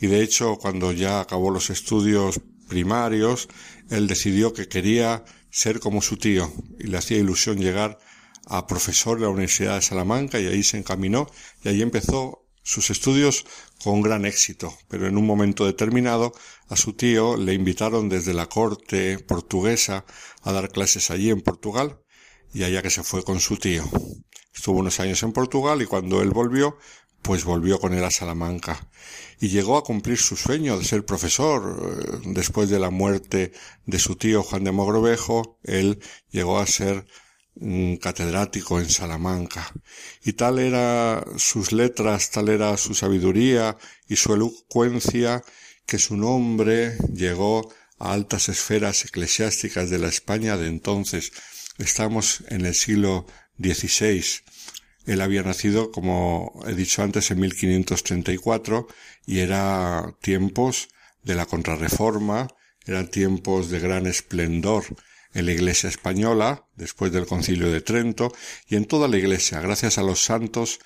[0.00, 3.48] Y de hecho, cuando ya acabó los estudios primarios,
[3.90, 7.98] él decidió que quería ser como su tío y le hacía ilusión llegar
[8.46, 11.28] a profesor de la Universidad de Salamanca y ahí se encaminó
[11.64, 13.46] y ahí empezó sus estudios
[13.82, 16.32] con gran éxito, pero en un momento determinado
[16.68, 20.04] a su tío le invitaron desde la corte portuguesa
[20.46, 22.00] a dar clases allí en Portugal
[22.54, 23.84] y allá que se fue con su tío.
[24.54, 26.78] Estuvo unos años en Portugal y cuando él volvió,
[27.20, 28.88] pues volvió con él a Salamanca
[29.40, 32.22] y llegó a cumplir su sueño de ser profesor.
[32.24, 33.52] Después de la muerte
[33.86, 35.98] de su tío Juan de Mogrovejo, él
[36.30, 37.04] llegó a ser
[37.56, 39.72] un catedrático en Salamanca.
[40.24, 45.42] Y tal era sus letras, tal era su sabiduría y su elocuencia,
[45.86, 47.68] que su nombre llegó
[47.98, 51.32] a altas esferas eclesiásticas de la España de entonces.
[51.78, 53.26] Estamos en el siglo
[53.58, 54.24] XVI.
[55.06, 58.88] Él había nacido, como he dicho antes, en 1534
[59.26, 60.88] y era tiempos
[61.22, 62.48] de la contrarreforma,
[62.86, 64.84] eran tiempos de gran esplendor
[65.34, 68.32] en la Iglesia española, después del Concilio de Trento,
[68.68, 70.78] y en toda la Iglesia, gracias a los santos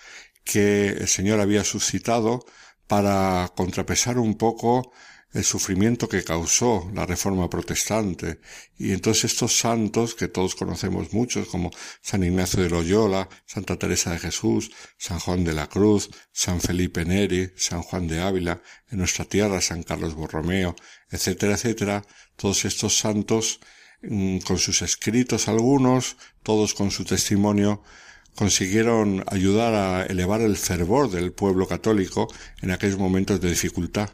[0.44, 2.44] que el Señor había suscitado
[2.88, 4.92] para contrapesar un poco
[5.32, 8.40] el sufrimiento que causó la reforma protestante.
[8.76, 11.70] Y entonces estos santos, que todos conocemos muchos, como
[12.02, 17.04] San Ignacio de Loyola, Santa Teresa de Jesús, San Juan de la Cruz, San Felipe
[17.04, 20.74] Neri, San Juan de Ávila, en nuestra tierra San Carlos Borromeo,
[21.10, 22.04] etcétera, etcétera,
[22.36, 23.60] todos estos santos
[24.02, 27.82] Mm, con sus escritos algunos, todos con su testimonio,
[28.34, 32.32] consiguieron ayudar a elevar el fervor del pueblo católico
[32.62, 34.10] en aquellos momentos de dificultad.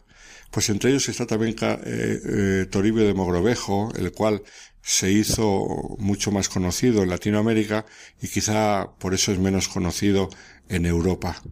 [0.57, 4.43] Pues entre ellos está también eh, eh, Toribio de Mogrovejo, el cual
[4.81, 7.85] se hizo mucho más conocido en Latinoamérica
[8.23, 10.31] y quizá por eso es menos conocido
[10.71, 11.43] en Europa.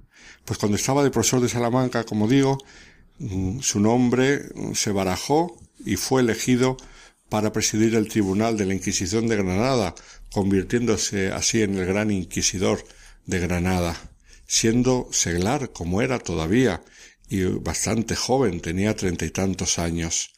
[0.46, 2.56] Pues cuando estaba de profesor de Salamanca, como digo,
[3.18, 4.40] mm, su nombre
[4.72, 5.54] se barajó
[5.84, 6.78] y fue elegido
[7.28, 9.94] para presidir el Tribunal de la Inquisición de Granada,
[10.32, 12.82] convirtiéndose así en el gran inquisidor
[13.26, 13.98] de Granada,
[14.46, 16.80] siendo seglar como era todavía
[17.28, 20.30] y bastante joven, tenía treinta y tantos años.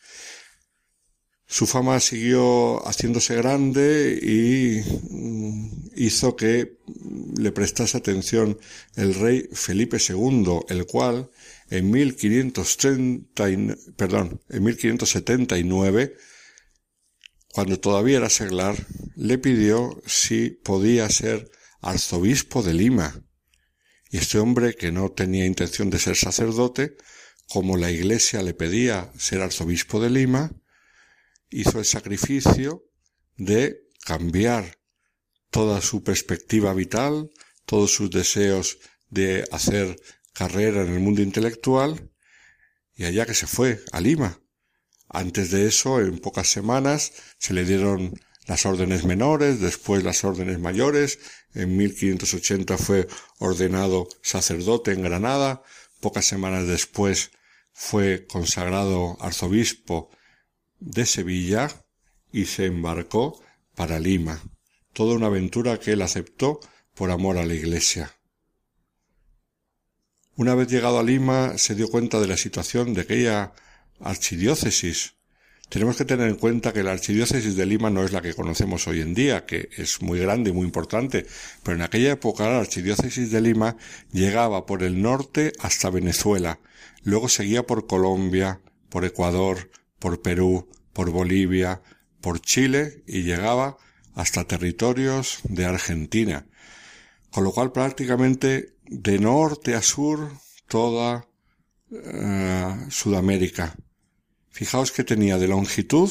[1.48, 6.78] Su fama siguió haciéndose grande y mm, hizo que
[7.36, 8.58] le prestase atención
[8.96, 11.30] el rey Felipe II, el cual
[11.70, 13.44] en 1530,
[13.96, 16.16] perdón, en 1579
[17.56, 18.76] cuando todavía era seglar,
[19.14, 21.50] le pidió si podía ser
[21.80, 23.24] arzobispo de Lima.
[24.10, 26.96] Y este hombre, que no tenía intención de ser sacerdote,
[27.48, 30.52] como la iglesia le pedía ser arzobispo de Lima,
[31.50, 32.84] hizo el sacrificio
[33.36, 34.78] de cambiar
[35.50, 37.30] toda su perspectiva vital,
[37.64, 38.78] todos sus deseos
[39.08, 39.96] de hacer
[40.32, 42.10] carrera en el mundo intelectual,
[42.94, 44.40] y allá que se fue, a Lima,
[45.08, 50.58] antes de eso, en pocas semanas, se le dieron las órdenes menores, después las órdenes
[50.60, 51.18] mayores.
[51.54, 53.08] En 1580 fue
[53.38, 55.62] ordenado sacerdote en Granada.
[56.00, 57.32] Pocas semanas después
[57.72, 60.10] fue consagrado arzobispo
[60.78, 61.68] de Sevilla
[62.32, 63.42] y se embarcó
[63.74, 64.42] para Lima.
[64.92, 66.60] Toda una aventura que él aceptó
[66.94, 68.16] por amor a la Iglesia.
[70.36, 73.52] Una vez llegado a Lima se dio cuenta de la situación de aquella
[74.00, 75.14] archidiócesis,
[75.68, 78.86] Tenemos que tener en cuenta que la archidiócesis de Lima no es la que conocemos
[78.86, 81.26] hoy en día, que es muy grande y muy importante,
[81.64, 83.76] pero en aquella época la archidiócesis de Lima
[84.12, 86.60] llegaba por el norte hasta Venezuela,
[87.02, 91.82] luego seguía por Colombia, por Ecuador, por Perú, por Bolivia,
[92.20, 93.76] por Chile y llegaba
[94.14, 96.46] hasta territorios de Argentina,
[97.30, 100.30] con lo cual prácticamente de norte a sur
[100.68, 101.26] toda
[101.90, 103.76] eh, Sudamérica.
[104.56, 106.10] Fijaos que tenía de longitud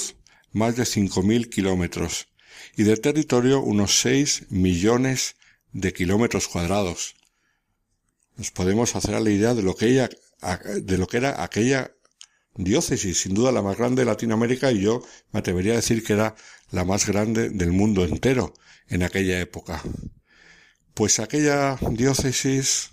[0.51, 2.27] más de 5.000 kilómetros
[2.77, 5.35] y de territorio unos 6 millones
[5.71, 7.15] de kilómetros cuadrados.
[8.37, 11.95] Nos podemos hacer a la idea de lo que de lo que era aquella
[12.53, 15.01] diócesis, sin duda la más grande de Latinoamérica y yo
[15.31, 16.35] me atrevería a decir que era
[16.69, 18.53] la más grande del mundo entero
[18.87, 19.81] en aquella época.
[20.93, 22.91] Pues aquella diócesis,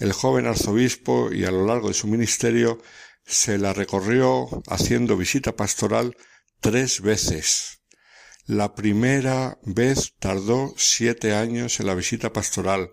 [0.00, 2.82] el joven arzobispo y a lo largo de su ministerio
[3.24, 6.16] se la recorrió haciendo visita pastoral
[6.60, 7.82] tres veces.
[8.46, 12.90] La primera vez tardó siete años en la visita pastoral,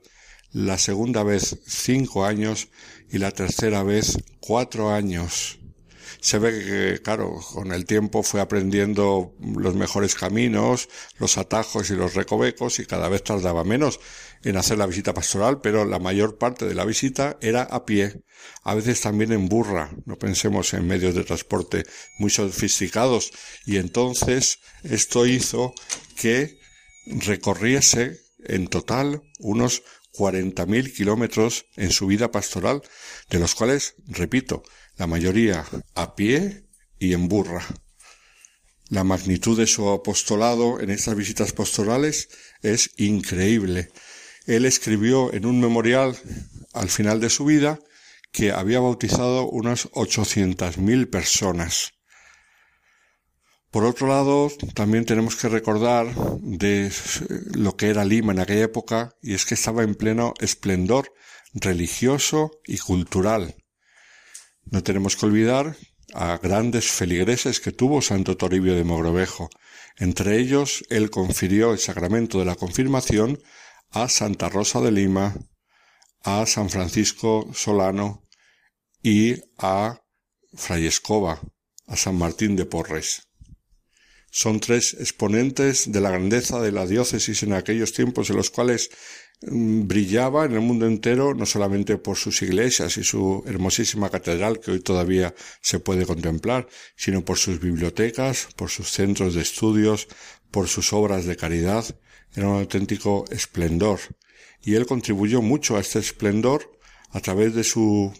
[0.51, 2.69] la segunda vez cinco años
[3.09, 5.56] y la tercera vez cuatro años.
[6.27, 10.89] Se ve que, claro, con el tiempo fue aprendiendo los mejores caminos,
[11.19, 14.01] los atajos y los recovecos y cada vez tardaba menos
[14.43, 18.23] en hacer la visita pastoral, pero la mayor parte de la visita era a pie,
[18.63, 21.85] a veces también en burra, no pensemos en medios de transporte
[22.19, 23.31] muy sofisticados,
[23.65, 25.73] y entonces esto hizo
[26.17, 26.59] que
[27.05, 29.81] recorriese en total unos
[30.17, 32.81] 40.000 kilómetros en su vida pastoral,
[33.29, 34.63] de los cuales, repito,
[34.97, 35.65] la mayoría
[35.95, 36.65] a pie
[36.99, 37.65] y en burra.
[38.89, 42.29] La magnitud de su apostolado en estas visitas pastorales
[42.61, 43.91] es increíble.
[44.45, 46.17] Él escribió en un memorial
[46.73, 47.79] al final de su vida
[48.31, 51.93] que había bautizado unas 800.000 personas.
[53.71, 56.89] Por otro lado, también tenemos que recordar de
[57.53, 61.13] lo que era Lima en aquella época, y es que estaba en pleno esplendor
[61.53, 63.55] religioso y cultural.
[64.71, 65.75] No tenemos que olvidar
[66.13, 69.49] a grandes feligreses que tuvo Santo Toribio de Mogrovejo.
[69.97, 73.39] Entre ellos, él confirió el sacramento de la confirmación
[73.91, 75.35] a Santa Rosa de Lima,
[76.23, 78.23] a San Francisco Solano
[79.01, 80.01] y a
[80.53, 81.41] Fray Escoba,
[81.85, 83.26] a San Martín de Porres.
[84.29, 88.89] Son tres exponentes de la grandeza de la diócesis en aquellos tiempos en los cuales
[89.41, 94.59] mm, brillaba en el mundo entero no solamente por sus iglesias y su hermosísima catedral
[94.59, 100.07] que hoy todavía se puede contemplar, sino por sus bibliotecas, por sus centros de estudios,
[100.51, 101.85] por sus obras de caridad
[102.35, 103.99] era un auténtico esplendor.
[104.61, 106.79] Y él contribuyó mucho a este esplendor
[107.11, 108.13] a través de su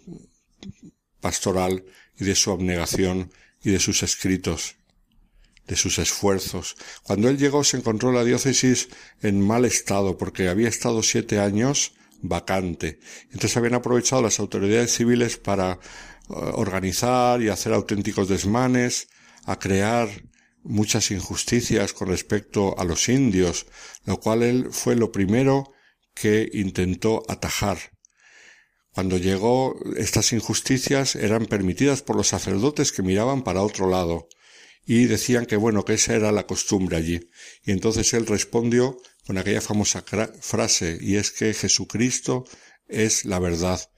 [1.19, 1.85] pastoral
[2.19, 3.31] y de su abnegación
[3.63, 4.77] y de sus escritos,
[5.67, 6.75] de sus esfuerzos.
[7.03, 8.89] Cuando él llegó se encontró la diócesis
[9.21, 12.99] en mal estado porque había estado siete años vacante.
[13.25, 15.77] Entonces habían aprovechado las autoridades civiles para eh,
[16.29, 19.07] organizar y hacer auténticos desmanes,
[19.45, 20.09] a crear
[20.63, 23.67] muchas injusticias con respecto a los indios,
[24.05, 25.71] lo cual él fue lo primero
[26.13, 27.77] que intentó atajar.
[28.91, 34.27] Cuando llegó, estas injusticias eran permitidas por los sacerdotes que miraban para otro lado
[34.87, 37.29] y decían que bueno, que esa era la costumbre allí.
[37.65, 40.03] Y entonces él respondió con aquella famosa
[40.39, 42.45] frase y es que Jesucristo
[42.87, 43.91] es la verdad,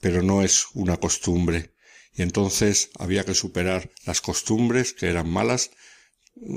[0.00, 1.74] pero no es una costumbre.
[2.14, 5.70] Y entonces había que superar las costumbres que eran malas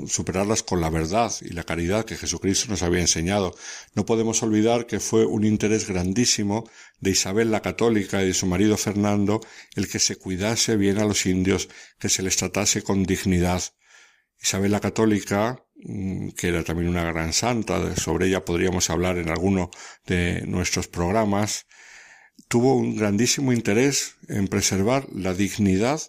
[0.06, 3.54] superarlas con la verdad y la caridad que Jesucristo nos había enseñado.
[3.94, 6.68] No podemos olvidar que fue un interés grandísimo
[7.00, 9.40] de Isabel la Católica y de su marido Fernando
[9.74, 13.62] el que se cuidase bien a los indios, que se les tratase con dignidad.
[14.40, 19.28] Isabel la Católica, mm, que era también una gran santa, sobre ella podríamos hablar en
[19.28, 19.70] alguno
[20.06, 21.66] de nuestros programas,
[22.48, 26.00] tuvo un grandísimo interés en preservar la dignidad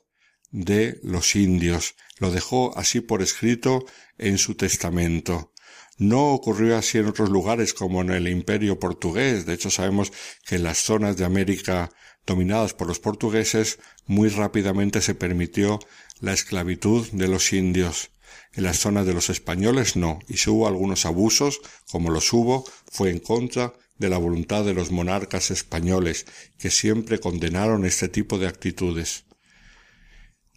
[0.52, 1.96] de los indios.
[2.20, 3.86] Lo dejó así por escrito
[4.18, 5.54] en su testamento.
[5.98, 9.46] No ocurrió así en otros lugares como en el imperio portugués.
[9.46, 10.12] De hecho, sabemos
[10.46, 11.92] que en las zonas de América
[12.26, 15.80] dominadas por los portugueses muy rápidamente se permitió
[16.20, 18.12] la esclavitud de los indios.
[18.54, 22.66] En las zonas de los españoles no, y si hubo algunos abusos, como los hubo,
[22.92, 26.26] fue en contra de la voluntad de los monarcas españoles,
[26.58, 29.27] que siempre condenaron este tipo de actitudes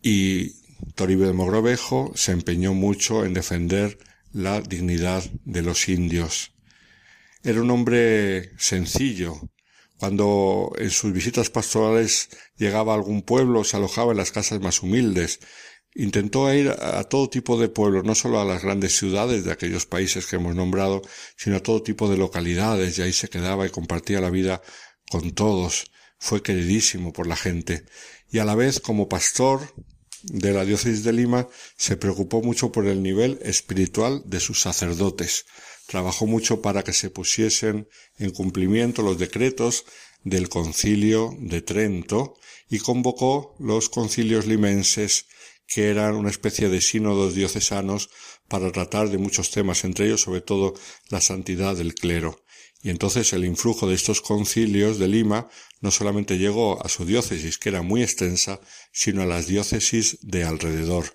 [0.02, 0.60] y
[0.94, 3.98] Toribio de Mogrovejo se empeñó mucho en defender
[4.32, 6.52] la dignidad de los indios.
[7.42, 9.40] Era un hombre sencillo.
[9.98, 14.82] Cuando en sus visitas pastorales llegaba a algún pueblo se alojaba en las casas más
[14.82, 15.40] humildes.
[15.94, 19.86] intentó ir a todo tipo de pueblos, no solo a las grandes ciudades de aquellos
[19.86, 21.02] países que hemos nombrado,
[21.36, 24.62] sino a todo tipo de localidades, y ahí se quedaba y compartía la vida
[25.10, 25.90] con todos.
[26.18, 27.84] Fue queridísimo por la gente.
[28.30, 29.74] Y a la vez, como pastor
[30.22, 35.46] de la diócesis de Lima, se preocupó mucho por el nivel espiritual de sus sacerdotes.
[35.86, 37.88] Trabajó mucho para que se pusiesen
[38.18, 39.84] en cumplimiento los decretos
[40.22, 42.36] del concilio de Trento
[42.68, 45.26] y convocó los concilios limenses
[45.66, 48.10] que eran una especie de sínodos diocesanos
[48.48, 50.74] para tratar de muchos temas, entre ellos sobre todo
[51.08, 52.42] la santidad del clero.
[52.82, 55.48] Y entonces el influjo de estos concilios de Lima
[55.80, 58.60] no solamente llegó a su diócesis, que era muy extensa,
[58.92, 61.12] sino a las diócesis de alrededor.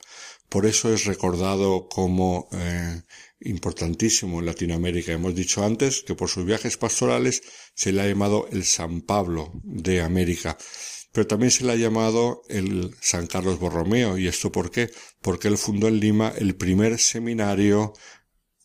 [0.50, 3.02] Por eso es recordado como eh,
[3.40, 5.12] importantísimo en Latinoamérica.
[5.12, 7.42] Hemos dicho antes que por sus viajes pastorales
[7.74, 10.58] se le ha llamado el San Pablo de América
[11.16, 14.18] pero también se le ha llamado el San Carlos Borromeo.
[14.18, 14.92] ¿Y esto por qué?
[15.22, 17.94] Porque él fundó en Lima el primer seminario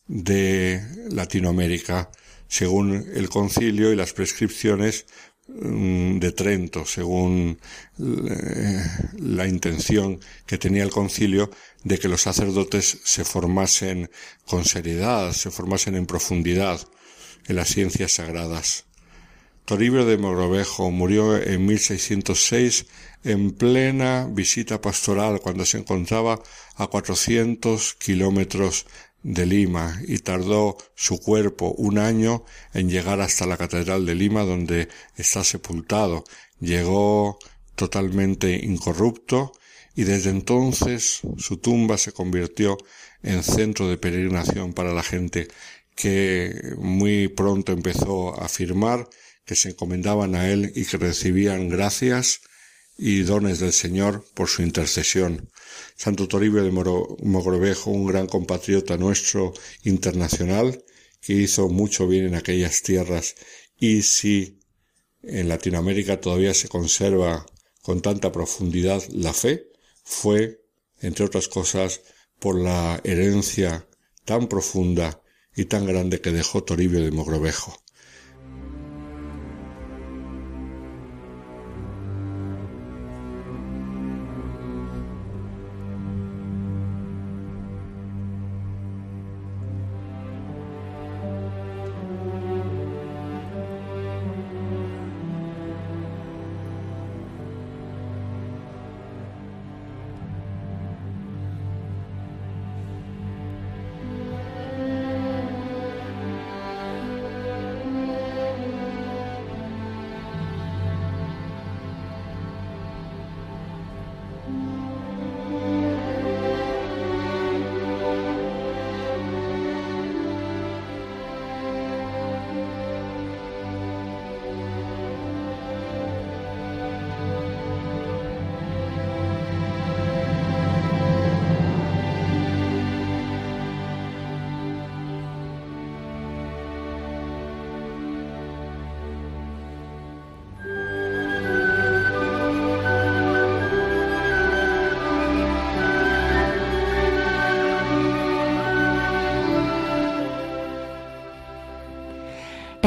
[0.05, 2.11] de Latinoamérica,
[2.51, 5.05] según el concilio y las prescripciones
[5.47, 7.57] mm, de Trento, según
[7.97, 8.83] eh,
[9.19, 11.49] la intención que tenía el concilio
[11.85, 14.11] de que los sacerdotes se formasen
[14.45, 16.85] con seriedad, se formasen en profundidad
[17.47, 18.83] en las ciencias sagradas.
[19.63, 22.85] Toribio de Mogrovejo murió en 1606
[23.23, 26.43] en plena visita pastoral cuando se encontraba
[26.75, 28.87] a 400 kilómetros
[29.23, 32.43] de Lima y tardó su cuerpo un año
[32.73, 36.23] en llegar hasta la Catedral de Lima donde está sepultado.
[36.59, 37.37] Llegó
[37.75, 39.53] totalmente incorrupto
[39.95, 42.77] y desde entonces su tumba se convirtió
[43.23, 45.47] en centro de peregrinación para la gente
[45.95, 49.07] que muy pronto empezó a afirmar
[49.45, 52.41] que se encomendaban a él y que recibían gracias
[52.97, 55.49] y dones del Señor por su intercesión.
[56.03, 59.53] Santo Toribio de Mogrovejo, un gran compatriota nuestro
[59.83, 60.83] internacional,
[61.21, 63.35] que hizo mucho bien en aquellas tierras
[63.77, 64.57] y si
[65.21, 67.45] en Latinoamérica todavía se conserva
[67.83, 69.67] con tanta profundidad la fe,
[70.03, 70.63] fue,
[71.01, 72.01] entre otras cosas,
[72.39, 73.87] por la herencia
[74.25, 75.21] tan profunda
[75.55, 77.80] y tan grande que dejó Toribio de Mogrovejo.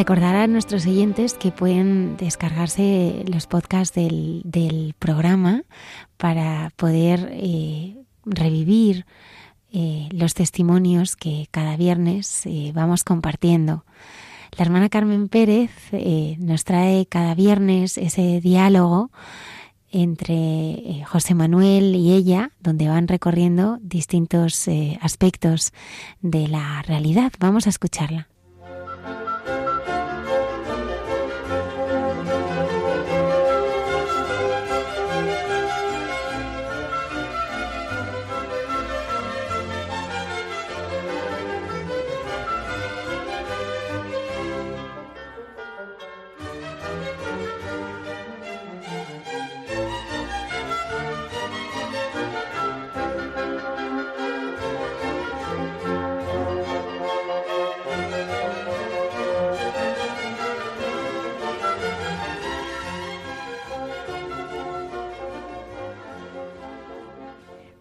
[0.05, 5.63] Recordar a nuestros oyentes que pueden descargarse los podcasts del, programa
[6.19, 9.07] para poder eh, revivir
[9.73, 13.87] eh, los testimonios que cada viernes eh, vamos compartiendo.
[14.59, 15.71] La hermana Carmen Pérez
[16.39, 19.11] nos trae cada viernes ese diálogo
[19.91, 24.69] entre José Manuel y ella, donde van recorriendo distintos
[25.01, 25.73] aspectos
[26.21, 27.33] de la realidad.
[27.41, 28.29] Vamos a escucharla.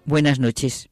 [0.06, 0.90] Buenas noches.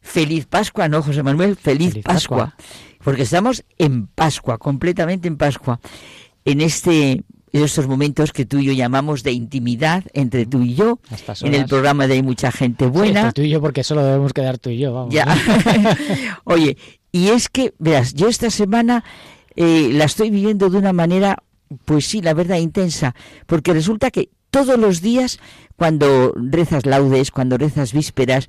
[0.00, 1.56] Feliz Pascua, ¿no, José Manuel?
[1.56, 2.54] Feliz, Pascua,
[3.02, 5.80] Porque estamos en Pascua, completamente en Pascua.
[6.44, 10.74] En este en estos momentos que tú y yo llamamos de intimidad entre tú y
[10.74, 11.00] yo,
[11.40, 13.32] en el programa de Hay mucha gente buena.
[13.32, 15.14] tú y yo porque solo debemos quedar tú y yo, vamos.
[15.14, 15.26] Ya.
[16.44, 16.76] Oye,
[17.12, 19.04] y es que, verás, yo esta semana
[19.54, 21.42] eh, la estoy viviendo de una manera,
[21.86, 23.14] pues sí, la verdad, intensa,
[23.46, 25.38] porque resulta que todos los días,
[25.76, 28.46] cuando rezas laudes, cuando rezas vísperas,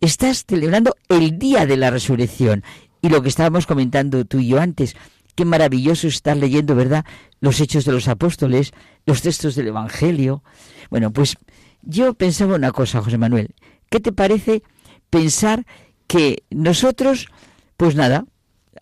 [0.00, 2.64] estás celebrando el día de la resurrección.
[3.00, 4.96] Y lo que estábamos comentando tú y yo antes,
[5.36, 7.04] qué maravilloso estar leyendo, ¿verdad?
[7.38, 8.72] Los hechos de los apóstoles,
[9.06, 10.42] los textos del Evangelio.
[10.90, 11.36] Bueno, pues
[11.82, 13.54] yo pensaba una cosa, José Manuel.
[13.90, 14.64] ¿Qué te parece
[15.08, 15.66] pensar
[16.08, 17.28] que nosotros,
[17.76, 18.24] pues nada,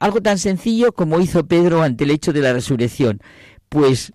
[0.00, 3.20] algo tan sencillo como hizo Pedro ante el hecho de la resurrección,
[3.68, 4.14] pues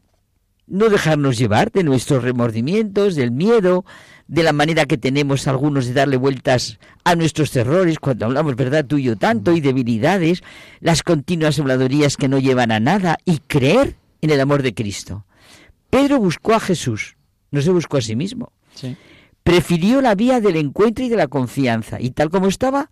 [0.68, 3.85] no dejarnos llevar de nuestros remordimientos, del miedo,
[4.27, 8.85] de la manera que tenemos algunos de darle vueltas a nuestros terrores cuando hablamos, ¿verdad?,
[8.85, 10.44] tú y yo tanto, y debilidades,
[10.81, 15.26] las continuas habladorías que no llevan a nada, y creer en el amor de Cristo.
[15.89, 17.15] Pedro buscó a Jesús,
[17.52, 18.52] no se buscó a sí mismo.
[19.44, 22.91] Prefirió la vía del encuentro y de la confianza, y tal como estaba,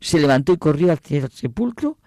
[0.00, 1.98] se levantó y corrió hacia el sepulcro,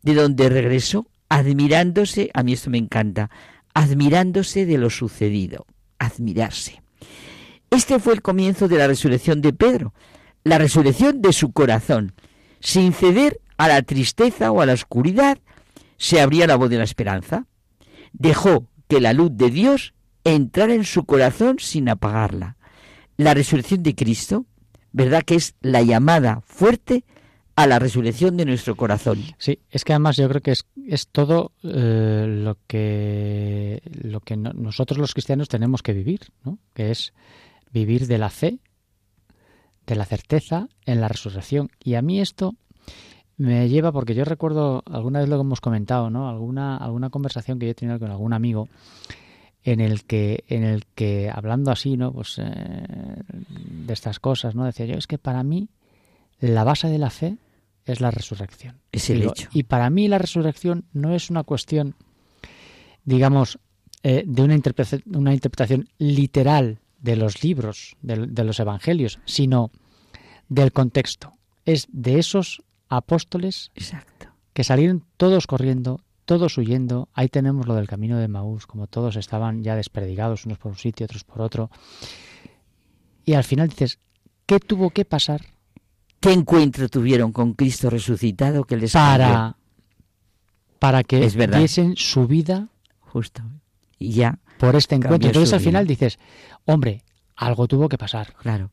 [0.00, 3.30] de donde regresó admirándose, a mí esto me encanta,
[3.74, 5.66] admirándose de lo sucedido,
[5.98, 6.82] admirarse.
[7.70, 9.94] Este fue el comienzo de la resurrección de Pedro,
[10.44, 12.14] la resurrección de su corazón.
[12.60, 15.38] Sin ceder a la tristeza o a la oscuridad,
[15.96, 17.46] se abría la voz de la esperanza.
[18.12, 19.94] Dejó que la luz de Dios
[20.24, 22.56] entrara en su corazón sin apagarla.
[23.16, 24.46] La resurrección de Cristo,
[24.92, 27.04] ¿verdad que es la llamada fuerte
[27.54, 29.22] a la resurrección de nuestro corazón?
[29.38, 34.36] Sí, es que además yo creo que es, es todo eh, lo que, lo que
[34.36, 36.58] nosotros los cristianos tenemos que vivir, ¿no?
[36.74, 37.12] que es
[37.72, 38.58] vivir de la fe,
[39.86, 41.70] de la certeza en la resurrección.
[41.82, 42.54] Y a mí esto
[43.36, 46.28] me lleva, porque yo recuerdo, alguna vez lo hemos comentado, ¿no?
[46.28, 48.68] Alguna, alguna conversación que yo he tenido con algún amigo
[49.64, 52.12] en el que, en el que hablando así, ¿no?
[52.12, 54.64] Pues eh, de estas cosas, ¿no?
[54.64, 55.68] Decía yo, es que para mí
[56.42, 57.38] la base de la fe
[57.84, 58.80] es la resurrección.
[58.90, 59.48] Es el hecho.
[59.52, 61.94] Y para mí la resurrección no es una cuestión,
[63.04, 63.58] digamos,
[64.02, 69.70] eh, de una, interpretación, una interpretación literal de los libros, de, los evangelios, sino
[70.48, 71.32] del contexto.
[71.64, 74.28] Es de esos apóstoles Exacto.
[74.52, 77.08] que salieron todos corriendo, todos huyendo.
[77.12, 80.78] Ahí tenemos lo del camino de Maús, como todos estaban ya desperdigados, unos por un
[80.78, 81.70] sitio, otros por otro.
[83.24, 84.00] Y al final dices,
[84.46, 85.42] ¿qué tuvo que pasar?
[86.22, 89.56] ¿Qué encuentro tuvieron con Cristo resucitado que les para
[90.78, 92.68] para que diesen su vida
[93.00, 93.42] justo
[93.98, 95.28] y ya por este encuentro.
[95.28, 96.20] Entonces al final dices,
[96.64, 97.02] hombre,
[97.34, 98.34] algo tuvo que pasar.
[98.34, 98.70] Claro.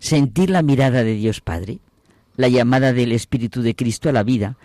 [0.00, 1.78] Sentir la mirada de Dios Padre,
[2.36, 4.56] la llamada del Espíritu de Cristo a la vida.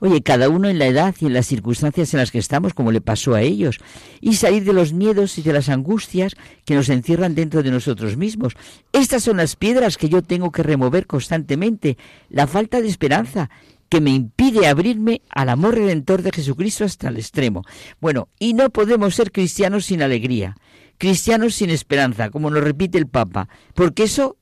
[0.00, 2.92] Oye, cada uno en la edad y en las circunstancias en las que estamos, como
[2.92, 3.78] le pasó a ellos,
[4.20, 6.34] y salir de los miedos y de las angustias
[6.64, 8.54] que nos encierran dentro de nosotros mismos.
[8.92, 11.98] Estas son las piedras que yo tengo que remover constantemente,
[12.28, 13.50] la falta de esperanza,
[13.88, 17.64] que me impide abrirme al amor redentor de Jesucristo hasta el extremo.
[18.00, 20.56] Bueno, y no podemos ser cristianos sin alegría,
[20.98, 24.36] cristianos sin esperanza, como nos repite el Papa, porque eso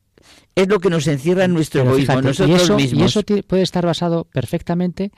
[0.54, 3.02] es lo que nos encierra en nuestro egoísmo, nosotros y eso, mismos.
[3.02, 5.12] Y eso puede estar basado perfectamente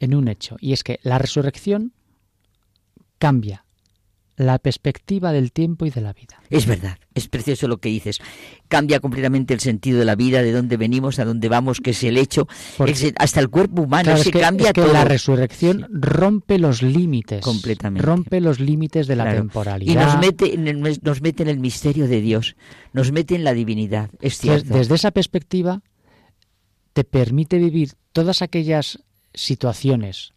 [0.00, 1.92] en un hecho, y es que la resurrección
[3.18, 3.66] cambia
[4.36, 6.40] la perspectiva del tiempo y de la vida.
[6.50, 8.18] Es verdad, es precioso lo que dices.
[8.68, 12.04] Cambia completamente el sentido de la vida, de dónde venimos, a dónde vamos, que es
[12.04, 12.46] el hecho,
[13.16, 17.40] hasta el cuerpo humano, se cambia que La resurrección rompe los límites.
[17.40, 18.04] Completamente.
[18.06, 19.92] Rompe los límites de la temporalidad.
[19.92, 22.56] Y nos mete, en el, nos mete en el misterio de Dios,
[22.92, 24.74] nos mete en la divinidad, es cierto.
[24.74, 25.82] desde esa perspectiva,
[26.92, 28.98] te permite vivir todas aquellas
[29.36, 30.32] situaciones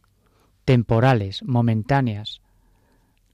[0.65, 2.41] temporales, momentáneas,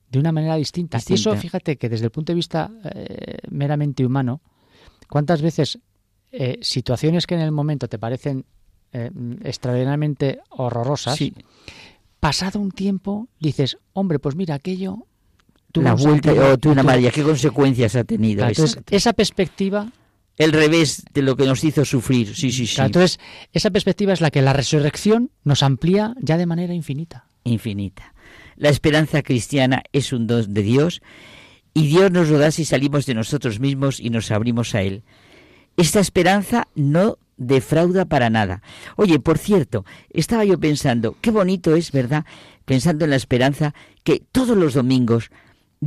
[0.10, 1.00] de una manera distinta.
[1.06, 4.40] Y eso, fíjate que desde el punto de vista eh, meramente humano,
[5.10, 5.80] ¿cuántas veces
[6.32, 8.46] eh, situaciones que en el momento te parecen
[8.94, 9.12] eh,
[9.44, 11.20] extraordinariamente horrorosas,
[12.22, 15.08] pasado un tiempo dices, hombre, pues mira, aquello...
[15.74, 18.48] La vuelta, oh, una María, ¿qué consecuencias ha tenido?
[18.48, 19.92] entonces, esa perspectiva
[20.38, 22.36] el revés de lo que nos hizo sufrir.
[22.36, 22.82] Sí, sí, sí.
[22.82, 23.20] entonces,
[23.54, 27.28] esa perspectiva es la que la resurrección nos amplía ya de manera infinita.
[27.44, 28.14] Infinita.
[28.58, 31.02] La esperanza cristiana es un don de Dios
[31.74, 35.04] y Dios nos lo da si salimos de nosotros mismos y nos abrimos a Él.
[35.78, 38.62] Esta esperanza no defrauda para nada.
[38.96, 42.26] Oye, por cierto, estaba yo pensando, qué bonito es, ¿verdad?
[42.64, 45.32] Pensando en la esperanza, que todos los domingos,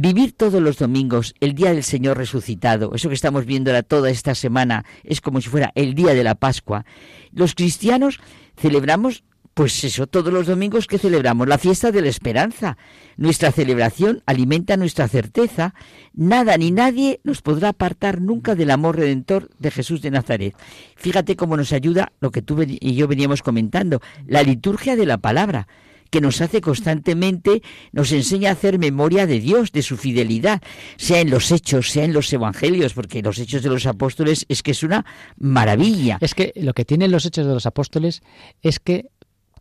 [0.01, 4.37] vivir todos los domingos el día del Señor resucitado, eso que estamos viendo toda esta
[4.37, 6.85] semana, es como si fuera el día de la Pascua.
[7.33, 8.21] Los cristianos
[8.57, 12.77] celebramos Pues eso, todos los domingos que celebramos la fiesta de la esperanza.
[13.17, 15.75] Nuestra celebración alimenta nuestra certeza.
[16.15, 20.55] Nada ni nadie nos podrá apartar nunca del amor redentor de Jesús de Nazaret.
[20.95, 25.19] Fíjate cómo nos ayuda lo que tú y yo veníamos comentando, la liturgia de la
[25.19, 25.67] palabra
[26.11, 27.63] que nos hace constantemente,
[27.93, 30.63] nos enseña a hacer memoria de Dios, de su fidelidad,
[30.97, 34.63] sea en los hechos, sea en los evangelios, porque los hechos de los apóstoles es
[34.63, 35.05] que es una
[35.37, 36.19] maravilla.
[36.21, 38.23] Es que lo que tienen los hechos de los apóstoles
[38.63, 39.11] es que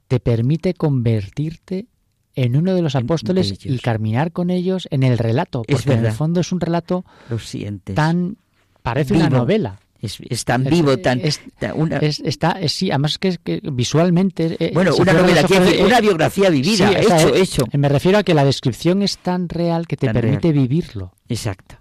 [0.07, 1.87] te permite convertirte
[2.35, 6.11] en uno de los apóstoles y caminar con ellos en el relato, porque en el
[6.11, 7.95] fondo es un relato Lo sientes.
[7.95, 8.37] tan
[8.83, 9.79] parece una novela.
[10.01, 11.21] Es, tan vivo, tan...
[11.21, 14.55] está, sí, además que, que visualmente...
[14.59, 15.45] Eh, bueno, una novela,
[15.83, 17.63] una biografía vivida, hecho, eh, hecho.
[17.73, 21.13] Me refiero a que la descripción es tan real que te permite vivirlo.
[21.27, 21.77] Exacto.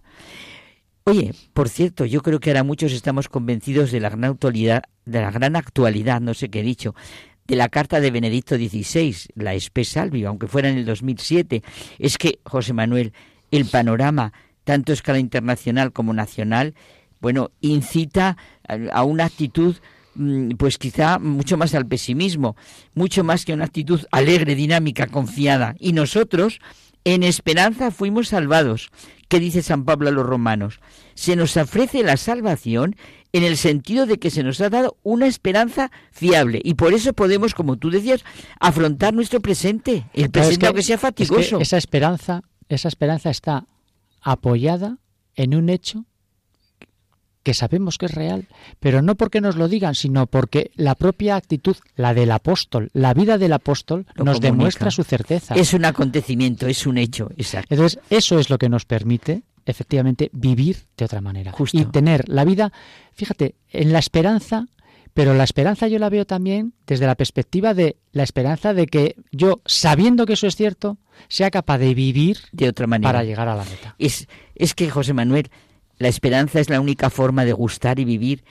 [1.05, 5.21] Oye, por cierto, yo creo que ahora muchos estamos convencidos de la gran actualidad, de
[5.21, 6.97] la gran actualidad, no sé qué he dicho,
[7.47, 11.63] de la carta de Benedicto XVI, la Espe Salvi, aunque fuera en el 2007.
[11.99, 13.13] Es que, José Manuel,
[13.51, 14.33] el panorama,
[14.65, 16.75] tanto a escala internacional como nacional,
[17.21, 18.37] bueno, incita
[18.93, 19.77] a una actitud
[20.15, 22.57] mm, pues quizá mucho más al pesimismo,
[22.95, 25.75] mucho más que una actitud alegre, dinámica, confiada.
[25.79, 26.61] Y nosotros,
[27.05, 28.91] en esperanza, fuimos salvados.
[29.29, 30.81] ¿Qué dice San Pablo a los romanos?
[31.15, 32.97] Se nos ofrece la salvación
[33.33, 37.13] en el sentido de que se nos ha dado una esperanza fiable y por eso
[37.13, 38.25] podemos, como tú decías,
[38.61, 41.61] afrontar nuestro presente, el presente aunque sea fatigoso.
[41.61, 43.67] esa esperanza, esa esperanza está
[44.23, 44.99] apoyada
[45.35, 46.07] en un hecho
[47.47, 48.49] que sabemos que es real,
[48.81, 53.15] pero no porque nos lo digan, sino porque la propia actitud, la del apóstol, la
[53.15, 55.55] vida del apóstol, nos demuestra su certeza.
[55.55, 57.31] Es un acontecimiento, es un hecho.
[57.37, 57.73] Exacto.
[57.73, 61.55] Entonces, eso es lo que nos permite, efectivamente, vivir de otra manera.
[61.71, 62.73] Y tener la vida,
[63.15, 64.67] fíjate, en la esperanza,
[65.15, 69.15] pero la esperanza yo la veo también desde la perspectiva de la esperanza de que
[69.31, 70.99] yo, sabiendo que eso es cierto,
[71.29, 73.95] sea capaz de vivir de otra manera para llegar a la meta.
[74.01, 75.49] Es, es que, José Manuel,
[75.99, 78.45] la esperanza es la única forma de gustar y vivir,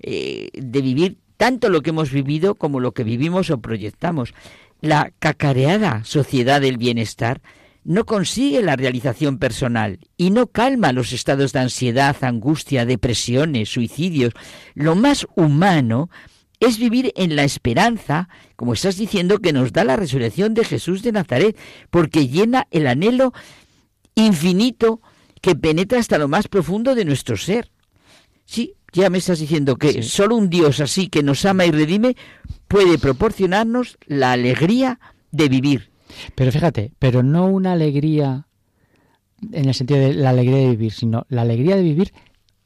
[0.00, 4.34] eh, de vivir tanto lo que hemos vivido como lo que vivimos o proyectamos.
[4.80, 7.40] La cacareada sociedad del bienestar
[7.84, 14.32] no consigue la realización personal y no calma los estados de ansiedad, angustia, depresiones, suicidios.
[14.74, 16.08] Lo más humano
[16.60, 21.02] es vivir en la esperanza, como estás diciendo, que nos da la resurrección de Jesús
[21.02, 21.58] de Nazaret,
[21.90, 23.32] porque llena el anhelo
[24.14, 25.00] infinito
[25.44, 27.70] que penetra hasta lo más profundo de nuestro ser.
[28.46, 32.16] Sí, ya me estás diciendo que solo un Dios así que nos ama y redime
[32.66, 34.98] puede proporcionarnos la alegría
[35.32, 35.90] de vivir.
[36.34, 38.46] Pero fíjate, pero no una alegría
[39.52, 42.14] en el sentido de la alegría de vivir, sino la alegría de vivir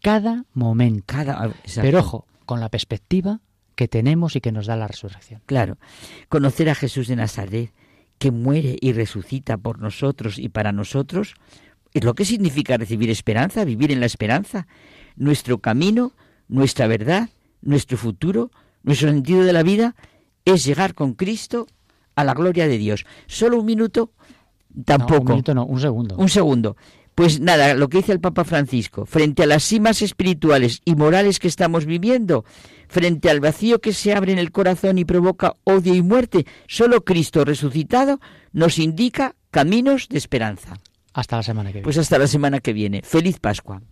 [0.00, 1.02] cada momento.
[1.06, 1.52] Cada,
[1.82, 3.40] pero ojo, con la perspectiva
[3.74, 5.42] que tenemos y que nos da la resurrección.
[5.46, 5.78] Claro,
[6.28, 7.72] conocer a Jesús de Nazaret,
[8.18, 11.34] que muere y resucita por nosotros y para nosotros,
[11.94, 14.66] es lo que significa recibir esperanza, vivir en la esperanza.
[15.16, 16.12] Nuestro camino,
[16.48, 17.28] nuestra verdad,
[17.62, 18.51] nuestro futuro,
[18.82, 19.94] nuestro sentido de la vida
[20.44, 21.66] es llegar con Cristo
[22.15, 23.05] a la gloria de Dios.
[23.27, 24.12] Solo un minuto,
[24.85, 25.23] tampoco.
[25.23, 26.16] un minuto no, un segundo.
[26.16, 26.77] Un segundo.
[27.15, 31.40] Pues nada, lo que dice el Papa Francisco, frente a las cimas espirituales y morales
[31.40, 32.44] que estamos viviendo,
[32.89, 37.05] frente al vacío que se abre en el corazón y provoca odio y muerte, solo
[37.05, 38.20] Cristo resucitado
[38.52, 40.78] nos indica caminos de esperanza.
[41.12, 41.85] Hasta la semana que viene.
[41.85, 43.02] Pues hasta la semana que viene.
[43.02, 43.82] Feliz Pascua.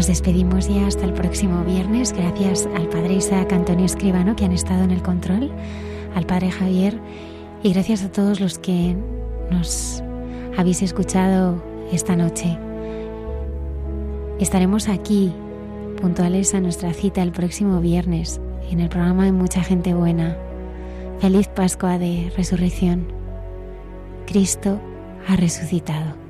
[0.00, 2.14] Nos despedimos ya hasta el próximo viernes.
[2.14, 5.52] Gracias al Padre Isaac Antonio Escribano que han estado en el control,
[6.14, 6.98] al Padre Javier
[7.62, 8.96] y gracias a todos los que
[9.50, 10.02] nos
[10.56, 11.62] habéis escuchado
[11.92, 12.56] esta noche.
[14.38, 15.34] Estaremos aquí,
[16.00, 18.40] puntuales a nuestra cita el próximo viernes,
[18.70, 20.34] en el programa de Mucha Gente Buena.
[21.18, 23.06] Feliz Pascua de Resurrección.
[24.26, 24.80] Cristo
[25.28, 26.29] ha resucitado.